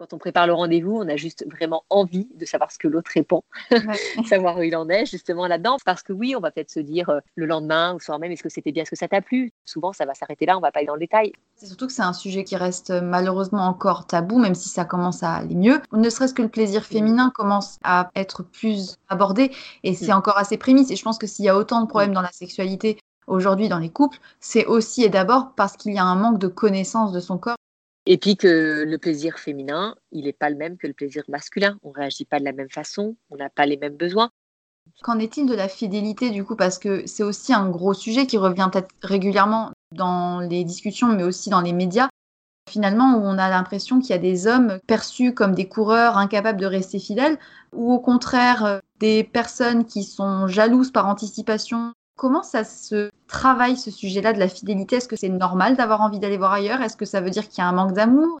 quand 0.00 0.14
on 0.14 0.18
prépare 0.18 0.46
le 0.46 0.54
rendez-vous, 0.54 0.96
on 0.96 1.06
a 1.08 1.16
juste 1.16 1.44
vraiment 1.46 1.84
envie 1.90 2.26
de 2.34 2.46
savoir 2.46 2.72
ce 2.72 2.78
que 2.78 2.88
l'autre 2.88 3.10
répond, 3.12 3.42
savoir 4.26 4.56
où 4.56 4.62
il 4.62 4.74
en 4.74 4.88
est 4.88 5.04
justement 5.04 5.46
là-dedans. 5.46 5.76
Parce 5.84 6.02
que 6.02 6.14
oui, 6.14 6.34
on 6.34 6.40
va 6.40 6.50
peut-être 6.50 6.70
se 6.70 6.80
dire 6.80 7.10
euh, 7.10 7.20
le 7.34 7.44
lendemain 7.44 7.92
ou 7.92 7.98
le 7.98 8.02
soir 8.02 8.18
même, 8.18 8.32
est-ce 8.32 8.42
que 8.42 8.48
c'était 8.48 8.72
bien, 8.72 8.84
est-ce 8.84 8.90
que 8.90 8.96
ça 8.96 9.08
t'a 9.08 9.20
plu? 9.20 9.52
Souvent, 9.66 9.92
ça 9.92 10.06
va 10.06 10.14
s'arrêter 10.14 10.46
là, 10.46 10.56
on 10.56 10.62
va 10.62 10.72
pas 10.72 10.78
aller 10.78 10.86
dans 10.86 10.94
le 10.94 11.00
détail. 11.00 11.32
C'est 11.56 11.66
surtout 11.66 11.86
que 11.86 11.92
c'est 11.92 12.00
un 12.00 12.14
sujet 12.14 12.44
qui 12.44 12.56
reste 12.56 12.88
euh, 12.88 13.02
malheureusement 13.02 13.66
encore 13.66 14.06
tabou, 14.06 14.38
même 14.38 14.54
si 14.54 14.70
ça 14.70 14.86
commence 14.86 15.22
à 15.22 15.34
aller 15.34 15.54
mieux. 15.54 15.82
Ne 15.92 16.08
serait-ce 16.08 16.32
que 16.32 16.40
le 16.40 16.48
plaisir 16.48 16.82
féminin 16.86 17.30
commence 17.34 17.78
à 17.84 18.10
être 18.16 18.42
plus 18.42 18.96
abordé 19.10 19.52
et 19.82 19.94
c'est 19.94 20.12
mm. 20.12 20.16
encore 20.16 20.38
assez 20.38 20.56
prémisse. 20.56 20.90
Et 20.90 20.96
je 20.96 21.02
pense 21.02 21.18
que 21.18 21.26
s'il 21.26 21.44
y 21.44 21.50
a 21.50 21.56
autant 21.58 21.82
de 21.82 21.86
problèmes 21.86 22.14
dans 22.14 22.22
la 22.22 22.32
sexualité 22.32 22.96
aujourd'hui 23.30 23.68
dans 23.68 23.78
les 23.78 23.90
couples, 23.90 24.18
c'est 24.40 24.66
aussi 24.66 25.04
et 25.04 25.08
d'abord 25.08 25.54
parce 25.54 25.76
qu'il 25.76 25.94
y 25.94 25.98
a 25.98 26.04
un 26.04 26.16
manque 26.16 26.38
de 26.38 26.48
connaissance 26.48 27.12
de 27.12 27.20
son 27.20 27.38
corps. 27.38 27.56
Et 28.06 28.18
puis 28.18 28.36
que 28.36 28.84
le 28.86 28.98
plaisir 28.98 29.38
féminin, 29.38 29.94
il 30.10 30.24
n'est 30.24 30.32
pas 30.32 30.50
le 30.50 30.56
même 30.56 30.76
que 30.76 30.86
le 30.86 30.94
plaisir 30.94 31.22
masculin. 31.28 31.78
On 31.82 31.90
ne 31.90 31.94
réagit 31.94 32.24
pas 32.24 32.40
de 32.40 32.44
la 32.44 32.52
même 32.52 32.70
façon, 32.70 33.16
on 33.30 33.36
n'a 33.36 33.50
pas 33.50 33.66
les 33.66 33.76
mêmes 33.76 33.96
besoins. 33.96 34.30
Qu'en 35.02 35.18
est-il 35.18 35.46
de 35.46 35.54
la 35.54 35.68
fidélité 35.68 36.30
du 36.30 36.44
coup? 36.44 36.56
Parce 36.56 36.78
que 36.78 37.06
c'est 37.06 37.22
aussi 37.22 37.52
un 37.54 37.68
gros 37.68 37.94
sujet 37.94 38.26
qui 38.26 38.38
revient 38.38 38.68
régulièrement 39.02 39.70
dans 39.94 40.40
les 40.40 40.64
discussions, 40.64 41.08
mais 41.08 41.22
aussi 41.22 41.50
dans 41.50 41.60
les 41.60 41.72
médias. 41.72 42.08
Finalement, 42.68 43.16
où 43.16 43.22
on 43.22 43.38
a 43.38 43.48
l'impression 43.48 44.00
qu'il 44.00 44.10
y 44.10 44.14
a 44.14 44.18
des 44.18 44.46
hommes 44.46 44.78
perçus 44.86 45.34
comme 45.34 45.54
des 45.54 45.68
coureurs 45.68 46.16
incapables 46.16 46.60
de 46.60 46.66
rester 46.66 46.98
fidèles, 46.98 47.38
ou 47.72 47.92
au 47.92 47.98
contraire 47.98 48.64
euh, 48.64 48.78
des 48.98 49.24
personnes 49.24 49.84
qui 49.84 50.04
sont 50.04 50.46
jalouses 50.46 50.92
par 50.92 51.06
anticipation 51.06 51.92
Comment 52.20 52.42
ça 52.42 52.64
se 52.64 53.08
travaille 53.28 53.78
ce 53.78 53.90
sujet-là 53.90 54.34
de 54.34 54.38
la 54.38 54.48
fidélité? 54.48 54.96
Est-ce 54.96 55.08
que 55.08 55.16
c'est 55.16 55.30
normal 55.30 55.74
d'avoir 55.74 56.02
envie 56.02 56.18
d'aller 56.18 56.36
voir 56.36 56.52
ailleurs? 56.52 56.82
Est-ce 56.82 56.98
que 56.98 57.06
ça 57.06 57.22
veut 57.22 57.30
dire 57.30 57.48
qu'il 57.48 57.60
y 57.60 57.62
a 57.62 57.66
un 57.66 57.72
manque 57.72 57.94
d'amour? 57.94 58.38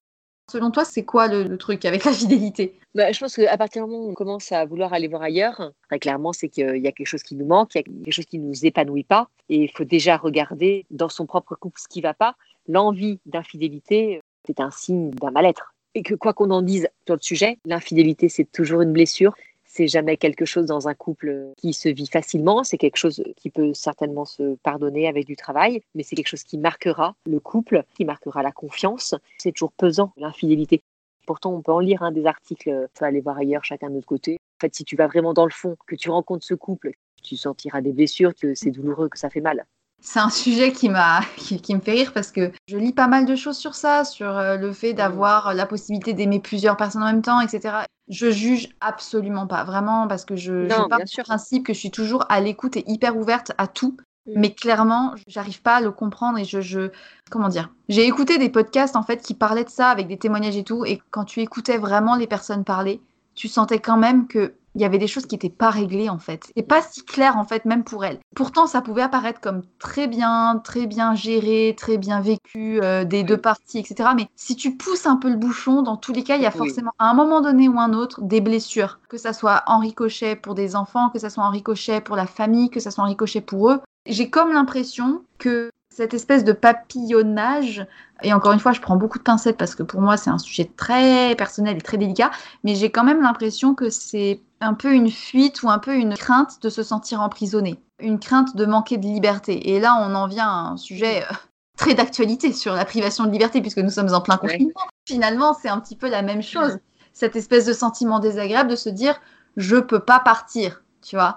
Selon 0.52 0.70
toi, 0.70 0.84
c'est 0.84 1.06
quoi 1.06 1.28
le, 1.28 1.56
truc 1.56 1.86
avec 1.86 2.04
la 2.04 2.12
fidélité? 2.12 2.78
Bah, 2.94 3.10
Je 3.10 3.18
pense 3.18 3.36
qu'à 3.36 3.56
partir 3.56 3.82
du 3.82 3.90
moment 3.90 4.04
où 4.04 4.10
on 4.10 4.12
commence 4.12 4.52
à 4.52 4.66
vouloir 4.66 4.92
aller 4.92 5.08
voir 5.08 5.22
ailleurs, 5.22 5.72
très 5.88 5.98
clairement, 5.98 6.34
c'est 6.34 6.50
qu'il 6.50 6.76
y 6.76 6.88
a 6.88 6.92
quelque 6.92 7.06
chose 7.06 7.22
qui 7.22 7.34
nous 7.36 7.46
manque, 7.46 7.74
il 7.74 7.78
y 7.78 7.80
a 7.80 7.84
quelque 7.84 8.12
chose 8.12 8.26
qui 8.26 8.38
ne 8.38 8.48
nous 8.48 8.66
épanouit 8.66 9.04
pas. 9.04 9.30
Et 9.48 9.62
il 9.62 9.70
faut 9.70 9.84
déjà 9.84 10.18
regarder 10.18 10.84
dans 10.90 11.08
son 11.08 11.24
propre 11.24 11.54
couple 11.54 11.80
ce 11.80 11.88
qui 11.88 12.00
ne 12.00 12.02
va 12.02 12.12
pas. 12.12 12.36
L'envie 12.68 13.18
d'infidélité, 13.24 14.20
c'est 14.46 14.60
un 14.60 14.70
signe 14.70 15.08
d'un 15.12 15.30
mal-être. 15.30 15.72
Et 15.94 16.02
que 16.02 16.14
quoi 16.14 16.34
qu'on 16.34 16.50
en 16.50 16.60
dise 16.60 16.86
sur 17.06 17.14
le 17.16 17.22
sujet, 17.22 17.58
l'infidélité, 17.64 18.28
c'est 18.28 18.44
toujours 18.44 18.82
une 18.82 18.92
blessure 18.92 19.34
c'est 19.72 19.86
jamais 19.86 20.16
quelque 20.16 20.44
chose 20.44 20.66
dans 20.66 20.88
un 20.88 20.94
couple 20.94 21.52
qui 21.56 21.72
se 21.72 21.88
vit 21.88 22.08
facilement, 22.08 22.64
c'est 22.64 22.76
quelque 22.76 22.96
chose 22.96 23.22
qui 23.36 23.50
peut 23.50 23.72
certainement 23.72 24.24
se 24.24 24.56
pardonner 24.64 25.06
avec 25.06 25.26
du 25.26 25.36
travail, 25.36 25.80
mais 25.94 26.02
c'est 26.02 26.16
quelque 26.16 26.28
chose 26.28 26.42
qui 26.42 26.58
marquera 26.58 27.14
le 27.24 27.38
couple, 27.38 27.84
qui 27.94 28.04
marquera 28.04 28.42
la 28.42 28.50
confiance. 28.50 29.14
C'est 29.38 29.52
toujours 29.52 29.72
pesant, 29.72 30.12
l'infidélité. 30.16 30.82
Pourtant, 31.24 31.54
on 31.54 31.62
peut 31.62 31.70
en 31.70 31.78
lire 31.78 32.02
hein, 32.02 32.10
des 32.10 32.26
articles, 32.26 32.68
on 32.68 32.98
peut 32.98 33.04
aller 33.04 33.20
voir 33.20 33.38
ailleurs, 33.38 33.64
chacun 33.64 33.90
de 33.90 33.94
notre 33.94 34.08
côté. 34.08 34.38
En 34.58 34.60
fait, 34.60 34.74
si 34.74 34.84
tu 34.84 34.96
vas 34.96 35.06
vraiment 35.06 35.34
dans 35.34 35.44
le 35.44 35.52
fond, 35.52 35.76
que 35.86 35.94
tu 35.94 36.10
rencontres 36.10 36.44
ce 36.44 36.54
couple, 36.54 36.90
tu 37.22 37.36
sentiras 37.36 37.80
des 37.80 37.92
blessures, 37.92 38.34
que 38.34 38.56
c'est 38.56 38.72
douloureux, 38.72 39.08
que 39.08 39.18
ça 39.18 39.30
fait 39.30 39.40
mal. 39.40 39.64
C'est 40.02 40.18
un 40.18 40.30
sujet 40.30 40.72
qui, 40.72 40.88
m'a, 40.88 41.20
qui, 41.36 41.74
me 41.74 41.80
fait 41.80 41.92
rire 41.92 42.12
parce 42.12 42.32
que 42.32 42.50
je 42.66 42.76
lis 42.76 42.92
pas 42.92 43.06
mal 43.06 43.26
de 43.26 43.36
choses 43.36 43.58
sur 43.58 43.74
ça, 43.74 44.04
sur 44.04 44.36
euh, 44.36 44.56
le 44.56 44.72
fait 44.72 44.94
d'avoir 44.94 45.54
la 45.54 45.66
possibilité 45.66 46.14
d'aimer 46.14 46.40
plusieurs 46.40 46.76
personnes 46.76 47.02
en 47.02 47.06
même 47.06 47.22
temps, 47.22 47.40
etc. 47.40 47.84
Je 48.10 48.30
juge 48.30 48.68
absolument 48.80 49.46
pas, 49.46 49.64
vraiment, 49.64 50.08
parce 50.08 50.24
que 50.24 50.36
je 50.36 50.52
n'ai 50.52 50.88
pas 50.88 50.98
le 50.98 51.22
principe 51.22 51.66
que 51.66 51.72
je 51.72 51.78
suis 51.78 51.90
toujours 51.90 52.24
à 52.28 52.40
l'écoute 52.40 52.76
et 52.76 52.84
hyper 52.86 53.16
ouverte 53.16 53.52
à 53.56 53.66
tout. 53.66 53.96
Mm. 54.26 54.32
Mais 54.36 54.52
clairement, 54.52 55.14
j'arrive 55.26 55.62
pas 55.62 55.76
à 55.76 55.80
le 55.80 55.92
comprendre 55.92 56.38
et 56.38 56.44
je, 56.44 56.60
je 56.60 56.90
comment 57.30 57.48
dire 57.48 57.72
J'ai 57.88 58.06
écouté 58.06 58.36
des 58.36 58.50
podcasts 58.50 58.96
en 58.96 59.02
fait 59.02 59.22
qui 59.22 59.34
parlaient 59.34 59.64
de 59.64 59.70
ça 59.70 59.88
avec 59.88 60.08
des 60.08 60.18
témoignages 60.18 60.56
et 60.56 60.64
tout, 60.64 60.84
et 60.84 61.00
quand 61.10 61.24
tu 61.24 61.40
écoutais 61.40 61.78
vraiment 61.78 62.16
les 62.16 62.26
personnes 62.26 62.64
parler, 62.64 63.00
tu 63.34 63.48
sentais 63.48 63.78
quand 63.78 63.96
même 63.96 64.26
que 64.26 64.54
il 64.74 64.80
y 64.80 64.84
avait 64.84 64.98
des 64.98 65.06
choses 65.06 65.26
qui 65.26 65.34
n'étaient 65.34 65.48
pas 65.48 65.70
réglées 65.70 66.08
en 66.08 66.18
fait. 66.18 66.52
Et 66.56 66.62
pas 66.62 66.82
si 66.82 67.04
clair 67.04 67.36
en 67.36 67.44
fait, 67.44 67.64
même 67.64 67.84
pour 67.84 68.04
elle. 68.04 68.18
Pourtant, 68.36 68.66
ça 68.66 68.80
pouvait 68.80 69.02
apparaître 69.02 69.40
comme 69.40 69.62
très 69.78 70.06
bien, 70.06 70.60
très 70.62 70.86
bien 70.86 71.14
géré, 71.14 71.74
très 71.76 71.98
bien 71.98 72.20
vécu 72.20 72.80
euh, 72.82 73.04
des 73.04 73.22
deux 73.22 73.36
parties, 73.36 73.78
etc. 73.78 74.10
Mais 74.16 74.28
si 74.36 74.56
tu 74.56 74.76
pousses 74.76 75.06
un 75.06 75.16
peu 75.16 75.28
le 75.28 75.36
bouchon, 75.36 75.82
dans 75.82 75.96
tous 75.96 76.12
les 76.12 76.22
cas, 76.22 76.36
il 76.36 76.42
y 76.42 76.46
a 76.46 76.50
forcément 76.50 76.92
à 76.98 77.10
un 77.10 77.14
moment 77.14 77.40
donné 77.40 77.68
ou 77.68 77.78
un 77.78 77.92
autre 77.92 78.20
des 78.22 78.40
blessures. 78.40 79.00
Que 79.08 79.18
ça 79.18 79.32
soit 79.32 79.62
en 79.66 79.78
ricochet 79.78 80.36
pour 80.36 80.54
des 80.54 80.76
enfants, 80.76 81.10
que 81.10 81.18
ça 81.18 81.30
soit 81.30 81.44
en 81.44 81.50
ricochet 81.50 82.00
pour 82.00 82.16
la 82.16 82.26
famille, 82.26 82.70
que 82.70 82.80
ça 82.80 82.90
soit 82.90 83.04
en 83.04 83.08
ricochet 83.08 83.40
pour 83.40 83.70
eux. 83.70 83.80
J'ai 84.06 84.30
comme 84.30 84.52
l'impression 84.52 85.22
que 85.38 85.70
cette 85.90 86.14
espèce 86.14 86.44
de 86.44 86.52
papillonnage, 86.52 87.86
et 88.22 88.32
encore 88.32 88.52
une 88.52 88.60
fois, 88.60 88.72
je 88.72 88.80
prends 88.80 88.96
beaucoup 88.96 89.18
de 89.18 89.24
pincettes 89.24 89.56
parce 89.56 89.74
que 89.74 89.82
pour 89.82 90.00
moi, 90.00 90.16
c'est 90.16 90.30
un 90.30 90.38
sujet 90.38 90.70
très 90.76 91.34
personnel 91.36 91.76
et 91.76 91.80
très 91.80 91.96
délicat, 91.96 92.30
mais 92.64 92.74
j'ai 92.74 92.90
quand 92.90 93.04
même 93.04 93.22
l'impression 93.22 93.74
que 93.74 93.90
c'est 93.90 94.40
un 94.60 94.74
peu 94.74 94.92
une 94.92 95.10
fuite 95.10 95.62
ou 95.62 95.70
un 95.70 95.78
peu 95.78 95.94
une 95.94 96.14
crainte 96.14 96.62
de 96.62 96.70
se 96.70 96.82
sentir 96.82 97.20
emprisonné, 97.20 97.82
une 97.98 98.20
crainte 98.20 98.56
de 98.56 98.66
manquer 98.66 98.98
de 98.98 99.06
liberté. 99.06 99.70
Et 99.70 99.80
là, 99.80 99.96
on 100.00 100.14
en 100.14 100.26
vient 100.26 100.46
à 100.46 100.70
un 100.70 100.76
sujet 100.76 101.22
euh, 101.22 101.34
très 101.76 101.94
d'actualité 101.94 102.52
sur 102.52 102.74
la 102.74 102.84
privation 102.84 103.24
de 103.24 103.32
liberté, 103.32 103.60
puisque 103.60 103.78
nous 103.78 103.90
sommes 103.90 104.14
en 104.14 104.20
plein 104.20 104.36
confinement. 104.36 104.86
Finalement, 105.08 105.54
c'est 105.54 105.68
un 105.68 105.80
petit 105.80 105.96
peu 105.96 106.08
la 106.08 106.22
même 106.22 106.42
chose. 106.42 106.78
Cette 107.12 107.36
espèce 107.36 107.66
de 107.66 107.72
sentiment 107.72 108.20
désagréable 108.20 108.70
de 108.70 108.76
se 108.76 108.90
dire, 108.90 109.20
je 109.56 109.76
peux 109.76 110.00
pas 110.00 110.20
partir, 110.20 110.84
tu 111.02 111.16
vois 111.16 111.36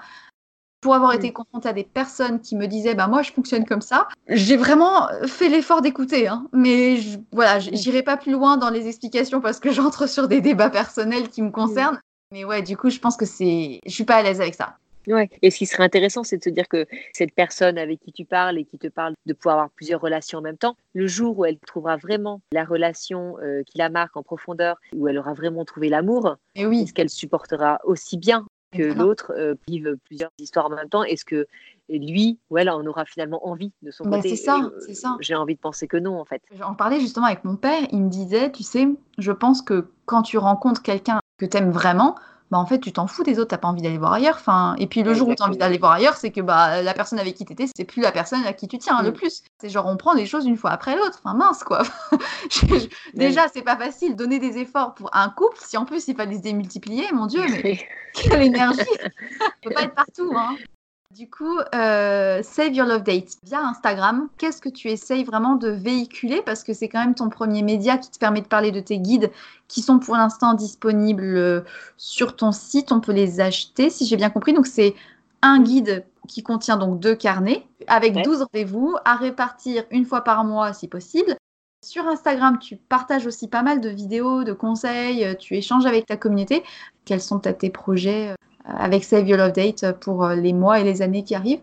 pour 0.83 0.93
avoir 0.93 1.13
été 1.13 1.31
confrontée 1.31 1.69
à 1.69 1.73
des 1.73 1.85
personnes 1.85 2.41
qui 2.41 2.57
me 2.57 2.67
disaient 2.67 2.93
bah 2.93 3.07
moi 3.07 3.21
je 3.21 3.31
fonctionne 3.31 3.65
comme 3.65 3.81
ça 3.81 4.09
j'ai 4.27 4.57
vraiment 4.57 5.07
fait 5.25 5.47
l'effort 5.47 5.81
d'écouter 5.81 6.27
hein. 6.27 6.45
mais 6.51 6.97
je, 6.97 7.17
voilà 7.31 7.59
j'irai 7.59 8.03
pas 8.03 8.17
plus 8.17 8.33
loin 8.33 8.57
dans 8.57 8.69
les 8.69 8.87
explications 8.87 9.39
parce 9.39 9.59
que 9.59 9.71
j'entre 9.77 10.07
sur 10.07 10.27
des 10.27 10.41
débats 10.41 10.69
personnels 10.69 11.29
qui 11.29 11.41
me 11.41 11.51
concernent 11.51 11.99
mais 12.31 12.43
ouais 12.43 12.61
du 12.61 12.75
coup 12.75 12.89
je 12.89 12.99
pense 12.99 13.15
que 13.15 13.25
c'est 13.25 13.79
je 13.85 13.91
suis 13.91 14.03
pas 14.03 14.15
à 14.15 14.23
l'aise 14.23 14.41
avec 14.41 14.55
ça 14.55 14.75
Ouais. 15.07 15.29
Et 15.41 15.51
ce 15.51 15.57
qui 15.57 15.65
serait 15.65 15.83
intéressant, 15.83 16.23
c'est 16.23 16.37
de 16.37 16.43
se 16.43 16.49
dire 16.49 16.67
que 16.67 16.85
cette 17.13 17.33
personne 17.33 17.77
avec 17.77 17.99
qui 17.99 18.11
tu 18.11 18.25
parles 18.25 18.57
et 18.57 18.63
qui 18.63 18.77
te 18.77 18.87
parle 18.87 19.13
de 19.25 19.33
pouvoir 19.33 19.55
avoir 19.55 19.69
plusieurs 19.71 19.99
relations 19.99 20.39
en 20.39 20.41
même 20.41 20.57
temps, 20.57 20.77
le 20.93 21.07
jour 21.07 21.37
où 21.37 21.45
elle 21.45 21.57
trouvera 21.59 21.97
vraiment 21.97 22.41
la 22.51 22.63
relation 22.63 23.37
euh, 23.41 23.63
qui 23.65 23.77
la 23.77 23.89
marque 23.89 24.15
en 24.15 24.23
profondeur, 24.23 24.77
où 24.95 25.07
elle 25.07 25.17
aura 25.17 25.33
vraiment 25.33 25.65
trouvé 25.65 25.89
l'amour, 25.89 26.37
oui. 26.57 26.83
est-ce 26.83 26.93
qu'elle 26.93 27.09
supportera 27.09 27.79
aussi 27.83 28.17
bien 28.17 28.45
que 28.73 28.93
l'autre 28.93 29.33
euh, 29.37 29.55
vive 29.67 29.95
plusieurs 30.05 30.31
histoires 30.37 30.65
en 30.65 30.75
même 30.75 30.89
temps 30.89 31.03
Est-ce 31.03 31.25
que 31.25 31.47
lui 31.89 32.39
ou 32.49 32.57
elle 32.57 32.69
en 32.69 32.85
aura 32.85 33.05
finalement 33.05 33.47
envie 33.47 33.71
de 33.81 33.91
son 33.91 34.05
bah, 34.05 34.17
côté 34.17 34.29
C'est 34.29 34.43
ça, 34.43 34.71
c'est 34.85 34.93
ça. 34.93 35.17
J'ai 35.19 35.35
envie 35.35 35.55
de 35.55 35.59
penser 35.59 35.87
que 35.87 35.97
non, 35.97 36.19
en 36.19 36.25
fait. 36.25 36.41
J'en 36.51 36.73
parlais 36.73 36.99
justement 36.99 37.25
avec 37.25 37.43
mon 37.43 37.55
père. 37.55 37.87
Il 37.91 38.03
me 38.03 38.09
disait, 38.09 38.51
tu 38.51 38.63
sais, 38.63 38.87
je 39.17 39.31
pense 39.31 39.61
que 39.61 39.91
quand 40.05 40.21
tu 40.21 40.37
rencontres 40.37 40.81
quelqu'un 40.81 41.19
que 41.37 41.45
tu 41.45 41.57
aimes 41.57 41.71
vraiment, 41.71 42.15
bah 42.53 42.59
en 42.59 42.67
fait 42.67 42.77
tu 42.77 42.93
t'en 42.93 43.07
fous 43.07 43.23
des 43.23 43.39
autres, 43.39 43.47
t'as 43.47 43.57
pas 43.57 43.67
envie 43.67 43.81
d'aller 43.81 43.97
voir 43.97 44.13
ailleurs. 44.13 44.35
Enfin, 44.35 44.75
et 44.77 44.85
puis 44.85 45.01
le 45.01 45.15
jour 45.15 45.27
où 45.27 45.33
tu 45.33 45.41
as 45.41 45.47
envie 45.47 45.57
d'aller 45.57 45.79
voir 45.79 45.93
ailleurs, 45.93 46.17
c'est 46.17 46.29
que 46.29 46.39
bah 46.39 46.83
la 46.83 46.93
personne 46.93 47.17
avec 47.17 47.33
qui 47.33 47.45
t'étais, 47.45 47.65
c'est 47.75 47.83
plus 47.83 48.03
la 48.03 48.11
personne 48.11 48.45
à 48.45 48.53
qui 48.53 48.67
tu 48.67 48.77
tiens 48.77 49.01
le 49.01 49.09
mm. 49.09 49.13
plus. 49.13 49.41
C'est 49.59 49.69
genre 49.69 49.87
on 49.87 49.97
prend 49.97 50.13
des 50.13 50.27
choses 50.27 50.45
une 50.45 50.55
fois 50.55 50.69
après 50.69 50.95
l'autre. 50.95 51.19
Enfin 51.23 51.35
mince 51.35 51.63
quoi. 51.63 51.81
Déjà 53.15 53.47
c'est 53.51 53.63
pas 53.63 53.75
facile 53.75 54.15
donner 54.15 54.37
des 54.37 54.59
efforts 54.59 54.93
pour 54.93 55.09
un 55.13 55.29
couple 55.29 55.57
si 55.65 55.77
en 55.77 55.85
plus 55.85 56.07
il 56.07 56.15
fallait 56.15 56.33
les 56.33 56.39
démultiplier, 56.41 57.11
mon 57.11 57.25
dieu, 57.25 57.41
mais 57.63 57.79
quelle 58.13 58.43
énergie. 58.43 58.81
Ça 59.39 59.49
peut 59.63 59.71
pas 59.71 59.81
être 59.81 59.95
partout. 59.95 60.31
Hein. 60.37 60.55
Du 61.13 61.29
coup, 61.29 61.59
euh, 61.75 62.41
Save 62.41 62.73
Your 62.73 62.87
Love 62.87 63.03
Date 63.03 63.37
via 63.43 63.59
Instagram, 63.59 64.29
qu'est-ce 64.39 64.59
que 64.59 64.69
tu 64.69 64.89
essayes 64.89 65.23
vraiment 65.23 65.55
de 65.55 65.69
véhiculer? 65.69 66.41
Parce 66.41 66.63
que 66.63 66.73
c'est 66.73 66.89
quand 66.89 67.01
même 67.01 67.13
ton 67.13 67.29
premier 67.29 67.61
média 67.61 67.99
qui 67.99 68.09
te 68.09 68.17
permet 68.17 68.41
de 68.41 68.47
parler 68.47 68.71
de 68.71 68.79
tes 68.79 68.97
guides 68.97 69.29
qui 69.67 69.83
sont 69.83 69.99
pour 69.99 70.15
l'instant 70.15 70.55
disponibles 70.55 71.23
euh, 71.23 71.61
sur 71.97 72.35
ton 72.35 72.51
site. 72.51 72.91
On 72.91 72.99
peut 72.99 73.11
les 73.11 73.41
acheter, 73.41 73.91
si 73.91 74.07
j'ai 74.07 74.15
bien 74.15 74.31
compris. 74.31 74.53
Donc, 74.53 74.65
c'est 74.65 74.95
un 75.43 75.61
guide 75.61 76.03
qui 76.27 76.41
contient 76.41 76.77
donc 76.77 76.99
deux 76.99 77.15
carnets 77.15 77.63
avec 77.85 78.19
12 78.23 78.47
rendez-vous 78.51 78.95
à 79.05 79.15
répartir 79.15 79.83
une 79.91 80.05
fois 80.05 80.21
par 80.21 80.43
mois 80.43 80.73
si 80.73 80.87
possible. 80.87 81.35
Sur 81.85 82.07
Instagram, 82.07 82.57
tu 82.57 82.75
partages 82.75 83.27
aussi 83.27 83.47
pas 83.47 83.61
mal 83.61 83.81
de 83.81 83.89
vidéos, 83.89 84.43
de 84.43 84.53
conseils, 84.53 85.25
euh, 85.25 85.35
tu 85.35 85.55
échanges 85.55 85.85
avec 85.85 86.07
ta 86.07 86.17
communauté. 86.17 86.63
Quels 87.05 87.21
sont 87.21 87.37
tes 87.37 87.69
projets 87.69 88.33
avec 88.63 89.03
Save 89.03 89.27
Your 89.27 89.37
Love 89.37 89.53
Date 89.53 89.99
pour 89.99 90.23
euh, 90.23 90.35
les 90.35 90.53
mois 90.53 90.79
et 90.79 90.83
les 90.83 91.01
années 91.01 91.23
qui 91.23 91.35
arrivent 91.35 91.61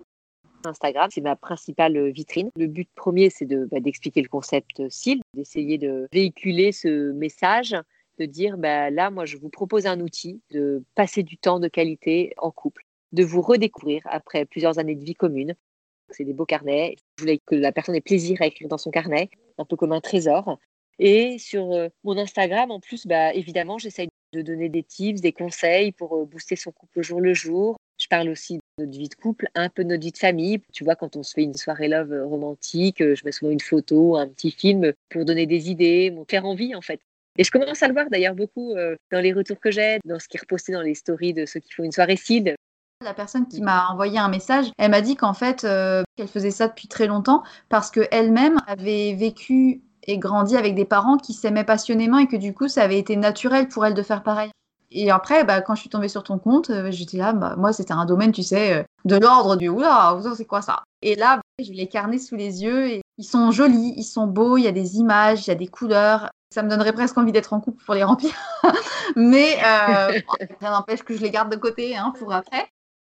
Instagram, 0.66 1.08
c'est 1.10 1.22
ma 1.22 1.36
principale 1.36 2.10
vitrine. 2.10 2.50
Le 2.54 2.66
but 2.66 2.88
premier, 2.94 3.30
c'est 3.30 3.46
de, 3.46 3.66
bah, 3.70 3.80
d'expliquer 3.80 4.20
le 4.20 4.28
concept 4.28 4.88
CIL, 4.90 5.22
d'essayer 5.34 5.78
de 5.78 6.06
véhiculer 6.12 6.72
ce 6.72 7.12
message, 7.12 7.74
de 8.18 8.26
dire 8.26 8.58
bah, 8.58 8.90
là, 8.90 9.10
moi, 9.10 9.24
je 9.24 9.36
vous 9.38 9.48
propose 9.48 9.86
un 9.86 10.00
outil 10.00 10.42
de 10.50 10.84
passer 10.94 11.22
du 11.22 11.38
temps 11.38 11.60
de 11.60 11.68
qualité 11.68 12.34
en 12.36 12.50
couple, 12.50 12.84
de 13.12 13.24
vous 13.24 13.40
redécouvrir 13.40 14.02
après 14.04 14.44
plusieurs 14.44 14.78
années 14.78 14.96
de 14.96 15.04
vie 15.04 15.14
commune. 15.14 15.54
C'est 16.10 16.24
des 16.24 16.34
beaux 16.34 16.46
carnets. 16.46 16.96
Je 17.16 17.22
voulais 17.22 17.40
que 17.46 17.54
la 17.54 17.72
personne 17.72 17.94
ait 17.94 18.00
plaisir 18.00 18.36
à 18.42 18.46
écrire 18.46 18.68
dans 18.68 18.78
son 18.78 18.90
carnet, 18.90 19.30
un 19.58 19.64
peu 19.64 19.76
comme 19.76 19.92
un 19.92 20.00
trésor. 20.00 20.58
Et 20.98 21.38
sur 21.38 21.72
euh, 21.72 21.88
mon 22.04 22.18
Instagram, 22.18 22.70
en 22.70 22.80
plus, 22.80 23.06
bah, 23.06 23.32
évidemment, 23.32 23.78
j'essaye 23.78 24.09
de 24.32 24.42
donner 24.42 24.68
des 24.68 24.82
tips, 24.82 25.20
des 25.20 25.32
conseils 25.32 25.92
pour 25.92 26.16
euh, 26.16 26.24
booster 26.24 26.56
son 26.56 26.70
couple 26.70 27.00
au 27.00 27.02
jour 27.02 27.20
le 27.20 27.34
jour. 27.34 27.76
Je 27.98 28.06
parle 28.08 28.28
aussi 28.28 28.56
de 28.56 28.60
notre 28.78 28.96
vie 28.96 29.08
de 29.08 29.14
couple, 29.14 29.48
un 29.54 29.68
peu 29.68 29.84
de 29.84 29.88
notre 29.88 30.02
vie 30.02 30.12
de 30.12 30.18
famille. 30.18 30.60
Tu 30.72 30.84
vois, 30.84 30.96
quand 30.96 31.16
on 31.16 31.22
se 31.22 31.34
fait 31.34 31.42
une 31.42 31.54
soirée 31.54 31.88
love 31.88 32.12
euh, 32.12 32.24
romantique, 32.24 33.00
euh, 33.02 33.14
je 33.14 33.24
mets 33.24 33.32
souvent 33.32 33.50
une 33.50 33.60
photo, 33.60 34.16
un 34.16 34.28
petit 34.28 34.50
film 34.50 34.92
pour 35.08 35.24
donner 35.24 35.46
des 35.46 35.70
idées, 35.70 36.10
me 36.10 36.24
faire 36.28 36.46
envie 36.46 36.74
en 36.74 36.80
fait. 36.80 37.00
Et 37.38 37.44
je 37.44 37.50
commence 37.50 37.82
à 37.82 37.88
le 37.88 37.94
voir 37.94 38.10
d'ailleurs 38.10 38.34
beaucoup 38.34 38.74
dans 38.74 39.20
les 39.20 39.32
retours 39.32 39.60
que 39.60 39.70
j'ai, 39.70 39.98
dans 40.04 40.18
ce 40.18 40.26
qui 40.26 40.36
est 40.36 40.40
reposté 40.40 40.72
dans 40.72 40.82
les 40.82 40.94
stories 40.94 41.32
de 41.32 41.46
ceux 41.46 41.60
qui 41.60 41.72
font 41.72 41.84
une 41.84 41.92
soirée 41.92 42.16
CID. 42.16 42.56
La 43.02 43.14
personne 43.14 43.46
qui 43.46 43.62
m'a 43.62 43.88
envoyé 43.88 44.18
un 44.18 44.28
message, 44.28 44.66
elle 44.76 44.90
m'a 44.90 45.00
dit 45.00 45.14
qu'en 45.14 45.32
fait, 45.32 45.60
qu'elle 45.60 46.28
faisait 46.28 46.50
ça 46.50 46.66
depuis 46.66 46.88
très 46.88 47.06
longtemps 47.06 47.44
parce 47.68 47.92
qu'elle-même 47.92 48.58
avait 48.66 49.14
vécu 49.14 49.80
et 50.10 50.18
grandi 50.18 50.56
avec 50.56 50.74
des 50.74 50.84
parents 50.84 51.16
qui 51.16 51.32
s'aimaient 51.32 51.64
passionnément 51.64 52.18
et 52.18 52.26
que 52.26 52.36
du 52.36 52.52
coup, 52.52 52.68
ça 52.68 52.82
avait 52.82 52.98
été 52.98 53.16
naturel 53.16 53.68
pour 53.68 53.86
elle 53.86 53.94
de 53.94 54.02
faire 54.02 54.22
pareil. 54.22 54.50
Et 54.90 55.10
après, 55.10 55.44
bah, 55.44 55.60
quand 55.60 55.76
je 55.76 55.82
suis 55.82 55.90
tombée 55.90 56.08
sur 56.08 56.24
ton 56.24 56.38
compte, 56.38 56.70
euh, 56.70 56.90
j'étais 56.90 57.18
là, 57.18 57.32
bah, 57.32 57.54
moi, 57.56 57.72
c'était 57.72 57.92
un 57.92 58.04
domaine, 58.06 58.32
tu 58.32 58.42
sais, 58.42 58.72
euh, 58.72 58.82
de 59.04 59.16
l'ordre 59.16 59.54
du 59.56 59.68
oula, 59.68 60.18
c'est 60.36 60.44
quoi 60.44 60.62
ça? 60.62 60.82
Et 61.02 61.14
là, 61.14 61.40
j'ai 61.60 61.72
les 61.72 61.86
carnets 61.86 62.18
sous 62.18 62.34
les 62.34 62.64
yeux 62.64 62.88
et 62.88 63.02
ils 63.16 63.24
sont 63.24 63.52
jolis, 63.52 63.94
ils 63.96 64.04
sont 64.04 64.26
beaux, 64.26 64.56
il 64.56 64.64
y 64.64 64.68
a 64.68 64.72
des 64.72 64.96
images, 64.96 65.46
il 65.46 65.48
y 65.48 65.52
a 65.52 65.56
des 65.56 65.68
couleurs. 65.68 66.28
Ça 66.52 66.64
me 66.64 66.68
donnerait 66.68 66.92
presque 66.92 67.16
envie 67.16 67.30
d'être 67.30 67.52
en 67.52 67.60
couple 67.60 67.84
pour 67.84 67.94
les 67.94 68.02
remplir. 68.02 68.32
Mais 69.16 69.58
euh, 69.64 70.20
ça 70.60 70.70
n'empêche 70.70 71.04
que 71.04 71.16
je 71.16 71.22
les 71.22 71.30
garde 71.30 71.52
de 71.52 71.56
côté 71.56 71.96
hein, 71.96 72.12
pour 72.18 72.32
après. 72.32 72.68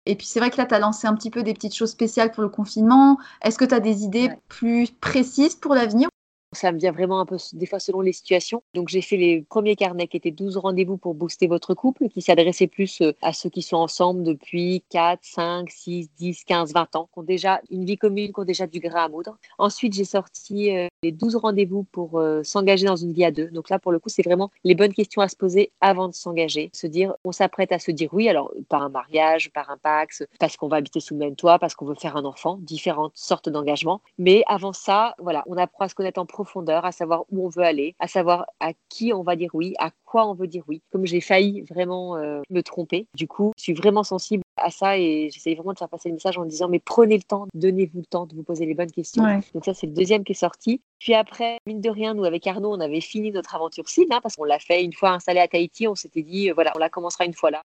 Et 0.05 0.17
puis 0.17 0.27
c'est 0.27 0.41
vrai 0.41 0.51
que 0.51 0.59
là, 0.59 0.67
tu 0.67 0.75
as 0.75 0.79
lancé 0.79 1.07
un 1.07 1.15
petit 1.15 1.31
peu 1.31 1.43
des 1.43 1.55
petites 1.55 1.75
choses 1.75 1.93
spéciales 1.93 2.33
pour 2.33 2.43
le 2.43 2.51
confinement. 2.51 3.17
Est-ce 3.41 3.57
que 3.57 3.65
tu 3.65 3.75
as 3.75 3.81
des 3.81 4.03
idées 4.03 4.31
plus 4.49 4.91
précises 5.01 5.55
pour 5.55 5.75
l'avenir? 5.75 6.09
Ça 6.53 6.73
me 6.73 6.79
vient 6.79 6.93
vraiment 6.93 7.21
un 7.21 7.27
peu 7.27 7.37
des 7.55 7.67
fois 7.67 7.79
selon 7.79 8.01
les 8.01 8.13
situations. 8.13 8.63
Donc 8.75 8.89
j'ai 8.89 9.01
fait 9.01 9.17
les 9.17 9.43
premiers 9.43 9.77
carnets 9.77 10.07
qui 10.07 10.17
étaient 10.17 10.31
12 10.31 10.59
rendez-vous 10.59 10.97
pour 10.97 11.15
booster 11.15 11.47
votre 11.47 11.75
couple, 11.75 12.09
qui 12.09 12.23
s'adressaient 12.23 12.67
plus 12.67 13.01
euh, 13.01 13.13
à 13.23 13.33
ceux 13.33 13.51
qui 13.51 13.63
sont 13.63 13.77
ensemble 13.77 14.23
depuis 14.23 14.85
4, 14.91 15.21
5, 15.23 15.71
6, 15.71 16.11
10, 16.17 16.45
15, 16.45 16.73
20 16.75 16.97
ans, 16.97 17.09
qui 17.13 17.19
ont 17.19 17.23
déjà 17.23 17.61
une 17.71 17.85
vie 17.85 17.97
commune, 17.97 18.33
qui 18.33 18.41
ont 18.41 18.45
déjà 18.45 18.67
du 18.67 18.81
grain 18.81 19.05
à 19.05 19.09
moudre. 19.09 19.37
Ensuite, 19.59 19.95
j'ai 19.95 20.05
sorti 20.05 20.77
euh, 20.77 20.89
les 21.03 21.13
12 21.13 21.37
rendez-vous 21.37 21.85
pour 21.85 22.19
euh, 22.19 22.43
s'engager 22.43 22.87
dans 22.87 22.97
une 22.97 23.13
vie 23.13 23.25
à 23.25 23.31
deux. 23.31 23.49
Donc 23.49 23.71
là, 23.71 23.79
pour 23.79 23.93
le 23.93 23.99
coup, 23.99 24.09
c'est 24.09 24.23
vraiment 24.23 24.51
les 24.65 24.75
bonnes 24.75 24.93
questions 24.93 25.23
à 25.23 25.29
se 25.29 25.37
poser 25.37 25.73
avant 25.81 26.09
de 26.09 26.15
s'engager. 26.15 26.71
Se 26.75 26.87
dire, 26.87 27.15
on 27.25 27.33
s'apprête 27.33 27.73
à 27.73 27.79
se 27.79 27.91
dire 27.91 28.11
oui, 28.13 28.29
alors 28.29 28.53
par 28.69 28.83
un 28.83 28.89
mariage, 28.89 29.51
par 29.53 29.71
un 29.71 29.79
pax, 29.79 30.23
parce 30.39 30.57
qu'on 30.57 30.69
va 30.69 30.77
habiter 30.77 31.01
sous 31.01 31.15
le 31.15 31.21
même 31.21 31.37
toit, 31.37 31.59
parce 31.59 31.75
qu'on 31.75 31.87
veut 31.87 31.95
faire 31.95 32.17
un 32.17 32.25
enfant, 32.25 32.59
différentes 32.61 33.13
sortes 33.15 33.49
d'engagements. 33.49 34.01
Mais 34.19 34.43
avant 34.47 34.73
ça, 34.73 35.15
voilà, 35.19 35.43
on 35.47 35.57
apprend 35.57 35.87
à 35.87 35.89
se 35.89 35.95
connaître 35.95 36.21
en 36.21 36.27
profondeur, 36.43 36.85
à 36.85 36.93
savoir 36.93 37.25
où 37.31 37.47
on 37.47 37.49
veut 37.49 37.63
aller, 37.63 37.95
à 38.01 38.09
savoir 38.09 38.47
à 38.59 38.73
qui 38.89 39.13
on 39.13 39.23
va 39.23 39.37
dire 39.37 39.51
oui, 39.55 39.75
à 39.79 39.91
quoi 40.05 40.27
on 40.27 40.35
veut 40.35 40.49
dire 40.49 40.65
oui. 40.67 40.83
Comme 40.91 41.07
j'ai 41.07 41.21
failli 41.21 41.63
vraiment 41.63 42.17
euh, 42.17 42.41
me 42.51 42.63
tromper, 42.63 43.07
du 43.15 43.29
coup, 43.29 43.53
je 43.57 43.63
suis 43.63 43.75
vraiment 43.75 44.03
sensible 44.03 44.43
à 44.57 44.71
ça 44.71 44.99
et 44.99 45.31
j'essaye 45.33 45.55
vraiment 45.55 45.73
de 45.73 45.79
faire 45.79 45.89
passer 45.89 46.09
le 46.09 46.15
message 46.15 46.37
en 46.39 46.45
disant 46.45 46.69
mais 46.69 46.81
prenez 46.81 47.17
le 47.17 47.23
temps, 47.23 47.47
donnez-vous 47.55 48.01
le 48.01 48.07
temps 48.07 48.27
de 48.27 48.35
vous 48.35 48.43
poser 48.43 48.67
les 48.67 48.75
bonnes 48.75 48.91
questions. 48.91 49.23
Donc 49.55 49.65
ça, 49.65 49.75
c'est 49.75 49.87
le 49.87 49.93
deuxième 49.93 50.25
qui 50.25 50.33
est 50.33 50.37
sorti. 50.37 50.81
Puis 50.99 51.15
après, 51.15 51.59
mine 51.67 51.81
de 51.81 51.91
rien, 51.91 52.15
nous 52.15 52.25
avec 52.25 52.47
Arnaud, 52.47 52.73
on 52.73 52.81
avait 52.81 53.01
fini 53.01 53.31
notre 53.31 53.55
aventure 53.55 53.89
cible 53.89 54.13
hein, 54.13 54.21
parce 54.23 54.37
qu'on 54.37 54.45
l'a 54.45 54.59
fait 54.59 54.85
une 54.85 54.93
fois 54.93 55.11
installé 55.11 55.41
à 55.41 55.49
Tahiti. 55.49 55.87
On 55.87 55.95
s'était 55.95 56.23
dit 56.23 56.51
euh, 56.51 56.55
voilà, 56.55 56.73
on 56.75 56.79
la 56.79 56.89
commencera 56.89 57.25
une 57.25 57.35
fois 57.35 57.51
là. 57.51 57.63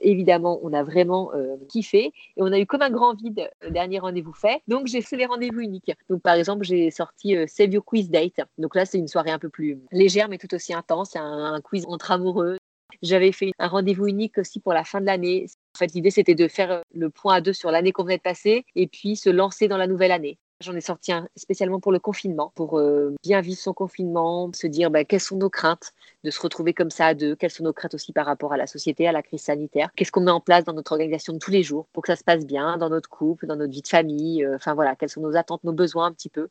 Évidemment, 0.00 0.60
on 0.62 0.72
a 0.72 0.82
vraiment 0.82 1.32
euh, 1.34 1.56
kiffé 1.68 2.12
et 2.36 2.42
on 2.42 2.52
a 2.52 2.58
eu 2.58 2.66
comme 2.66 2.82
un 2.82 2.90
grand 2.90 3.14
vide 3.14 3.50
le 3.62 3.70
dernier 3.70 3.98
rendez-vous 3.98 4.32
fait. 4.32 4.62
Donc, 4.68 4.86
j'ai 4.86 5.00
fait 5.00 5.16
les 5.16 5.26
rendez-vous 5.26 5.60
uniques. 5.60 5.92
Donc, 6.08 6.22
par 6.22 6.34
exemple, 6.34 6.64
j'ai 6.64 6.90
sorti 6.90 7.36
euh, 7.36 7.46
Save 7.48 7.72
Your 7.72 7.84
Quiz 7.84 8.10
Date. 8.10 8.40
Donc 8.58 8.74
là, 8.74 8.84
c'est 8.84 8.98
une 8.98 9.08
soirée 9.08 9.30
un 9.30 9.38
peu 9.38 9.48
plus 9.48 9.78
légère, 9.90 10.28
mais 10.28 10.38
tout 10.38 10.54
aussi 10.54 10.72
intense. 10.72 11.10
C'est 11.12 11.18
un, 11.18 11.60
quiz 11.62 11.84
entre 11.88 12.12
amoureux. 12.12 12.58
J'avais 13.02 13.32
fait 13.32 13.52
un 13.58 13.68
rendez-vous 13.68 14.06
unique 14.06 14.38
aussi 14.38 14.60
pour 14.60 14.72
la 14.72 14.84
fin 14.84 15.00
de 15.00 15.06
l'année. 15.06 15.46
En 15.74 15.78
fait, 15.78 15.92
l'idée, 15.92 16.10
c'était 16.10 16.34
de 16.34 16.48
faire 16.48 16.70
euh, 16.70 16.80
le 16.94 17.10
point 17.10 17.34
à 17.34 17.40
deux 17.40 17.52
sur 17.52 17.70
l'année 17.70 17.92
qu'on 17.92 18.04
venait 18.04 18.18
de 18.18 18.22
passer 18.22 18.64
et 18.74 18.86
puis 18.86 19.16
se 19.16 19.30
lancer 19.30 19.68
dans 19.68 19.76
la 19.76 19.86
nouvelle 19.86 20.12
année. 20.12 20.38
J'en 20.60 20.74
ai 20.74 20.80
sorti 20.80 21.12
un 21.12 21.28
spécialement 21.36 21.78
pour 21.78 21.92
le 21.92 22.00
confinement, 22.00 22.50
pour 22.56 22.80
euh, 22.80 23.14
bien 23.22 23.40
vivre 23.40 23.60
son 23.60 23.72
confinement, 23.72 24.50
se 24.52 24.66
dire 24.66 24.90
bah, 24.90 25.04
quelles 25.04 25.20
sont 25.20 25.36
nos 25.36 25.50
craintes 25.50 25.92
de 26.24 26.32
se 26.32 26.40
retrouver 26.40 26.74
comme 26.74 26.90
ça 26.90 27.06
à 27.06 27.14
deux, 27.14 27.36
quelles 27.36 27.52
sont 27.52 27.62
nos 27.62 27.72
craintes 27.72 27.94
aussi 27.94 28.12
par 28.12 28.26
rapport 28.26 28.52
à 28.52 28.56
la 28.56 28.66
société, 28.66 29.06
à 29.06 29.12
la 29.12 29.22
crise 29.22 29.42
sanitaire, 29.42 29.90
qu'est-ce 29.94 30.10
qu'on 30.10 30.22
met 30.22 30.32
en 30.32 30.40
place 30.40 30.64
dans 30.64 30.72
notre 30.72 30.90
organisation 30.90 31.32
de 31.32 31.38
tous 31.38 31.52
les 31.52 31.62
jours 31.62 31.86
pour 31.92 32.02
que 32.02 32.12
ça 32.12 32.16
se 32.16 32.24
passe 32.24 32.44
bien 32.44 32.76
dans 32.76 32.90
notre 32.90 33.08
couple, 33.08 33.46
dans 33.46 33.54
notre 33.54 33.72
vie 33.72 33.82
de 33.82 33.88
famille, 33.88 34.44
euh, 34.44 34.56
enfin 34.56 34.74
voilà, 34.74 34.96
quelles 34.96 35.10
sont 35.10 35.20
nos 35.20 35.36
attentes, 35.36 35.62
nos 35.62 35.72
besoins 35.72 36.06
un 36.06 36.12
petit 36.12 36.28
peu. 36.28 36.48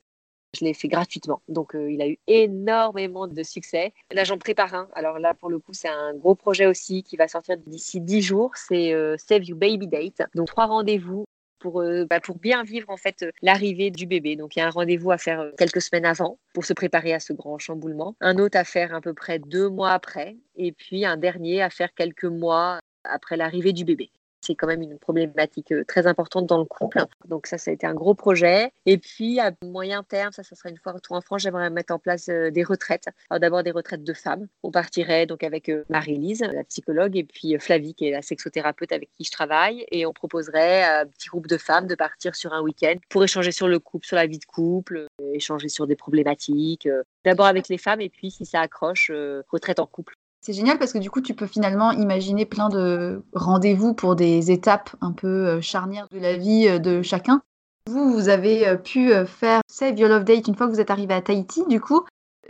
Je 0.58 0.64
l'ai 0.64 0.74
fait 0.74 0.88
gratuitement. 0.88 1.42
Donc, 1.50 1.76
euh, 1.76 1.92
il 1.92 2.02
a 2.02 2.08
eu 2.08 2.18
énormément 2.28 3.28
de 3.28 3.44
succès. 3.44 3.94
Là, 4.12 4.24
j'en 4.24 4.38
prépare 4.38 4.74
un. 4.74 4.88
Alors 4.94 5.20
là, 5.20 5.34
pour 5.34 5.50
le 5.50 5.60
coup, 5.60 5.74
c'est 5.74 5.90
un 5.90 6.14
gros 6.14 6.36
projet 6.36 6.66
aussi 6.66 7.04
qui 7.04 7.18
va 7.18 7.28
sortir 7.28 7.58
d'ici 7.58 8.00
10 8.00 8.22
jours. 8.22 8.52
C'est 8.56 8.94
Save 9.18 9.44
You 9.44 9.58
Baby 9.58 9.88
Date. 9.88 10.22
Donc, 10.34 10.48
trois 10.48 10.68
rendez-vous 10.68 11.26
pour, 11.60 11.82
euh, 11.82 12.06
bah, 12.10 12.20
pour 12.20 12.38
bien 12.38 12.64
vivre 12.64 12.90
en 12.90 12.98
fait 12.98 13.24
euh, 13.24 13.32
l'arrivée 13.42 13.92
du 13.92 14.06
bébé. 14.06 14.36
Donc 14.36 14.56
il 14.56 14.60
y 14.60 14.62
a 14.62 14.68
un 14.68 14.72
rendez-vous 14.72 15.12
à 15.12 15.18
faire 15.18 15.42
euh, 15.42 15.52
quelques 15.58 15.82
semaines 15.82 16.06
avant 16.06 16.40
pour 16.54 16.66
se 16.66 16.74
préparer 16.74 17.14
à 17.14 17.20
ce 17.20 17.34
grand 17.34 17.58
chamboulement, 17.60 18.16
un 18.22 18.38
autre 18.38 18.58
à 18.58 18.64
faire 18.64 18.94
à 18.94 19.02
peu 19.02 19.14
près 19.14 19.40
deux 19.40 19.70
mois 19.70 19.92
après, 19.92 20.38
et 20.56 20.72
puis 20.72 21.06
un 21.06 21.18
dernier 21.18 21.62
à 21.62 21.70
faire 21.70 21.94
quelques 21.94 22.26
mois 22.26 22.80
après 23.04 23.38
l'arrivée 23.38 23.74
du 23.74 23.86
bébé 23.86 24.12
c'est 24.48 24.56
quand 24.56 24.68
même 24.68 24.82
une 24.82 24.98
problématique 24.98 25.72
euh, 25.74 25.84
très 25.86 26.08
importante 26.08 26.46
dans 26.46 26.58
le 26.58 26.66
couple. 26.66 27.04
Donc 27.28 27.48
ça, 27.48 27.58
ça 27.58 27.72
a 27.72 27.74
été 27.74 27.86
un 27.86 27.94
gros 27.94 28.16
projet. 28.16 28.72
Et 28.86 28.98
puis 28.98 29.40
à 29.40 29.52
moyen 29.62 30.04
terme, 30.04 30.32
ça, 30.32 30.44
ça 30.44 30.56
sera 30.56 30.70
une 30.70 30.78
fois 30.78 30.94
retour 30.94 31.18
en 31.18 31.22
France, 31.22 31.42
j'aimerais 31.42 31.70
mettre 31.70 31.94
en 31.94 32.00
place 32.00 32.30
euh, 32.30 32.50
des 32.50 32.64
retraites. 32.64 33.08
Alors 33.30 33.40
d'abord 33.40 33.64
des 33.64 33.72
retraites 33.72 34.04
de 34.04 34.14
femmes. 34.14 34.48
On 34.64 34.72
partirait 34.72 35.26
donc 35.26 35.44
avec 35.44 35.70
euh, 35.70 35.84
Marie-Lise, 35.90 36.42
la 36.42 36.64
psychologue, 36.64 37.18
et 37.18 37.26
puis 37.26 37.58
Flavie, 37.60 37.94
qui 37.94 38.08
est 38.08 38.12
la 38.12 38.22
sexothérapeute 38.22 38.92
avec 38.92 39.10
qui 39.18 39.26
je 39.26 39.32
travaille. 39.32 39.86
Et 39.92 40.06
on 40.06 40.14
proposerait 40.14 40.84
à 40.84 41.02
un 41.02 41.06
petit 41.06 41.28
groupe 41.28 41.48
de 41.48 41.58
femmes 41.58 41.88
de 41.88 41.96
partir 41.96 42.36
sur 42.36 42.54
un 42.54 42.62
week-end 42.62 42.96
pour 43.10 43.24
échanger 43.24 43.52
sur 43.52 43.68
le 43.68 43.80
couple, 43.80 44.08
sur 44.08 44.16
la 44.16 44.28
vie 44.28 44.40
de 44.40 44.46
couple, 44.46 45.08
échanger 45.34 45.68
sur 45.68 45.88
des 45.88 45.96
problématiques. 45.96 46.88
D'abord 47.26 47.48
avec 47.48 47.68
les 47.68 47.78
femmes, 47.78 48.02
et 48.02 48.10
puis 48.10 48.32
si 48.32 48.46
ça 48.46 48.62
accroche, 48.62 49.12
retraite 49.52 49.80
en 49.80 49.86
couple. 49.86 50.16
C'est 50.42 50.54
génial 50.54 50.78
parce 50.78 50.94
que 50.94 51.00
du 51.00 51.10
coup, 51.10 51.22
tu 51.22 51.34
peux 51.34 51.48
finalement 51.48 51.92
imaginer 51.92 52.46
plein 52.46 52.70
de 52.70 53.22
rendez-vous 53.34 53.94
pour 53.94 54.16
des 54.16 54.52
étapes 54.52 54.96
un 55.02 55.12
peu 55.12 55.28
euh, 55.28 55.62
charnières 55.62 56.08
de 56.12 56.20
la 56.20 56.38
vie 56.38 56.68
euh, 56.68 56.80
de 56.80 57.02
chacun. 57.02 57.42
Vous, 57.90 58.14
vous 58.14 58.30
avez 58.30 58.68
euh, 58.68 58.76
pu 58.76 59.12
faire 59.26 59.62
Save 59.68 59.98
Your 60.00 60.10
Love 60.10 60.24
Date 60.24 60.48
une 60.48 60.56
fois 60.56 60.68
que 60.68 60.72
vous 60.72 60.80
êtes 60.80 60.92
arrivé 60.92 61.14
à 61.14 61.22
Tahiti, 61.22 61.64
du 61.68 61.82
coup. 61.82 62.02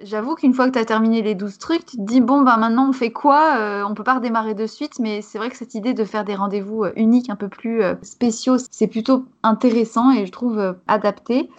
J'avoue 0.04 0.36
qu'une 0.36 0.54
fois 0.54 0.68
que 0.68 0.74
tu 0.74 0.80
as 0.80 0.86
terminé 0.86 1.24
les 1.24 1.34
12 1.34 1.58
trucs, 1.58 1.86
tu 1.86 1.98
te 1.98 2.02
dis, 2.02 2.22
bon, 2.22 2.44
ben 2.44 2.58
maintenant 2.58 2.90
on 2.90 2.94
fait 2.94 3.12
quoi? 3.12 3.84
On 3.90 3.96
peut 3.96 4.04
pas 4.04 4.14
redémarrer 4.14 4.54
de 4.54 4.68
suite, 4.68 5.00
mais 5.00 5.24
c'est 5.24 5.40
vrai 5.40 5.50
que 5.50 5.58
cette 5.58 5.74
idée 5.74 5.96
de 5.96 6.04
faire 6.04 6.24
des 6.24 6.36
rendez-vous 6.36 6.86
uniques, 6.96 7.32
un 7.32 7.36
peu 7.36 7.50
plus 7.50 7.82
spéciaux, 8.04 8.58
c'est 8.70 8.86
plutôt 8.86 9.26
intéressant 9.42 10.12
et 10.12 10.28
je 10.28 10.32
trouve 10.32 10.76
adapté. 10.88 11.50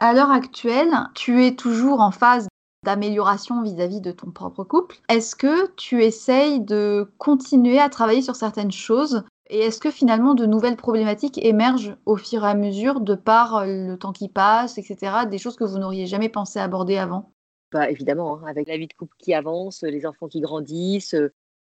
À 0.00 0.12
l'heure 0.12 0.32
actuelle, 0.32 0.92
tu 1.14 1.44
es 1.46 1.54
toujours 1.54 2.00
en 2.00 2.10
phase 2.10 2.48
d'amélioration 2.84 3.62
vis-à-vis 3.62 4.00
de 4.00 4.12
ton 4.12 4.30
propre 4.30 4.62
couple. 4.62 4.96
Est-ce 5.08 5.34
que 5.34 5.70
tu 5.74 6.04
essayes 6.04 6.60
de 6.60 7.10
continuer 7.18 7.78
à 7.78 7.88
travailler 7.88 8.22
sur 8.22 8.36
certaines 8.36 8.72
choses 8.72 9.24
et 9.50 9.58
est-ce 9.58 9.78
que 9.78 9.90
finalement 9.90 10.34
de 10.34 10.46
nouvelles 10.46 10.76
problématiques 10.76 11.36
émergent 11.44 11.96
au 12.06 12.16
fur 12.16 12.44
et 12.44 12.48
à 12.48 12.54
mesure 12.54 13.00
de 13.00 13.14
par 13.14 13.56
euh, 13.56 13.66
le 13.66 13.98
temps 13.98 14.12
qui 14.12 14.30
passe, 14.30 14.78
etc., 14.78 15.26
des 15.30 15.36
choses 15.36 15.56
que 15.56 15.64
vous 15.64 15.78
n'auriez 15.78 16.06
jamais 16.06 16.30
pensé 16.30 16.58
aborder 16.58 16.96
avant? 16.96 17.30
Bah, 17.70 17.90
Évidemment, 17.90 18.38
hein, 18.38 18.46
avec 18.46 18.68
la 18.68 18.78
vie 18.78 18.86
de 18.86 18.94
couple 18.94 19.14
qui 19.18 19.34
avance, 19.34 19.82
les 19.82 20.06
enfants 20.06 20.28
qui 20.28 20.40
grandissent, 20.40 21.16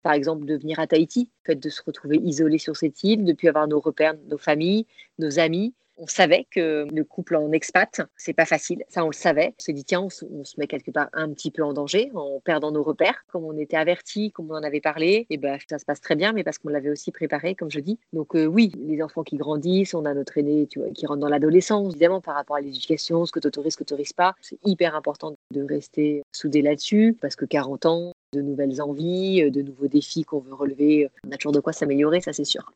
par 0.01 0.13
exemple, 0.13 0.45
de 0.45 0.55
venir 0.55 0.79
à 0.79 0.87
Tahiti, 0.87 1.29
le 1.43 1.53
fait 1.53 1.59
de 1.59 1.69
se 1.69 1.81
retrouver 1.85 2.17
isolé 2.17 2.57
sur 2.57 2.75
cette 2.75 3.03
île, 3.03 3.25
de 3.25 3.33
plus 3.33 3.49
avoir 3.49 3.67
nos 3.67 3.79
repères, 3.79 4.15
nos 4.27 4.37
familles, 4.37 4.87
nos 5.19 5.37
amis. 5.37 5.73
On 5.99 6.05
savait 6.05 6.45
que 6.51 6.85
le 6.93 7.03
couple 7.03 7.35
en 7.35 7.51
expat, 7.51 8.01
c'est 8.15 8.33
pas 8.33 8.45
facile. 8.45 8.83
Ça, 8.87 9.03
on 9.03 9.07
le 9.07 9.13
savait. 9.13 9.55
On 9.59 9.63
s'est 9.63 9.73
dit, 9.73 9.83
tiens, 9.83 10.01
on 10.01 10.09
se, 10.09 10.25
met 10.57 10.67
quelque 10.67 10.91
part 10.91 11.09
un 11.11 11.33
petit 11.33 11.49
peu 11.49 11.63
en 11.63 11.73
danger 11.73 12.11
en 12.13 12.39
perdant 12.39 12.71
nos 12.71 12.83
repères. 12.83 13.23
Comme 13.27 13.45
on 13.45 13.57
était 13.57 13.77
avertis, 13.77 14.31
comme 14.31 14.51
on 14.51 14.55
en 14.55 14.63
avait 14.63 14.79
parlé, 14.79 15.25
et 15.31 15.37
ben, 15.37 15.57
ça 15.67 15.79
se 15.79 15.85
passe 15.85 15.99
très 15.99 16.15
bien, 16.15 16.33
mais 16.33 16.43
parce 16.43 16.59
qu'on 16.59 16.69
l'avait 16.69 16.91
aussi 16.91 17.11
préparé, 17.11 17.55
comme 17.55 17.71
je 17.71 17.79
dis. 17.79 17.97
Donc, 18.13 18.35
euh, 18.35 18.45
oui, 18.45 18.71
les 18.77 19.01
enfants 19.01 19.23
qui 19.23 19.37
grandissent, 19.37 19.95
on 19.95 20.05
a 20.05 20.13
notre 20.13 20.37
aîné 20.37 20.67
qui 20.67 21.05
rentre 21.07 21.19
dans 21.19 21.29
l'adolescence, 21.29 21.93
évidemment, 21.93 22.21
par 22.21 22.35
rapport 22.35 22.57
à 22.57 22.61
l'éducation, 22.61 23.25
ce 23.25 23.31
que 23.31 23.39
tu 23.39 23.47
autorises, 23.47 23.73
ce 23.73 23.77
que 23.77 23.83
tu 23.83 23.93
autorises 23.93 24.13
pas. 24.13 24.35
C'est 24.41 24.59
hyper 24.65 24.95
important 24.95 25.35
de 25.51 25.63
rester 25.63 26.21
soudé 26.31 26.61
là-dessus, 26.61 27.17
parce 27.19 27.35
que 27.35 27.45
40 27.45 27.87
ans, 27.87 28.13
de 28.33 28.41
nouvelles 28.41 28.81
envies, 28.83 29.49
de 29.49 29.61
nouveaux 29.63 29.87
défis 29.87 30.23
qu'on 30.23 30.39
veut 30.39 30.53
relever, 30.53 31.09
on 31.25 31.31
a 31.31 31.37
toujours 31.37 31.53
de 31.53 31.59
quoi 31.59 31.73
s'améliorer, 31.73 32.21
ça 32.21 32.33
c'est 32.33 32.45
sûr. 32.45 32.71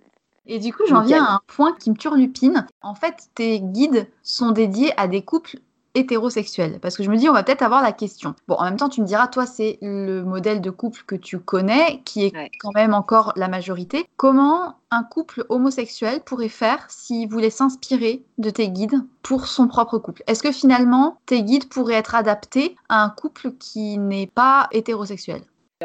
Et 0.53 0.59
du 0.59 0.73
coup, 0.73 0.83
j'en 0.85 1.01
viens 1.01 1.23
à 1.23 1.31
un 1.35 1.39
point 1.47 1.73
qui 1.79 1.89
me 1.89 1.95
turlupine. 1.95 2.67
En 2.81 2.93
fait, 2.93 3.29
tes 3.35 3.61
guides 3.61 4.09
sont 4.21 4.51
dédiés 4.51 4.91
à 4.99 5.07
des 5.07 5.21
couples 5.21 5.59
hétérosexuels 5.93 6.79
Parce 6.81 6.97
que 6.97 7.03
je 7.03 7.09
me 7.09 7.15
dis, 7.15 7.29
on 7.29 7.33
va 7.33 7.43
peut-être 7.43 7.61
avoir 7.61 7.81
la 7.81 7.93
question. 7.93 8.35
Bon, 8.49 8.55
en 8.55 8.65
même 8.65 8.75
temps, 8.75 8.89
tu 8.89 8.99
me 8.99 9.05
diras, 9.05 9.27
toi, 9.27 9.45
c'est 9.45 9.77
le 9.81 10.23
modèle 10.23 10.59
de 10.59 10.69
couple 10.69 11.03
que 11.07 11.15
tu 11.15 11.39
connais, 11.39 12.01
qui 12.03 12.25
est 12.25 12.33
quand 12.59 12.73
même 12.75 12.93
encore 12.93 13.31
la 13.37 13.47
majorité. 13.47 14.05
Comment 14.17 14.75
un 14.91 15.03
couple 15.03 15.45
homosexuel 15.47 16.19
pourrait 16.19 16.49
faire 16.49 16.85
s'il 16.89 17.29
voulait 17.29 17.49
s'inspirer 17.49 18.25
de 18.37 18.49
tes 18.49 18.67
guides 18.67 19.01
pour 19.23 19.47
son 19.47 19.69
propre 19.69 19.99
couple? 19.99 20.21
Est-ce 20.27 20.43
que 20.43 20.51
finalement, 20.51 21.17
tes 21.27 21.43
guides 21.43 21.69
pourraient 21.69 21.93
être 21.93 22.15
adaptés 22.15 22.75
à 22.89 23.01
un 23.05 23.09
couple 23.09 23.53
qui 23.53 23.97
n'est 23.97 24.27
pas 24.27 24.67
hétérosexuel? 24.73 25.43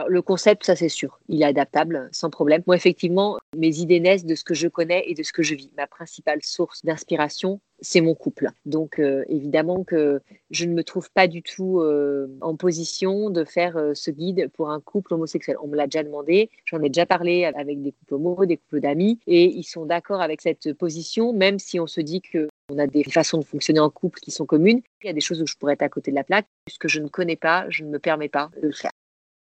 Le 0.08 0.22
concept, 0.22 0.64
ça 0.64 0.76
c'est 0.76 0.88
sûr, 0.88 1.18
il 1.28 1.42
est 1.42 1.46
adaptable 1.46 2.08
sans 2.12 2.30
problème. 2.30 2.62
Moi, 2.66 2.76
effectivement, 2.76 3.38
mes 3.56 3.78
idées 3.78 4.00
naissent 4.00 4.26
de 4.26 4.34
ce 4.34 4.44
que 4.44 4.54
je 4.54 4.68
connais 4.68 5.04
et 5.06 5.14
de 5.14 5.22
ce 5.22 5.32
que 5.32 5.42
je 5.42 5.54
vis. 5.54 5.70
Ma 5.76 5.86
principale 5.86 6.40
source 6.42 6.84
d'inspiration, 6.84 7.60
c'est 7.80 8.00
mon 8.00 8.14
couple. 8.14 8.50
Donc, 8.64 8.98
euh, 8.98 9.24
évidemment 9.28 9.84
que 9.84 10.20
je 10.50 10.64
ne 10.64 10.74
me 10.74 10.82
trouve 10.84 11.10
pas 11.10 11.28
du 11.28 11.42
tout 11.42 11.80
euh, 11.80 12.28
en 12.40 12.56
position 12.56 13.30
de 13.30 13.44
faire 13.44 13.76
euh, 13.76 13.92
ce 13.94 14.10
guide 14.10 14.50
pour 14.54 14.70
un 14.70 14.80
couple 14.80 15.14
homosexuel. 15.14 15.56
On 15.62 15.68
me 15.68 15.76
l'a 15.76 15.86
déjà 15.86 16.02
demandé, 16.02 16.50
j'en 16.64 16.82
ai 16.82 16.88
déjà 16.88 17.06
parlé 17.06 17.44
avec 17.44 17.82
des 17.82 17.92
couples 17.92 18.14
homos, 18.14 18.46
des 18.46 18.56
couples 18.56 18.80
d'amis, 18.80 19.18
et 19.26 19.44
ils 19.44 19.64
sont 19.64 19.86
d'accord 19.86 20.20
avec 20.20 20.40
cette 20.40 20.72
position, 20.74 21.32
même 21.32 21.58
si 21.58 21.80
on 21.80 21.86
se 21.86 22.00
dit 22.00 22.20
que 22.20 22.48
on 22.72 22.78
a 22.78 22.88
des 22.88 23.04
façons 23.04 23.38
de 23.38 23.44
fonctionner 23.44 23.78
en 23.78 23.90
couple 23.90 24.18
qui 24.18 24.32
sont 24.32 24.44
communes. 24.44 24.80
Il 25.02 25.06
y 25.06 25.10
a 25.10 25.12
des 25.12 25.20
choses 25.20 25.40
où 25.40 25.46
je 25.46 25.54
pourrais 25.54 25.74
être 25.74 25.82
à 25.82 25.88
côté 25.88 26.10
de 26.10 26.16
la 26.16 26.24
plaque. 26.24 26.46
Puisque 26.64 26.88
je 26.88 27.00
ne 27.00 27.06
connais 27.06 27.36
pas, 27.36 27.64
je 27.68 27.84
ne 27.84 27.90
me 27.90 28.00
permets 28.00 28.28
pas 28.28 28.50
de 28.60 28.66
le 28.66 28.72
faire 28.72 28.90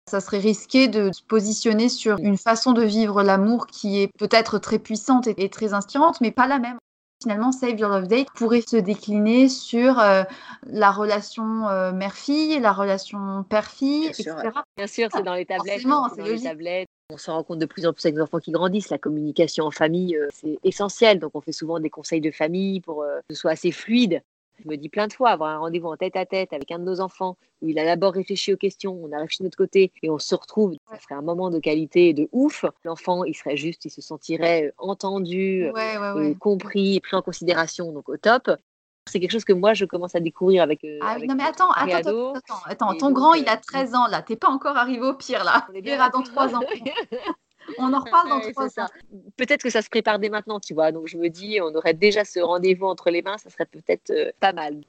ça 0.10 0.20
serait 0.20 0.40
risqué 0.40 0.88
de 0.88 1.12
se 1.12 1.22
positionner 1.24 1.88
sur 1.88 2.18
une 2.20 2.38
façon 2.38 2.74
de 2.74 2.84
vivre 2.84 3.24
l'amour 3.24 3.68
qui 3.68 4.02
est 4.02 4.10
peut-être 4.18 4.58
très 4.58 4.80
puissante 4.80 5.28
et, 5.28 5.50
très 5.50 5.74
inspirante, 5.74 6.20
mais 6.22 6.32
pas 6.32 6.48
la 6.48 6.60
même. 6.60 6.78
Finalement, 7.22 7.52
Save 7.52 7.78
Your 7.78 7.90
Love 7.90 8.08
Date 8.08 8.28
pourrait 8.34 8.62
se 8.62 8.78
décliner 8.78 9.50
sur 9.50 10.00
euh, 10.00 10.24
la 10.68 10.92
relation 10.92 11.68
euh, 11.68 11.92
mère-fille, 11.92 12.60
la 12.60 12.72
relation 12.72 13.44
père-fille, 13.44 14.08
etc. 14.08 14.36
Bien 14.78 14.88
sûr, 14.88 15.10
c'est 15.14 15.24
dans 15.24 15.34
les 15.34 15.46
tablettes. 15.46 15.84
Dans 15.84 16.08
les 16.18 16.42
tablettes. 16.42 16.88
On 17.12 17.18
se 17.18 17.30
rend 17.30 17.44
compte 17.44 17.60
de 17.60 17.66
plus 17.66 17.86
en 17.86 17.92
plus 17.92 18.06
avec 18.06 18.16
les 18.16 18.22
enfants 18.22 18.40
qui 18.40 18.52
grandissent, 18.52 18.90
la 18.90 19.00
communication 19.00 19.66
en 19.66 19.72
famille, 19.72 20.16
euh, 20.16 20.28
c'est 20.32 20.60
essentiel. 20.64 21.20
Donc, 21.20 21.32
on 21.34 21.42
fait 21.42 21.52
souvent 21.52 21.80
des 21.80 21.90
conseils 21.90 22.22
de 22.22 22.32
famille 22.32 22.80
pour 22.80 23.04
que 23.04 23.36
ce 23.36 23.36
soit 23.36 23.52
assez 23.52 23.72
fluide. 23.72 24.22
Je 24.64 24.70
me 24.70 24.76
dis 24.76 24.90
plein 24.90 25.08
de 25.08 25.14
fois, 25.14 25.30
avoir 25.30 25.50
un 25.52 25.58
rendez-vous 25.60 25.88
en 25.88 25.98
tête 25.98 26.16
à 26.16 26.26
tête 26.26 26.54
avec 26.54 26.72
un 26.72 26.80
de 26.80 26.84
nos 26.84 27.00
enfants, 27.00 27.38
où 27.62 27.70
il 27.70 27.80
a 27.80 27.86
d'abord 27.86 28.14
réfléchi 28.14 28.54
aux 28.54 28.58
questions, 28.58 29.00
on 29.04 29.12
arrive 29.12 29.30
de 29.40 29.44
notre 29.44 29.58
côté 29.58 29.92
et 30.04 30.10
on 30.10 30.20
se 30.20 30.36
retrouve, 30.36 30.76
ça 30.90 31.00
serait 31.00 31.16
un 31.16 31.22
moment 31.22 31.50
de 31.50 31.60
qualité 31.60 32.14
de 32.14 32.30
ouf. 32.32 32.66
L'enfant, 32.84 33.24
il 33.24 33.36
serait 33.36 33.58
juste, 33.58 33.86
il 33.86 33.90
se 33.90 34.02
sentirait 34.02 34.68
euh, 34.68 34.72
entendu, 34.78 35.70
euh, 35.76 36.34
compris, 36.36 37.00
pris 37.00 37.16
en 37.16 37.22
considération, 37.22 37.92
donc 37.92 38.10
au 38.10 38.18
top. 38.18 38.52
C'est 39.10 39.20
quelque 39.20 39.32
chose 39.32 39.46
que 39.46 39.54
moi, 39.54 39.74
je 39.74 39.86
commence 39.86 40.14
à 40.14 40.20
découvrir 40.20 40.62
avec. 40.62 40.84
Euh, 40.84 41.00
ah 41.02 41.18
non, 41.18 41.34
mais 41.36 41.44
attends, 41.44 41.72
attends, 41.72 42.34
attends, 42.34 42.62
attends, 42.66 42.96
ton 42.96 43.12
grand, 43.12 43.34
il 43.34 43.48
a 43.50 43.58
13 43.58 43.96
ans 43.96 44.08
là. 44.08 44.22
T'es 44.22 44.36
pas 44.36 44.50
encore 44.50 44.78
arrivé 44.78 45.02
au 45.02 45.16
pire 45.16 45.44
là. 45.44 45.66
On 45.70 45.74
est 45.74 45.82
bien 45.82 45.98
dans 46.10 46.22
3 46.22 46.56
ans. 46.56 46.62
On 47.78 47.94
en 47.94 48.00
reparle 48.00 48.30
dans 48.30 48.40
trois 48.40 48.80
ans. 48.80 48.88
Peut-être 49.38 49.64
que 49.64 49.70
ça 49.70 49.82
se 49.82 49.90
prépare 49.90 50.20
dès 50.20 50.30
maintenant, 50.30 50.60
tu 50.60 50.74
vois. 50.74 50.92
Donc 50.92 51.08
je 51.08 51.18
me 51.18 51.30
dis, 51.30 51.60
on 51.62 51.74
aurait 51.76 51.94
déjà 51.94 52.26
ce 52.26 52.40
rendez-vous 52.40 52.86
entre 52.86 53.10
les 53.10 53.22
mains, 53.22 53.38
ça 53.38 53.50
serait 53.50 53.66
peut-être 53.66 54.12
euh, 54.12 54.32
pas 54.40 54.54
mal. 54.54 54.82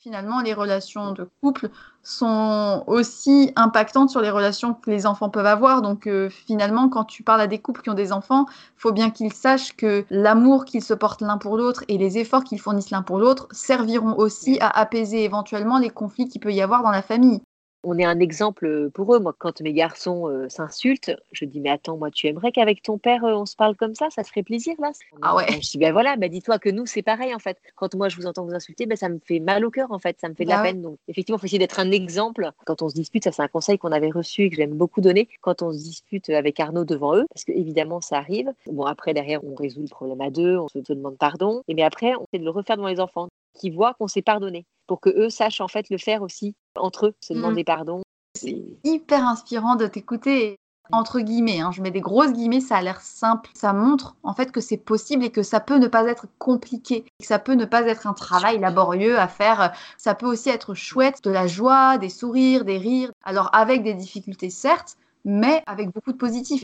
Finalement, 0.00 0.40
les 0.42 0.54
relations 0.54 1.10
de 1.10 1.28
couple 1.42 1.70
sont 2.04 2.84
aussi 2.86 3.52
impactantes 3.56 4.10
sur 4.10 4.20
les 4.20 4.30
relations 4.30 4.72
que 4.72 4.90
les 4.92 5.06
enfants 5.06 5.28
peuvent 5.28 5.44
avoir. 5.44 5.82
Donc 5.82 6.06
euh, 6.06 6.30
finalement, 6.30 6.88
quand 6.88 7.04
tu 7.04 7.24
parles 7.24 7.40
à 7.40 7.48
des 7.48 7.58
couples 7.58 7.82
qui 7.82 7.90
ont 7.90 7.94
des 7.94 8.12
enfants, 8.12 8.46
il 8.48 8.80
faut 8.80 8.92
bien 8.92 9.10
qu'ils 9.10 9.32
sachent 9.32 9.74
que 9.76 10.04
l'amour 10.08 10.66
qu'ils 10.66 10.84
se 10.84 10.94
portent 10.94 11.20
l'un 11.20 11.36
pour 11.36 11.56
l'autre 11.56 11.82
et 11.88 11.98
les 11.98 12.16
efforts 12.16 12.44
qu'ils 12.44 12.60
fournissent 12.60 12.90
l'un 12.90 13.02
pour 13.02 13.18
l'autre 13.18 13.48
serviront 13.50 14.16
aussi 14.16 14.58
à 14.60 14.68
apaiser 14.68 15.24
éventuellement 15.24 15.78
les 15.78 15.90
conflits 15.90 16.28
qu'il 16.28 16.40
peut 16.40 16.52
y 16.52 16.62
avoir 16.62 16.84
dans 16.84 16.92
la 16.92 17.02
famille 17.02 17.40
on 17.84 17.98
est 17.98 18.04
un 18.04 18.20
exemple 18.20 18.90
pour 18.90 19.14
eux. 19.14 19.18
Moi, 19.18 19.34
quand 19.38 19.60
mes 19.60 19.72
garçons 19.72 20.28
euh, 20.28 20.48
s'insultent, 20.48 21.12
je 21.32 21.44
dis 21.44 21.60
mais 21.60 21.70
attends, 21.70 21.96
moi, 21.96 22.10
tu 22.10 22.26
aimerais 22.26 22.52
qu'avec 22.52 22.82
ton 22.82 22.98
père 22.98 23.24
euh, 23.24 23.34
on 23.34 23.46
se 23.46 23.56
parle 23.56 23.76
comme 23.76 23.94
ça? 23.94 24.08
Ça 24.10 24.22
te 24.22 24.28
ferait 24.28 24.42
plaisir 24.42 24.74
là? 24.78 24.90
Ah 25.22 25.36
ouais. 25.36 25.46
Je 25.50 25.70
dis 25.70 25.78
ben 25.78 25.92
voilà, 25.92 26.16
ben 26.16 26.30
dis-toi 26.30 26.58
que 26.58 26.68
nous 26.68 26.86
c'est 26.86 27.02
pareil 27.02 27.34
en 27.34 27.38
fait. 27.38 27.58
Quand 27.76 27.94
moi 27.94 28.08
je 28.08 28.16
vous 28.16 28.26
entends 28.26 28.44
vous 28.44 28.54
insulter, 28.54 28.86
ben 28.86 28.96
ça 28.96 29.08
me 29.08 29.18
fait 29.24 29.40
mal 29.40 29.64
au 29.64 29.70
cœur 29.70 29.92
en 29.92 29.98
fait, 29.98 30.16
ça 30.20 30.28
me 30.28 30.34
fait 30.34 30.44
de 30.44 30.50
la 30.50 30.56
bah 30.58 30.64
peine. 30.64 30.82
Donc 30.82 30.98
effectivement, 31.08 31.38
il 31.38 31.40
faut 31.40 31.46
essayer 31.46 31.58
d'être 31.58 31.80
un 31.80 31.90
exemple. 31.90 32.50
Quand 32.64 32.82
on 32.82 32.88
se 32.88 32.94
dispute, 32.94 33.24
ça 33.24 33.32
c'est 33.32 33.42
un 33.42 33.48
conseil 33.48 33.78
qu'on 33.78 33.92
avait 33.92 34.10
reçu 34.10 34.44
et 34.44 34.50
que 34.50 34.56
j'aime 34.56 34.74
beaucoup 34.74 35.00
donner. 35.00 35.28
Quand 35.40 35.62
on 35.62 35.72
se 35.72 35.78
dispute 35.78 36.28
avec 36.30 36.58
Arnaud 36.60 36.84
devant 36.84 37.16
eux, 37.16 37.26
parce 37.32 37.44
que 37.44 37.52
évidemment 37.52 38.00
ça 38.00 38.18
arrive. 38.18 38.52
Bon 38.66 38.84
après 38.84 39.14
derrière 39.14 39.44
on 39.44 39.54
résout 39.54 39.82
le 39.82 39.88
problème 39.88 40.20
à 40.20 40.30
deux, 40.30 40.58
on 40.58 40.68
se 40.68 40.78
demande 40.78 41.16
pardon. 41.16 41.62
Et 41.68 41.74
mais 41.74 41.82
après 41.82 42.14
on 42.16 42.24
essaie 42.24 42.38
de 42.40 42.44
le 42.44 42.50
refaire 42.50 42.76
devant 42.76 42.88
les 42.88 43.00
enfants, 43.00 43.28
qui 43.58 43.70
voient 43.70 43.94
qu'on 43.94 44.08
s'est 44.08 44.22
pardonné, 44.22 44.66
pour 44.86 45.00
que 45.00 45.10
eux 45.10 45.30
sachent 45.30 45.60
en 45.60 45.68
fait 45.68 45.90
le 45.90 45.98
faire 45.98 46.22
aussi 46.22 46.54
entre 46.76 47.06
eux, 47.06 47.14
se 47.22 47.32
mmh. 47.32 47.36
demander 47.36 47.64
pardon 47.64 48.02
c'est 48.38 48.56
hyper 48.84 49.26
inspirant 49.26 49.76
de 49.76 49.86
t'écouter. 49.86 50.58
Entre 50.90 51.20
guillemets, 51.20 51.60
hein, 51.60 51.70
je 51.70 51.82
mets 51.82 51.90
des 51.90 52.00
grosses 52.00 52.32
guillemets, 52.32 52.60
ça 52.60 52.76
a 52.76 52.82
l'air 52.82 53.02
simple. 53.02 53.50
Ça 53.52 53.74
montre 53.74 54.16
en 54.22 54.32
fait 54.32 54.50
que 54.52 54.62
c'est 54.62 54.78
possible 54.78 55.22
et 55.22 55.30
que 55.30 55.42
ça 55.42 55.60
peut 55.60 55.76
ne 55.76 55.86
pas 55.86 56.04
être 56.06 56.26
compliqué, 56.38 57.04
que 57.20 57.26
ça 57.26 57.38
peut 57.38 57.54
ne 57.54 57.66
pas 57.66 57.82
être 57.82 58.06
un 58.06 58.14
travail 58.14 58.58
laborieux 58.58 59.18
à 59.18 59.28
faire. 59.28 59.74
Ça 59.98 60.14
peut 60.14 60.26
aussi 60.26 60.48
être 60.48 60.72
chouette, 60.72 61.22
de 61.24 61.30
la 61.30 61.46
joie, 61.46 61.98
des 61.98 62.08
sourires, 62.08 62.64
des 62.64 62.78
rires. 62.78 63.10
Alors 63.22 63.50
avec 63.52 63.82
des 63.82 63.92
difficultés 63.92 64.50
certes, 64.50 64.96
mais 65.26 65.62
avec 65.66 65.92
beaucoup 65.92 66.12
de 66.12 66.16
positif. 66.16 66.62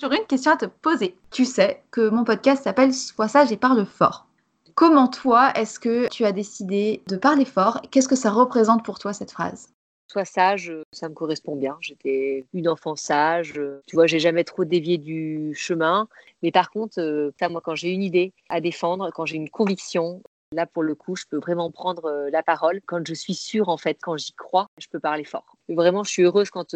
J'aurais 0.00 0.18
une 0.18 0.26
question 0.26 0.52
à 0.52 0.56
te 0.56 0.66
poser. 0.66 1.16
Tu 1.30 1.44
sais 1.44 1.84
que 1.92 2.08
mon 2.08 2.24
podcast 2.24 2.64
s'appelle 2.64 2.92
Sois 2.92 3.28
sage 3.28 3.52
et 3.52 3.56
parle 3.56 3.84
fort. 3.84 4.26
Comment 4.74 5.08
toi, 5.08 5.52
est-ce 5.54 5.78
que 5.78 6.08
tu 6.08 6.24
as 6.24 6.32
décidé 6.32 7.02
de 7.08 7.16
parler 7.16 7.44
fort? 7.44 7.80
Qu'est-ce 7.90 8.08
que 8.08 8.16
ça 8.16 8.30
représente 8.30 8.84
pour 8.84 8.98
toi 8.98 9.12
cette 9.12 9.30
phrase? 9.30 9.72
Sois 10.10 10.24
sage, 10.24 10.70
euh, 10.70 10.82
ça 10.92 11.08
me 11.08 11.14
correspond 11.14 11.54
bien. 11.54 11.76
J'étais 11.80 12.44
une 12.52 12.68
enfant 12.68 12.96
sage. 12.96 13.54
Euh, 13.56 13.80
tu 13.86 13.94
vois, 13.94 14.08
j'ai 14.08 14.18
jamais 14.18 14.42
trop 14.42 14.64
dévié 14.64 14.98
du 14.98 15.54
chemin. 15.54 16.08
Mais 16.42 16.50
par 16.50 16.70
contre, 16.70 17.00
euh, 17.00 17.30
moi, 17.48 17.60
quand 17.60 17.76
j'ai 17.76 17.90
une 17.90 18.02
idée 18.02 18.32
à 18.48 18.60
défendre, 18.60 19.10
quand 19.14 19.24
j'ai 19.26 19.36
une 19.36 19.50
conviction, 19.50 20.22
Là, 20.52 20.66
pour 20.66 20.82
le 20.82 20.96
coup, 20.96 21.14
je 21.14 21.26
peux 21.30 21.36
vraiment 21.36 21.70
prendre 21.70 22.28
la 22.32 22.42
parole. 22.42 22.80
Quand 22.84 23.06
je 23.06 23.14
suis 23.14 23.34
sûre, 23.34 23.68
en 23.68 23.76
fait, 23.76 23.98
quand 24.02 24.16
j'y 24.16 24.32
crois, 24.32 24.66
je 24.78 24.88
peux 24.88 24.98
parler 24.98 25.22
fort. 25.22 25.54
Vraiment, 25.68 26.02
je 26.02 26.10
suis 26.10 26.24
heureuse 26.24 26.50
quand, 26.50 26.74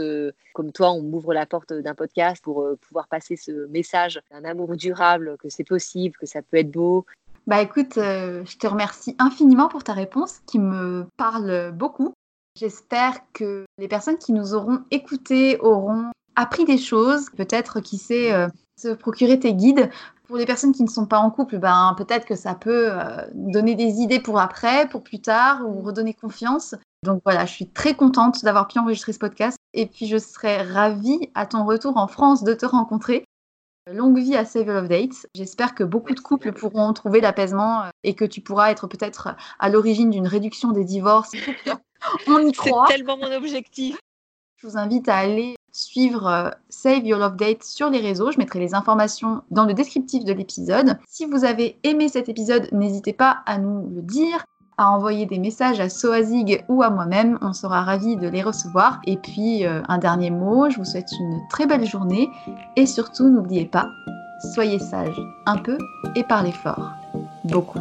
comme 0.52 0.70
toi, 0.70 0.92
on 0.92 1.02
m'ouvre 1.02 1.34
la 1.34 1.44
porte 1.44 1.72
d'un 1.72 1.96
podcast 1.96 2.40
pour 2.40 2.64
pouvoir 2.82 3.08
passer 3.08 3.34
ce 3.34 3.66
message 3.66 4.20
d'un 4.30 4.44
amour 4.44 4.76
durable, 4.76 5.36
que 5.38 5.48
c'est 5.48 5.64
possible, 5.64 6.16
que 6.16 6.26
ça 6.26 6.40
peut 6.40 6.58
être 6.58 6.70
beau. 6.70 7.04
Bah 7.46 7.60
écoute, 7.60 7.94
je 7.96 8.56
te 8.56 8.66
remercie 8.66 9.14
infiniment 9.18 9.68
pour 9.68 9.84
ta 9.84 9.92
réponse 9.92 10.40
qui 10.46 10.58
me 10.58 11.06
parle 11.16 11.72
beaucoup. 11.72 12.14
J'espère 12.58 13.18
que 13.32 13.64
les 13.78 13.88
personnes 13.88 14.16
qui 14.16 14.32
nous 14.32 14.54
auront 14.54 14.84
écoutés 14.92 15.58
auront 15.58 16.10
appris 16.36 16.64
des 16.64 16.78
choses, 16.78 17.30
peut-être 17.36 17.80
qui 17.80 17.98
sait 17.98 18.32
euh, 18.32 18.48
se 18.80 18.88
procurer 18.88 19.38
tes 19.40 19.54
guides. 19.54 19.90
Pour 20.28 20.36
les 20.36 20.46
personnes 20.46 20.72
qui 20.72 20.82
ne 20.82 20.88
sont 20.88 21.06
pas 21.06 21.18
en 21.18 21.30
couple, 21.30 21.58
ben, 21.58 21.94
peut-être 21.98 22.24
que 22.24 22.34
ça 22.34 22.54
peut 22.54 22.88
euh, 22.92 23.26
donner 23.34 23.74
des 23.74 24.00
idées 24.00 24.20
pour 24.20 24.38
après, 24.38 24.88
pour 24.88 25.02
plus 25.02 25.20
tard, 25.20 25.62
ou 25.66 25.82
redonner 25.82 26.14
confiance. 26.14 26.74
Donc 27.02 27.20
voilà, 27.24 27.44
je 27.44 27.52
suis 27.52 27.68
très 27.68 27.94
contente 27.94 28.42
d'avoir 28.44 28.68
pu 28.68 28.78
enregistrer 28.78 29.12
ce 29.12 29.18
podcast. 29.18 29.58
Et 29.74 29.86
puis 29.86 30.06
je 30.06 30.16
serais 30.16 30.62
ravie 30.62 31.30
à 31.34 31.46
ton 31.46 31.64
retour 31.64 31.96
en 31.96 32.06
France 32.06 32.44
de 32.44 32.54
te 32.54 32.64
rencontrer. 32.64 33.24
Longue 33.92 34.18
vie 34.18 34.34
à 34.34 34.46
Save 34.46 34.70
of 34.70 34.88
Dates. 34.88 35.26
J'espère 35.34 35.74
que 35.74 35.84
beaucoup 35.84 36.14
de 36.14 36.20
couples 36.20 36.52
pourront 36.52 36.90
trouver 36.94 37.20
l'apaisement 37.20 37.82
euh, 37.82 37.90
et 38.02 38.14
que 38.14 38.24
tu 38.24 38.40
pourras 38.40 38.70
être 38.70 38.86
peut-être 38.86 39.36
à 39.58 39.68
l'origine 39.68 40.08
d'une 40.08 40.26
réduction 40.26 40.72
des 40.72 40.84
divorces. 40.84 41.32
On 42.26 42.38
y 42.38 42.52
croit. 42.52 42.86
C'est 42.88 42.96
tellement 42.96 43.18
mon 43.18 43.30
objectif. 43.30 43.98
Je 44.56 44.66
vous 44.66 44.78
invite 44.78 45.06
à 45.10 45.16
aller 45.16 45.54
suivre 45.70 46.26
euh, 46.26 46.50
Save 46.70 47.04
Your 47.04 47.18
Love 47.18 47.36
Date 47.36 47.62
sur 47.62 47.90
les 47.90 48.00
réseaux. 48.00 48.30
Je 48.30 48.38
mettrai 48.38 48.58
les 48.58 48.74
informations 48.74 49.42
dans 49.50 49.66
le 49.66 49.74
descriptif 49.74 50.24
de 50.24 50.32
l'épisode. 50.32 50.98
Si 51.06 51.26
vous 51.26 51.44
avez 51.44 51.78
aimé 51.82 52.08
cet 52.08 52.30
épisode, 52.30 52.70
n'hésitez 52.72 53.12
pas 53.12 53.42
à 53.44 53.58
nous 53.58 53.90
le 53.94 54.00
dire. 54.00 54.46
À 54.78 54.90
envoyer 54.90 55.26
des 55.26 55.38
messages 55.38 55.80
à 55.80 55.88
Soazig 55.88 56.64
ou 56.68 56.82
à 56.82 56.90
moi-même. 56.90 57.38
On 57.42 57.52
sera 57.52 57.82
ravis 57.82 58.16
de 58.16 58.28
les 58.28 58.42
recevoir. 58.42 59.00
Et 59.04 59.16
puis, 59.16 59.66
euh, 59.66 59.82
un 59.88 59.98
dernier 59.98 60.30
mot, 60.30 60.68
je 60.70 60.78
vous 60.78 60.84
souhaite 60.84 61.12
une 61.18 61.40
très 61.50 61.66
belle 61.66 61.86
journée. 61.86 62.28
Et 62.76 62.86
surtout, 62.86 63.28
n'oubliez 63.28 63.66
pas, 63.66 63.88
soyez 64.52 64.78
sages 64.78 65.20
un 65.46 65.58
peu 65.58 65.78
et 66.14 66.24
parlez 66.24 66.52
fort. 66.52 66.90
Beaucoup. 67.44 67.80